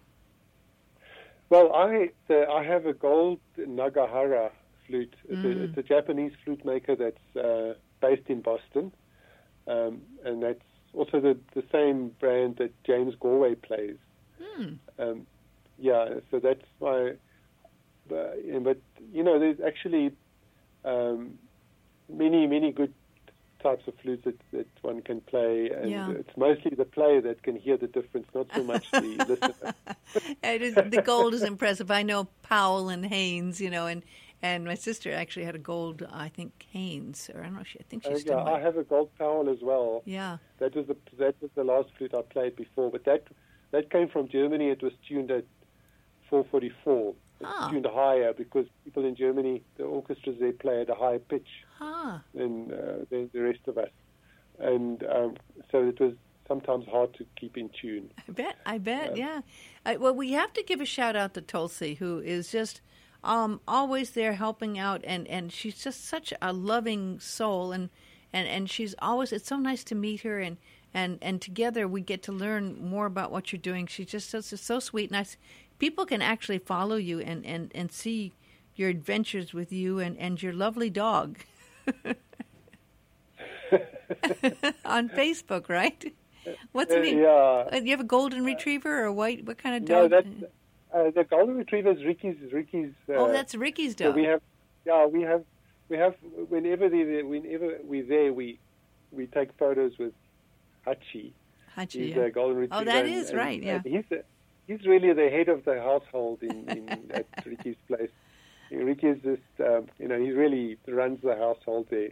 Well, 1.51 1.73
I 1.75 2.11
the, 2.29 2.47
I 2.49 2.63
have 2.65 2.87
a 2.87 2.93
gold 2.93 3.41
Nagahara 3.57 4.51
flute. 4.87 5.15
It's, 5.29 5.41
Mm. 5.43 5.57
a, 5.61 5.63
it's 5.65 5.79
a 5.79 5.83
Japanese 5.83 6.33
flute 6.45 6.65
maker 6.65 6.95
that's 6.95 7.37
uh, 7.37 7.75
based 8.01 8.29
in 8.29 8.41
Boston, 8.43 8.93
um, 9.67 10.03
and 10.25 10.43
that's 10.43 10.61
also 10.93 11.21
the 11.21 11.39
the 11.55 11.65
same 11.73 12.09
brand 12.21 12.57
that 12.57 12.73
James 12.85 13.15
Galway 13.19 13.55
plays. 13.55 13.97
Hmm. 14.43 14.73
Um, 14.99 15.27
yeah, 15.79 16.21
so 16.31 16.39
that's 16.39 16.65
my. 16.81 17.15
Yeah, 18.11 18.59
but 18.61 18.79
you 19.13 19.23
know, 19.23 19.39
there's 19.39 19.61
actually 19.61 20.13
um, 20.85 21.39
many 22.09 22.47
many 22.47 22.73
good 22.73 22.93
types 23.63 23.89
of 23.89 23.95
flutes 24.01 24.25
that, 24.25 24.39
that 24.53 24.69
one 24.83 25.03
can 25.03 25.21
play, 25.23 25.71
and 25.71 25.91
Yeah. 25.91 26.11
it's 26.13 26.37
mostly 26.37 26.73
the 26.77 26.85
player 26.85 27.21
that 27.23 27.43
can 27.43 27.57
hear 27.57 27.77
the 27.77 27.89
difference, 27.89 28.29
not 28.35 28.47
so 28.55 28.63
much 28.63 28.89
the 28.93 29.01
listener. 29.29 29.75
It 30.45 30.63
is, 30.63 30.75
the 30.75 31.03
gold 31.05 31.35
is 31.35 31.43
impressive. 31.43 31.91
I 31.91 32.03
know 32.03 32.29
Powell 32.43 32.89
and 32.89 33.05
Haynes, 33.05 33.61
you 33.61 33.71
know, 33.71 33.87
and 33.87 34.03
and 34.41 34.65
my 34.65 34.75
sister 34.75 35.13
actually 35.13 35.45
had 35.47 35.57
a 35.57 35.59
gold, 35.59 36.07
I 36.13 36.29
think 36.29 36.67
Haynes, 36.71 37.29
or 37.35 37.41
I 37.41 37.45
don't 37.47 37.57
know. 37.57 37.65
She, 37.65 37.81
I 37.81 37.83
think 37.89 38.05
she 38.05 38.15
still 38.17 38.39
yeah. 38.39 38.45
I 38.45 38.61
have 38.61 38.77
a 38.77 38.85
gold 38.85 39.11
Powell 39.19 39.51
as 39.51 39.59
well. 39.61 40.03
Yeah. 40.05 40.39
That 40.59 40.77
was 40.77 40.87
the 40.87 40.97
that 41.19 41.35
was 41.43 41.51
the 41.57 41.65
last 41.65 41.89
flute 41.97 42.15
I 42.15 42.23
played 42.23 42.55
before, 42.55 42.91
but 42.91 43.05
that 43.05 43.25
that 43.73 43.91
came 43.91 44.09
from 44.09 44.29
Germany. 44.29 44.69
It 44.71 44.83
was 44.83 44.93
tuned 45.09 45.31
at 45.33 45.45
444. 46.31 47.15
It's 47.41 47.49
Ah. 47.53 47.71
tuned 47.71 47.87
higher 47.87 48.33
because 48.33 48.67
people 48.85 49.05
in 49.05 49.15
Germany, 49.15 49.63
the 49.77 49.85
orchestras 49.85 50.37
they 50.41 50.53
play 50.53 50.81
at 50.83 50.91
a 50.91 50.95
higher 50.95 51.19
pitch 51.21 51.49
Huh. 51.79 52.19
than 52.35 52.73
uh, 52.73 53.05
than 53.11 53.31
the 53.33 53.41
rest 53.41 53.61
of 53.69 53.79
us, 53.79 53.91
and 54.59 55.03
um, 55.05 55.37
so 55.71 55.87
it 55.87 56.01
was 56.01 56.15
sometimes 56.49 56.87
hard 56.87 57.13
to 57.15 57.27
keep 57.37 57.57
in 57.59 57.69
tune. 57.81 58.11
I 58.29 58.33
bet. 58.33 58.57
I 58.67 58.79
bet. 58.79 59.17
Yeah. 59.17 59.41
Yeah. 59.85 59.95
Uh, 59.95 59.99
well, 60.01 60.15
we 60.15 60.33
have 60.33 60.53
to 60.55 60.63
give 60.63 60.81
a 60.81 60.87
shout 60.87 61.15
out 61.15 61.35
to 61.35 61.43
Tulsi, 61.43 61.95
who 61.95 62.19
is 62.21 62.51
just 62.51 62.81
um, 63.23 63.61
always 63.69 64.11
there 64.13 64.33
helping 64.33 64.79
out, 64.79 65.03
and, 65.05 65.29
and 65.29 65.53
she's 65.53 65.83
just 65.83 66.07
such 66.07 66.33
a 66.41 66.53
loving 66.53 67.21
soul, 67.21 67.73
and, 67.73 67.91
and, 68.33 68.49
and 68.49 68.71
she's 68.71 68.95
always. 69.01 69.31
It's 69.33 69.47
so 69.49 69.59
nice 69.59 69.85
to 69.85 69.95
meet 69.95 70.23
her, 70.23 70.39
and, 70.41 70.57
and, 70.95 71.19
and 71.21 71.41
together 71.43 71.87
we 71.87 72.01
get 72.01 72.23
to 72.25 72.33
learn 72.33 72.83
more 72.83 73.05
about 73.07 73.31
what 73.31 73.53
you're 73.53 73.61
doing. 73.61 73.87
She's 73.87 74.07
just 74.07 74.31
so, 74.31 74.41
so 74.41 74.81
sweet, 74.81 75.11
and 75.11 75.19
I 75.19 75.27
people 75.79 76.07
can 76.07 76.23
actually 76.23 76.59
follow 76.59 76.97
you 76.97 77.21
and, 77.21 77.45
and, 77.47 77.71
and 77.75 77.91
see 77.93 78.33
your 78.77 78.89
adventures 78.89 79.53
with 79.53 79.73
you 79.73 79.99
and, 79.99 80.17
and 80.19 80.43
your 80.43 80.53
lovely 80.53 80.91
dog 80.91 81.39
on 84.85 85.09
Facebook, 85.11 85.69
right? 85.69 86.13
What's 86.73 86.93
the 86.93 86.99
Uh, 86.99 87.03
name? 87.03 87.19
yeah. 87.19 87.65
Uh, 87.73 87.81
you 87.83 87.91
have 87.91 88.01
a 88.01 88.05
golden 88.05 88.45
retriever 88.45 89.03
or 89.03 89.05
a 89.05 89.13
white? 89.13 89.45
What 89.47 89.59
kind 89.59 89.77
of 89.77 89.85
dog? 89.85 90.11
No, 90.11 90.23
dog? 90.23 90.41
that 90.41 90.51
uh, 90.99 91.11
the 91.11 91.25
golden 91.25 91.57
retriever 91.57 91.91
is 91.91 92.03
Ricky's. 92.05 92.37
Ricky's. 92.53 92.93
Uh, 93.09 93.15
oh, 93.15 93.33
that's 93.33 93.55
Ricky's 93.55 93.95
So 93.99 94.07
dog. 94.07 94.15
we 94.17 94.25
have, 94.25 94.41
yeah, 94.87 95.05
we 95.07 95.23
have, 95.23 95.45
we 95.91 95.99
have. 95.99 96.15
Whenever 96.49 96.89
they, 96.89 97.23
whenever 97.23 97.79
we're 97.85 98.05
there, 98.05 98.33
we 98.33 98.59
we 99.13 99.27
take 99.27 99.51
photos 99.59 99.93
with 99.99 100.13
Hachi. 100.87 101.33
Hachi, 101.77 101.93
He's 102.07 102.17
yeah. 102.17 102.23
a 102.23 102.31
golden 102.31 102.57
retriever. 102.57 102.81
Oh, 102.83 102.85
that 102.85 103.05
is 103.07 103.29
and- 103.31 103.39
right, 103.39 103.63
yeah. 103.63 103.83
he's 103.85 104.05
he's 104.69 104.87
really 104.87 105.13
the 105.13 105.29
head 105.31 105.49
of 105.49 105.65
the 105.65 105.81
household 105.81 106.39
in, 106.43 106.69
in 106.69 107.11
at 107.15 107.27
Ricky's 107.45 107.77
place. 107.89 108.11
Ricky 108.71 109.07
is 109.09 109.19
just, 109.23 109.69
um, 109.69 109.87
you 109.99 110.07
know, 110.07 110.21
he 110.21 110.31
really 110.31 110.77
runs 110.87 111.21
the 111.23 111.35
household 111.35 111.87
there. 111.91 112.11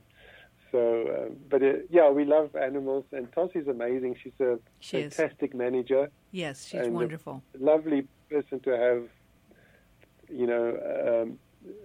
So, 0.72 1.26
um, 1.28 1.36
but 1.48 1.62
uh, 1.62 1.74
yeah, 1.90 2.10
we 2.10 2.24
love 2.24 2.56
animals, 2.56 3.04
and 3.12 3.30
Tossie's 3.32 3.68
amazing. 3.68 4.16
She's 4.22 4.32
a 4.40 4.58
She 4.80 4.98
is. 4.98 5.14
fantastic 5.14 5.54
manager. 5.54 6.10
Yes, 6.32 6.66
she's 6.66 6.88
wonderful. 6.88 7.42
lovely 7.58 8.08
person 8.30 8.58
to 8.60 8.70
have. 8.70 9.04
You 10.28 10.46
know, 10.48 11.22
um, 11.22 11.38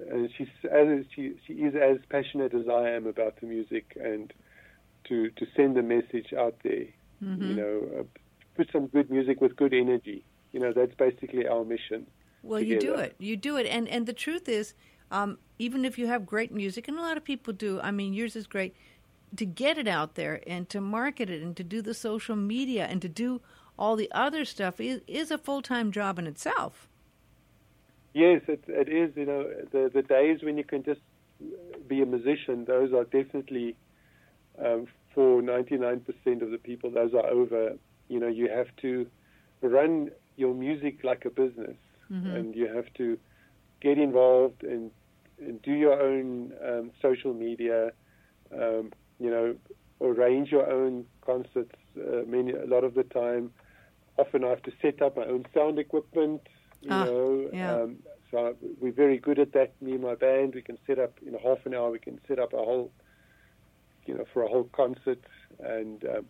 and 0.10 0.30
she's 0.36 0.48
as 0.72 1.06
she 1.14 1.34
she 1.46 1.54
is 1.54 1.76
as 1.76 1.98
passionate 2.10 2.54
as 2.56 2.68
I 2.68 2.90
am 2.90 3.06
about 3.06 3.40
the 3.40 3.46
music 3.46 3.96
and 4.02 4.34
to 5.10 5.30
to 5.30 5.46
send 5.56 5.76
the 5.76 5.84
message 5.84 6.34
out 6.34 6.56
there. 6.64 6.88
Mm-hmm. 7.24 7.48
You 7.50 7.54
know, 7.56 7.82
uh, 8.00 8.04
put 8.56 8.72
some 8.72 8.88
good 8.88 9.12
music 9.12 9.42
with 9.42 9.56
good 9.56 9.74
energy. 9.76 10.24
You 10.52 10.60
know, 10.60 10.74
that's 10.74 10.94
basically 10.96 11.48
our 11.48 11.64
mission. 11.64 12.08
Well, 12.44 12.60
you 12.60 12.80
do 12.80 12.96
it. 12.96 13.16
You 13.20 13.38
do 13.38 13.58
it, 13.58 13.68
and 13.68 13.88
and 13.88 14.06
the 14.06 14.14
truth 14.14 14.50
is, 14.50 14.74
um, 15.12 15.38
even 15.60 15.86
if 15.86 15.98
you 15.98 16.08
have 16.08 16.26
great 16.26 16.52
music, 16.52 16.88
and 16.88 16.98
a 16.98 17.02
lot 17.02 17.18
of 17.18 17.24
people 17.24 17.54
do. 17.54 17.80
I 17.82 17.92
mean, 17.92 18.14
yours 18.14 18.36
is 18.36 18.48
great. 18.48 18.76
To 19.36 19.46
get 19.46 19.78
it 19.78 19.88
out 19.88 20.16
there 20.16 20.42
and 20.46 20.68
to 20.70 20.82
market 20.82 21.30
it 21.30 21.42
and 21.42 21.56
to 21.56 21.64
do 21.64 21.82
the 21.82 21.94
social 21.94 22.36
media 22.36 22.86
and 22.86 23.02
to 23.02 23.08
do 23.08 23.42
all 23.80 23.96
the 23.96 24.12
other 24.12 24.44
stuff 24.44 24.82
is, 24.82 25.02
is 25.08 25.32
a 25.32 25.38
full 25.38 25.62
time 25.62 25.92
job 25.92 26.20
in 26.20 26.28
itself. 26.28 26.90
Yes, 28.14 28.42
it, 28.48 28.64
it 28.68 28.90
is. 28.90 29.16
You 29.16 29.26
know, 29.26 29.50
the 29.72 29.90
the 29.94 30.02
days 30.02 30.42
when 30.44 30.58
you 30.58 30.64
can 30.64 30.84
just 30.84 31.02
be 31.88 32.02
a 32.02 32.06
musician, 32.06 32.66
those 32.66 32.94
are 32.94 33.06
definitely 33.06 33.76
um, 34.64 34.88
for 35.14 35.42
99% 35.42 36.42
of 36.42 36.52
the 36.52 36.58
people. 36.58 36.92
Those 36.92 37.14
are 37.14 37.26
over. 37.26 37.78
You 38.10 38.20
know, 38.20 38.28
you 38.28 38.50
have 38.50 38.68
to 38.82 39.08
run 39.62 40.12
your 40.38 40.54
music 40.54 41.04
like 41.04 41.26
a 41.26 41.30
business, 41.30 41.78
mm-hmm. 42.12 42.30
and 42.30 42.56
you 42.56 42.68
have 42.68 42.92
to 42.96 43.18
get 43.82 43.98
involved 43.98 44.64
and, 44.64 44.92
and 45.40 45.62
do 45.62 45.74
your 45.74 46.00
own 46.02 46.54
um, 46.66 46.92
social 47.02 47.34
media. 47.34 47.92
Um, 48.54 48.92
you 49.20 49.30
know, 49.30 49.56
arrange 50.02 50.52
your 50.52 50.70
own 50.70 51.06
concerts. 51.26 51.76
Uh, 51.98 52.24
many 52.26 52.52
a 52.52 52.66
lot 52.66 52.84
of 52.84 52.96
the 52.96 53.04
time, 53.04 53.52
often 54.18 54.44
I 54.44 54.50
have 54.50 54.64
to 54.64 54.72
set 54.82 55.02
up 55.02 55.18
my 55.18 55.26
own 55.26 55.46
sound 55.54 55.80
equipment. 55.80 56.42
You 56.82 56.90
ah, 56.92 57.04
know, 57.06 57.50
yeah. 57.54 57.76
um, 57.76 57.98
so 58.32 58.56
we're 58.80 58.92
very 58.92 59.18
good 59.18 59.40
at 59.40 59.54
that. 59.54 59.74
Me 59.82 59.94
and 59.94 60.02
my 60.02 60.16
band, 60.16 60.56
we 60.56 60.62
can 60.62 60.78
set 60.88 61.00
up 61.00 61.14
in 61.26 61.36
a 61.36 61.40
half 61.40 61.66
an 61.66 61.76
hour. 61.76 61.92
We 61.92 62.00
can 62.00 62.20
set 62.28 62.40
up 62.40 62.54
a 62.54 62.58
whole, 62.58 62.92
you 64.06 64.16
know, 64.16 64.26
for 64.34 64.44
a 64.44 64.48
whole 64.48 64.70
concert, 64.72 65.20
and 65.60 66.04
um, 66.06 66.26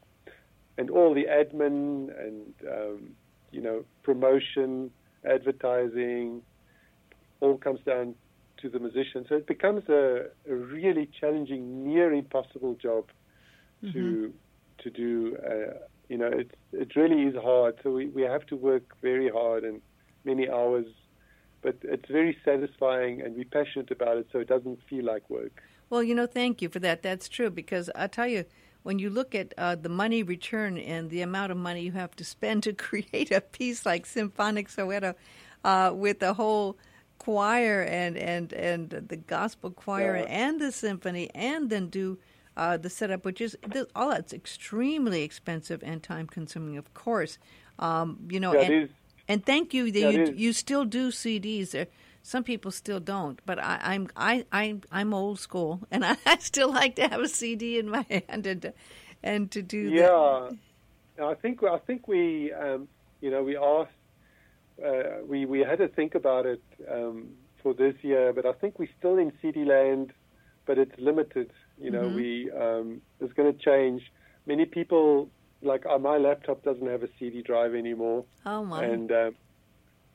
and 0.77 0.89
all 0.89 1.13
the 1.13 1.25
admin 1.25 2.09
and 2.19 2.53
um, 2.69 3.09
you 3.51 3.61
know 3.61 3.83
promotion, 4.03 4.91
advertising, 5.25 6.41
all 7.39 7.57
comes 7.57 7.79
down 7.85 8.15
to 8.61 8.69
the 8.69 8.79
musician. 8.79 9.25
So 9.27 9.35
it 9.35 9.47
becomes 9.47 9.87
a, 9.89 10.27
a 10.49 10.53
really 10.53 11.09
challenging, 11.19 11.83
near 11.83 12.13
impossible 12.13 12.75
job 12.75 13.05
mm-hmm. 13.83 13.93
to 13.93 14.33
to 14.83 14.89
do. 14.89 15.37
Uh, 15.45 15.73
you 16.09 16.17
know, 16.17 16.27
it 16.27 16.51
it 16.73 16.95
really 16.95 17.23
is 17.23 17.35
hard. 17.35 17.75
So 17.83 17.91
we, 17.91 18.07
we 18.07 18.23
have 18.23 18.45
to 18.47 18.55
work 18.55 18.83
very 19.01 19.29
hard 19.29 19.63
and 19.63 19.81
many 20.23 20.49
hours, 20.49 20.85
but 21.61 21.77
it's 21.83 22.09
very 22.09 22.37
satisfying 22.45 23.21
and 23.21 23.35
we're 23.35 23.45
passionate 23.45 23.91
about 23.91 24.17
it, 24.17 24.27
so 24.31 24.39
it 24.39 24.47
doesn't 24.47 24.79
feel 24.89 25.05
like 25.05 25.29
work. 25.29 25.61
Well, 25.89 26.03
you 26.03 26.15
know, 26.15 26.25
thank 26.25 26.61
you 26.61 26.69
for 26.69 26.79
that. 26.79 27.01
That's 27.01 27.27
true 27.27 27.49
because 27.49 27.89
I 27.95 28.07
tell 28.07 28.27
you, 28.27 28.45
when 28.83 28.99
you 28.99 29.09
look 29.09 29.35
at 29.35 29.53
uh, 29.57 29.75
the 29.75 29.89
money 29.89 30.23
return 30.23 30.77
and 30.77 31.09
the 31.09 31.21
amount 31.21 31.51
of 31.51 31.57
money 31.57 31.81
you 31.81 31.91
have 31.91 32.15
to 32.15 32.23
spend 32.23 32.63
to 32.63 32.73
create 32.87 33.31
a 33.31 33.41
piece 33.41 33.85
like 33.85 34.05
Symphonic 34.05 34.67
Soweto, 34.69 35.15
uh, 35.63 35.91
with 35.93 36.19
the 36.19 36.33
whole 36.33 36.77
choir 37.19 37.83
and 37.83 38.17
and 38.17 38.51
and 38.53 38.89
the 38.89 39.15
gospel 39.15 39.69
choir 39.69 40.17
yeah. 40.17 40.23
and 40.23 40.59
the 40.59 40.71
symphony, 40.71 41.29
and 41.35 41.69
then 41.69 41.87
do 41.87 42.17
uh, 42.57 42.77
the 42.77 42.89
setup, 42.89 43.25
which 43.25 43.41
is 43.41 43.57
all 43.95 44.09
that's 44.09 44.33
extremely 44.33 45.23
expensive 45.23 45.83
and 45.83 46.01
time 46.01 46.27
consuming, 46.27 46.77
of 46.77 46.93
course. 46.93 47.37
Um, 47.79 48.17
you 48.29 48.39
know, 48.39 48.53
yeah, 48.53 48.61
and, 48.61 48.89
and 49.27 49.45
thank 49.45 49.73
you 49.73 49.91
that 49.91 50.13
you 50.13 50.33
you 50.35 50.53
still 50.53 50.85
do 50.85 51.11
CDs. 51.11 51.87
Some 52.23 52.43
people 52.43 52.71
still 52.71 52.99
don't, 52.99 53.41
but 53.45 53.59
I, 53.59 53.79
I'm 53.81 54.07
I, 54.15 54.45
I 54.51 54.77
I'm 54.91 55.13
old 55.13 55.39
school, 55.39 55.81
and 55.91 56.05
I, 56.05 56.17
I 56.25 56.37
still 56.37 56.71
like 56.71 56.95
to 56.95 57.07
have 57.07 57.21
a 57.21 57.27
CD 57.27 57.79
in 57.79 57.89
my 57.89 58.05
hand 58.09 58.45
and 58.45 58.61
to, 58.61 58.73
and 59.23 59.51
to 59.51 59.61
do 59.61 59.77
yeah. 59.77 60.49
That. 61.17 61.25
I 61.25 61.33
think 61.35 61.63
I 61.63 61.77
think 61.79 62.07
we 62.07 62.53
um, 62.53 62.87
you 63.21 63.31
know 63.31 63.43
we 63.43 63.57
asked 63.57 63.91
uh, 64.85 65.23
we 65.27 65.45
we 65.45 65.59
had 65.59 65.79
to 65.79 65.87
think 65.87 66.15
about 66.15 66.45
it 66.45 66.61
um, 66.91 67.29
for 67.61 67.73
this 67.73 67.95
year, 68.01 68.33
but 68.33 68.45
I 68.45 68.53
think 68.53 68.79
we're 68.79 68.89
still 68.97 69.17
in 69.17 69.31
CD 69.41 69.65
land, 69.65 70.13
but 70.65 70.77
it's 70.77 70.97
limited. 70.97 71.51
You 71.79 71.91
know, 71.91 72.03
mm-hmm. 72.03 72.15
we 72.15 72.51
um, 72.51 73.01
it's 73.19 73.33
going 73.33 73.51
to 73.51 73.59
change. 73.59 74.11
Many 74.45 74.65
people 74.65 75.29
like 75.61 75.85
uh, 75.85 75.97
my 75.97 76.17
laptop 76.17 76.63
doesn't 76.63 76.87
have 76.87 77.03
a 77.03 77.09
CD 77.19 77.41
drive 77.41 77.75
anymore. 77.75 78.25
Oh 78.45 78.63
my! 78.63 78.83
And 78.83 79.11
uh, 79.11 79.31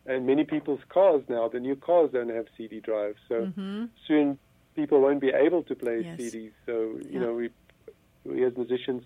and 0.06 0.26
many 0.26 0.44
people's 0.44 0.80
cars 0.88 1.22
now, 1.28 1.48
the 1.48 1.60
new 1.60 1.76
cars 1.76 2.10
don't 2.12 2.30
have 2.30 2.46
CD 2.56 2.80
drives. 2.80 3.18
So 3.28 3.46
mm-hmm. 3.46 3.84
soon 4.06 4.38
people 4.74 5.00
won't 5.00 5.20
be 5.20 5.30
able 5.30 5.62
to 5.64 5.74
play 5.74 6.02
yes. 6.04 6.20
CDs. 6.20 6.52
So 6.64 6.72
you 6.72 7.06
yeah. 7.10 7.20
know, 7.20 7.32
we 7.34 7.50
we 8.24 8.44
as 8.44 8.56
musicians 8.56 9.04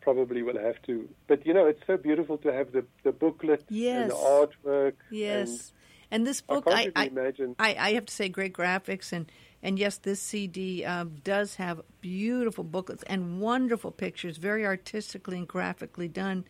probably 0.00 0.42
will 0.42 0.58
have 0.58 0.80
to. 0.82 1.08
But 1.26 1.46
you 1.46 1.54
know, 1.54 1.66
it's 1.66 1.82
so 1.86 1.96
beautiful 1.96 2.38
to 2.38 2.52
have 2.52 2.72
the 2.72 2.84
the 3.02 3.12
booklet 3.12 3.64
yes. 3.68 4.02
and 4.02 4.10
the 4.10 4.14
artwork. 4.14 4.94
Yes. 5.10 5.48
And, 5.48 5.72
and 6.10 6.26
this 6.26 6.40
book, 6.40 6.64
I, 6.66 6.90
I, 6.96 7.04
imagine. 7.08 7.54
I, 7.58 7.76
I 7.78 7.92
have 7.92 8.06
to 8.06 8.14
say, 8.14 8.30
great 8.30 8.54
graphics 8.54 9.12
and 9.12 9.30
and 9.62 9.78
yes, 9.78 9.98
this 9.98 10.20
CD 10.20 10.84
um, 10.84 11.16
does 11.24 11.56
have 11.56 11.82
beautiful 12.00 12.64
booklets 12.64 13.02
and 13.04 13.40
wonderful 13.40 13.90
pictures, 13.90 14.36
very 14.36 14.64
artistically 14.64 15.36
and 15.36 15.48
graphically 15.48 16.08
done 16.08 16.44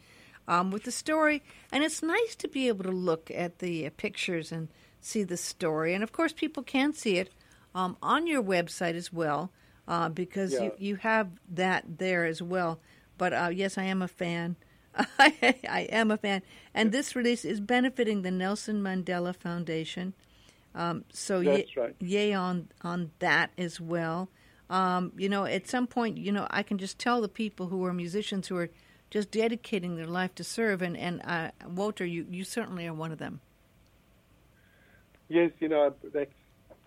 um, 0.49 0.73
with 0.73 0.83
the 0.85 0.91
story. 0.91 1.43
And 1.71 1.85
it's 1.85 2.03
nice 2.03 2.35
to 2.37 2.49
be 2.49 2.67
able 2.67 2.85
to 2.85 2.91
look 2.91 3.31
at 3.33 3.61
the 3.61 3.87
uh, 3.87 3.91
pictures 3.97 4.51
and 4.51 4.69
see 5.01 5.23
the 5.23 5.37
story. 5.37 5.95
And 5.95 6.03
of 6.03 6.11
course, 6.11 6.33
people 6.33 6.65
can 6.65 6.93
see 6.93 7.19
it 7.19 7.31
um, 7.75 7.97
on 8.03 8.27
your 8.27 8.43
website 8.43 8.95
as 8.95 9.13
well 9.13 9.53
uh, 9.87 10.09
because 10.09 10.53
yeah. 10.53 10.63
you, 10.63 10.73
you 10.79 10.97
have 10.97 11.29
that 11.51 11.99
there 11.99 12.25
as 12.25 12.43
well. 12.43 12.81
But 13.19 13.33
uh, 13.33 13.51
yes, 13.53 13.79
I 13.79 13.85
am 13.85 14.03
a 14.03 14.09
fan. 14.09 14.57
I 15.19 15.87
am 15.93 16.11
a 16.11 16.17
fan. 16.17 16.43
And 16.75 16.91
this 16.91 17.15
release 17.15 17.45
is 17.45 17.61
benefiting 17.61 18.23
the 18.23 18.31
Nelson 18.31 18.83
Mandela 18.83 19.37
Foundation. 19.37 20.15
Um, 20.75 21.05
so 21.13 21.43
That's 21.43 21.77
y- 21.77 21.83
right. 21.83 21.97
yay 22.01 22.33
on 22.33 22.69
on 22.83 23.11
that 23.19 23.51
as 23.59 23.81
well. 23.81 24.29
Um, 24.71 25.13
you 25.17 25.29
know, 25.29 25.45
at 25.45 25.67
some 25.67 25.87
point, 25.87 26.19
you 26.19 26.31
know, 26.31 26.47
I 26.51 26.63
can 26.63 26.79
just 26.79 26.99
tell 26.99 27.21
the 27.21 27.29
people 27.29 27.69
who 27.69 27.85
are 27.85 27.93
musicians 27.93 28.49
who 28.49 28.57
are 28.57 28.71
just 29.11 29.31
dedicating 29.31 29.97
their 29.97 30.07
life 30.07 30.35
to 30.37 30.45
serve, 30.45 30.83
and 30.83 30.97
and 30.97 31.23
uh, 31.25 31.51
Wouter, 31.67 32.07
you 32.07 32.27
you 32.31 32.45
certainly 32.45 32.87
are 32.87 32.95
one 32.95 33.13
of 33.13 33.19
them. 33.19 33.41
Yes, 35.29 35.51
you 35.61 35.69
know 35.69 35.95
that's 36.13 36.33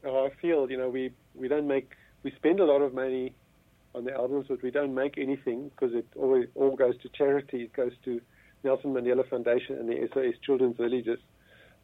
I 0.05 0.29
feel. 0.41 0.69
You 0.69 0.77
know, 0.77 0.89
we 0.89 1.11
we 1.35 1.47
don't 1.47 1.67
make 1.67 1.91
we 2.23 2.31
spend 2.35 2.59
a 2.59 2.65
lot 2.65 2.81
of 2.81 2.93
money 2.93 3.33
on 3.93 4.05
the 4.05 4.13
albums, 4.13 4.45
but 4.49 4.61
we 4.61 4.71
don't 4.71 4.93
make 4.93 5.17
anything 5.17 5.69
because 5.69 5.93
it 5.95 6.07
all 6.15 6.43
all 6.55 6.75
goes 6.75 6.97
to 7.01 7.09
charity. 7.09 7.63
It 7.63 7.73
goes 7.73 7.93
to 8.05 8.21
Nelson 8.63 8.93
Mandela 8.93 9.27
Foundation 9.29 9.77
and 9.77 9.89
the 9.89 10.07
SOS 10.13 10.35
Children's 10.45 10.77
Villages, 10.77 11.19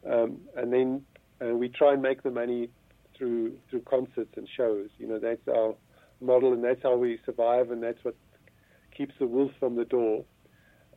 um, 0.08 0.38
and 0.56 0.72
then 0.72 1.04
and 1.40 1.58
we 1.58 1.68
try 1.68 1.92
and 1.92 2.02
make 2.02 2.22
the 2.22 2.30
money 2.30 2.70
through 3.16 3.56
through 3.70 3.82
concerts 3.82 4.36
and 4.36 4.48
shows. 4.56 4.88
You 4.98 5.08
know, 5.08 5.18
that's 5.18 5.46
our 5.48 5.74
model, 6.20 6.52
and 6.52 6.64
that's 6.64 6.82
how 6.82 6.96
we 6.96 7.18
survive, 7.24 7.70
and 7.70 7.82
that's 7.82 8.02
what 8.04 8.16
keeps 8.98 9.14
the 9.18 9.26
wolf 9.26 9.52
from 9.60 9.76
the 9.76 9.84
door. 9.84 10.24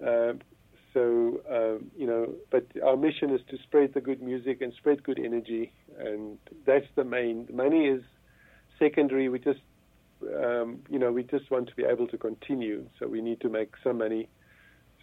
Um, 0.06 0.40
so 0.94 1.42
um, 1.50 1.92
you 1.96 2.08
know, 2.08 2.34
but 2.50 2.66
our 2.84 2.98
mission 2.98 3.34
is 3.34 3.42
to 3.50 3.58
spread 3.64 3.94
the 3.94 4.02
good 4.02 4.22
music 4.22 4.62
and 4.62 4.74
spread 4.74 5.04
good 5.04 5.20
energy, 5.20 5.72
and 5.98 6.38
that's 6.66 6.88
the 6.96 7.06
main. 7.06 7.46
The 7.46 7.54
money 7.54 7.86
is 7.86 8.02
secondary. 8.78 9.30
We 9.30 9.40
just 9.40 9.62
um, 10.44 10.80
you 10.90 11.00
know 11.00 11.12
we 11.12 11.24
just 11.24 11.50
want 11.50 11.70
to 11.70 11.76
be 11.76 11.84
able 11.84 12.08
to 12.08 12.18
continue, 12.18 12.86
so 13.00 13.08
we 13.08 13.22
need 13.22 13.40
to 13.42 13.50
make 13.50 13.76
some 13.84 14.00
money 14.00 14.28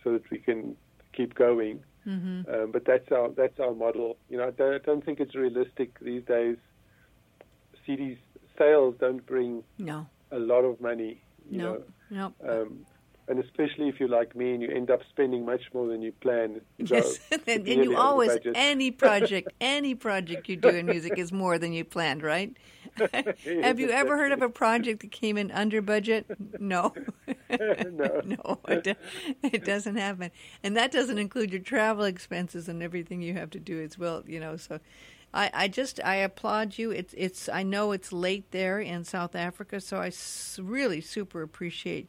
so 0.05 0.13
that 0.13 0.31
we 0.31 0.39
can 0.39 0.77
keep 1.17 1.35
going. 1.35 1.83
Mm-hmm. 2.07 2.53
Um, 2.53 2.71
but 2.73 2.85
that's 2.85 3.11
our 3.11 3.31
that's 3.31 3.59
our 3.59 3.73
model. 3.73 4.19
You 4.29 4.39
know, 4.39 4.49
I 4.49 4.51
don't, 4.51 4.75
I 4.75 4.79
don't, 4.79 5.05
think 5.05 5.21
it's 5.21 5.35
realistic 5.35 5.99
these 6.01 6.25
days. 6.25 6.57
CDs 7.87 8.19
sales 8.59 8.95
don't 9.01 9.25
bring 9.25 9.63
no. 9.79 10.07
a 10.33 10.39
lot 10.39 10.63
of 10.63 10.81
money. 10.81 11.23
You 11.51 11.59
no, 11.59 11.73
know, 11.73 11.83
no. 12.11 12.33
Um, 12.47 12.87
and 13.29 13.39
especially 13.39 13.89
if 13.89 14.01
you're 14.01 14.09
like 14.09 14.35
me 14.35 14.55
and 14.55 14.63
you 14.63 14.71
end 14.71 14.91
up 14.91 15.01
spending 15.11 15.45
much 15.45 15.61
more 15.75 15.87
than 15.87 16.01
you 16.01 16.13
planned. 16.13 16.63
Yes, 16.79 17.19
and, 17.31 17.43
and 17.47 17.67
you 17.67 17.97
always 17.97 18.39
any 18.55 18.91
project, 19.05 19.53
any 19.61 19.95
project 19.95 20.49
you 20.49 20.57
do 20.57 20.69
in 20.69 20.87
music 20.87 21.19
is 21.19 21.31
more 21.31 21.59
than 21.59 21.73
you 21.73 21.85
planned, 21.85 22.23
right? 22.23 22.57
Have 23.63 23.79
you 23.79 23.91
ever 23.91 24.17
heard 24.17 24.33
of 24.33 24.43
a 24.43 24.49
project 24.49 25.03
that 25.03 25.13
came 25.13 25.37
in 25.37 25.51
under 25.51 25.83
budget? 25.83 26.27
No, 26.59 26.95
no, 27.51 28.21
no, 28.25 28.59
it, 28.67 28.97
it 29.43 29.65
doesn't 29.65 29.97
happen, 29.97 30.31
and 30.63 30.77
that 30.77 30.91
doesn't 30.91 31.19
include 31.19 31.53
your 31.53 31.61
travel 31.61 32.05
expenses 32.05 32.69
and 32.69 32.83
everything 32.83 33.21
you 33.21 33.35
have 33.35 33.51
to 33.51 33.61
do 33.61 33.81
as 33.81 33.99
well. 33.99 34.25
You 34.27 34.41
know, 34.41 34.57
so. 34.57 34.81
I, 35.33 35.51
I 35.53 35.69
just 35.69 36.01
I 36.05 36.17
applaud 36.17 36.79
you. 36.79 36.91
It's 36.91 37.15
it's 37.17 37.49
I 37.49 37.63
know 37.63 37.93
it's 37.93 38.13
late 38.13 38.51
there 38.51 38.81
in 38.81 39.05
South 39.05 39.35
Africa, 39.35 39.81
so 39.81 39.99
I 39.99 40.11
really 40.59 41.01
super 41.01 41.43
appreciate 41.43 42.09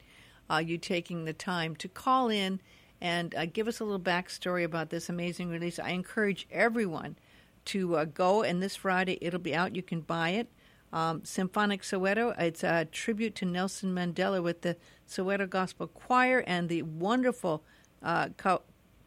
uh, 0.50 0.58
you 0.58 0.78
taking 0.78 1.26
the 1.26 1.34
time 1.34 1.76
to 1.78 1.88
call 1.88 2.30
in 2.30 2.62
and 3.02 3.36
uh, 3.36 3.46
give 3.46 3.68
us 3.68 3.80
a 3.80 3.84
little 3.84 4.00
backstory 4.00 4.64
about 4.64 4.90
this 4.90 5.10
amazing 5.10 5.50
release. 5.50 5.80
I 5.80 5.90
encourage 5.90 6.48
everyone 6.52 7.18
to 7.66 7.98
uh, 7.98 8.06
go, 8.06 8.42
and 8.44 8.62
this 8.62 8.76
Friday 8.76 9.18
it'll 9.22 9.40
be 9.40 9.56
out. 9.56 9.76
You 9.76 9.84
can 9.84 10.02
buy 10.02 10.32
it. 10.32 10.48
Um, 10.92 11.24
Symphonic 11.24 11.84
Soweto. 11.84 12.34
It's 12.40 12.64
a 12.64 12.86
tribute 12.86 13.36
to 13.36 13.46
Nelson 13.46 13.94
Mandela 13.94 14.42
with 14.42 14.62
the 14.62 14.76
Soweto 15.08 15.48
Gospel 15.48 15.88
Choir 15.88 16.44
and 16.48 16.68
the 16.68 16.82
wonderful 16.82 17.64
uh, 18.02 18.30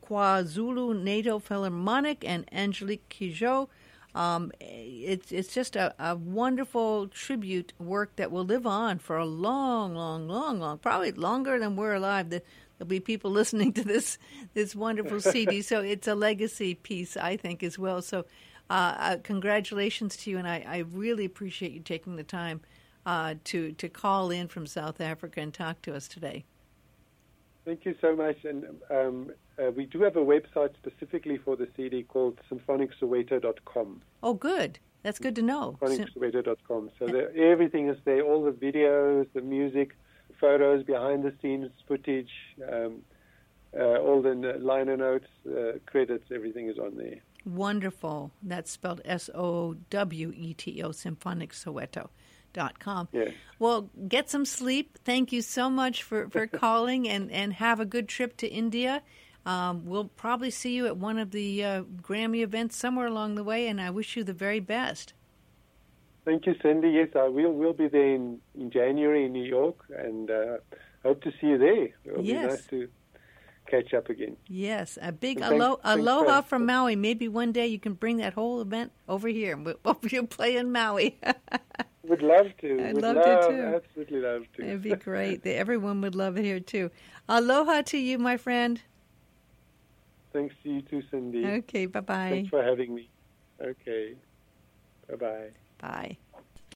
KwaZulu 0.03 1.03
Natal 1.03 1.41
Philharmonic 1.41 2.25
and 2.25 2.45
Angelique 2.53 3.09
Kidjo. 3.09 3.69
Um, 4.15 4.53
it's 4.61 5.33
it's 5.33 5.55
just 5.55 5.75
a, 5.75 5.95
a 5.99 6.17
wonderful 6.17 7.09
tribute 7.09 7.73
work 7.79 8.17
that 8.17 8.31
will 8.31 8.45
live 8.45 8.67
on 8.67 8.99
for 8.99 9.17
a 9.17 9.25
long, 9.25 9.95
long, 9.95 10.29
long, 10.29 10.61
long, 10.61 10.79
probably 10.79 11.13
longer 11.13 11.59
than 11.59 11.77
we're 11.77 11.95
alive. 11.95 12.31
That 12.31 12.45
there'll 12.79 12.89
be 12.89 13.01
people 13.01 13.31
listening 13.41 13.73
to 13.75 13.85
this 13.85 14.19
this 14.55 14.75
wonderful 14.75 15.21
CD. 15.21 15.63
So 15.63 15.81
it's 15.81 16.09
a 16.09 16.15
legacy 16.15 16.75
piece, 16.75 17.17
I 17.17 17.37
think, 17.37 17.63
as 17.63 17.79
well. 17.79 18.03
So 18.03 18.27
uh, 18.69 18.95
uh, 18.99 19.17
congratulations 19.23 20.17
to 20.19 20.31
you, 20.31 20.39
and 20.39 20.49
I, 20.49 20.65
I, 20.67 20.79
really 20.79 21.25
appreciate 21.25 21.73
you 21.73 21.81
taking 21.81 22.17
the 22.17 22.23
time 22.23 22.61
uh, 23.05 23.35
to 23.45 23.73
to 23.73 23.89
call 23.89 24.31
in 24.31 24.49
from 24.49 24.67
South 24.67 25.01
Africa 25.01 25.41
and 25.41 25.53
talk 25.53 25.83
to 25.83 25.95
us 25.95 26.09
today. 26.09 26.45
Thank 27.65 27.85
you 27.85 27.95
so 28.01 28.17
much, 28.17 28.45
and 28.45 28.65
um, 28.91 29.31
uh, 29.59 29.71
we 29.71 29.87
do 29.87 30.03
have 30.03 30.17
a 30.17 30.25
website 30.25 30.75
specifically 30.75 31.39
for 31.39 31.57
the 31.57 31.69
CD 31.77 32.03
called 32.03 32.41
symphonicsoweto.com. 32.51 34.03
Oh, 34.23 34.35
good. 34.35 34.81
That's 35.03 35.19
good 35.19 35.37
to 35.37 35.43
know. 35.43 35.79
Symphonicsoweto.com. 35.81 36.91
So 36.99 37.07
the, 37.07 37.35
everything 37.37 37.89
is 37.89 37.99
there, 38.05 38.23
all 38.23 38.43
the 38.43 38.51
videos, 38.51 39.27
the 39.33 39.43
music, 39.43 39.97
photos, 40.41 40.83
behind 40.83 41.23
the 41.25 41.33
scenes 41.41 41.71
footage, 41.87 42.31
um, 42.71 43.03
uh, 43.79 43.99
all 43.99 44.23
the 44.23 44.35
liner 44.61 44.97
notes, 44.97 45.29
uh, 45.49 45.79
credits, 45.87 46.25
everything 46.35 46.69
is 46.69 46.79
on 46.79 46.97
there. 46.97 47.21
Wonderful. 47.45 48.31
That's 48.43 48.71
spelled 48.71 49.01
S 49.05 49.31
O 49.35 49.75
W 49.91 50.33
E 50.37 50.55
T 50.55 50.83
O, 50.83 50.93
Symphonic 50.93 51.53
Soweto. 51.53 52.09
Dot 52.53 52.79
com. 52.79 53.09
Yes. 53.13 53.33
Well, 53.59 53.91
get 54.09 54.29
some 54.29 54.45
sleep. 54.45 54.99
Thank 55.05 55.33
you 55.33 55.41
so 55.41 55.71
much 55.71 56.03
for, 56.03 56.29
for 56.29 56.47
calling 56.65 57.09
and, 57.09 57.31
and 57.31 57.53
have 57.55 57.81
a 57.81 57.85
good 57.85 58.09
trip 58.09 58.37
to 58.39 58.49
India. 58.49 59.03
Um, 59.45 59.87
we'll 59.87 60.05
probably 60.05 60.51
see 60.51 60.75
you 60.75 60.87
at 60.87 60.97
one 60.97 61.19
of 61.19 61.31
the 61.31 61.65
uh, 61.65 61.83
Grammy 61.83 62.43
events 62.43 62.77
somewhere 62.77 63.07
along 63.07 63.35
the 63.35 63.45
way, 63.45 63.67
and 63.67 63.81
I 63.81 63.91
wish 63.91 64.17
you 64.17 64.23
the 64.23 64.33
very 64.33 64.61
best. 64.61 65.15
Thank 66.25 66.47
you, 66.47 66.55
Cindy. 66.63 66.91
Yes, 66.91 67.09
I 67.17 67.27
will. 67.29 67.53
We'll 67.53 67.73
be 67.73 67.89
there 67.89 68.15
in, 68.15 68.39
in 68.55 68.71
January 68.71 69.25
in 69.25 69.33
New 69.33 69.45
York, 69.45 69.85
and 69.97 70.31
uh, 70.31 70.59
hope 71.03 71.23
to 71.23 71.31
see 71.41 71.49
you 71.49 71.59
there. 71.59 71.89
It'll 72.05 72.25
yes. 72.25 72.43
be 72.43 72.49
nice 72.49 72.67
to 72.67 72.89
catch 73.69 73.95
up 73.95 74.09
again. 74.09 74.37
Yes, 74.47 74.99
a 75.03 75.11
big 75.11 75.41
alo- 75.41 75.81
aloha 75.83 76.43
from 76.43 76.67
Maui. 76.67 76.95
Maybe 76.95 77.27
one 77.27 77.51
day 77.51 77.67
you 77.67 77.81
can 77.81 77.95
bring 77.95 78.19
that 78.19 78.35
whole 78.35 78.61
event 78.61 78.93
over 79.09 79.29
here. 79.29 79.57
We'll, 79.57 79.79
we'll 80.13 80.27
play 80.27 80.57
in 80.57 80.71
Maui. 80.71 81.19
would 82.05 82.23
love 82.23 82.47
to. 82.61 82.81
I'd 82.83 82.95
would 82.95 83.03
love, 83.03 83.17
love, 83.17 83.41
to 83.43 83.49
too. 83.49 83.63
Absolutely 83.77 84.21
love 84.21 84.43
to. 84.57 84.63
It'd 84.63 84.83
be 84.83 84.95
great. 84.95 85.47
Everyone 85.47 86.01
would 86.01 86.15
love 86.15 86.37
it 86.37 86.45
here 86.45 86.61
too. 86.61 86.91
Aloha 87.29 87.83
to 87.83 87.99
you, 87.99 88.19
my 88.19 88.37
friend. 88.37 88.83
Thanks 90.33 90.55
to 90.63 90.71
you 90.71 90.83
too, 90.83 91.03
Cindy. 91.11 91.45
Okay, 91.45 91.87
bye 91.87 92.01
bye. 92.01 92.29
Thanks 92.31 92.51
for 92.51 92.63
having 92.63 92.95
me. 92.95 93.11
Okay. 93.63 94.15
Bye 95.09 95.17
bye. 95.17 95.51
Bye. 95.81 96.19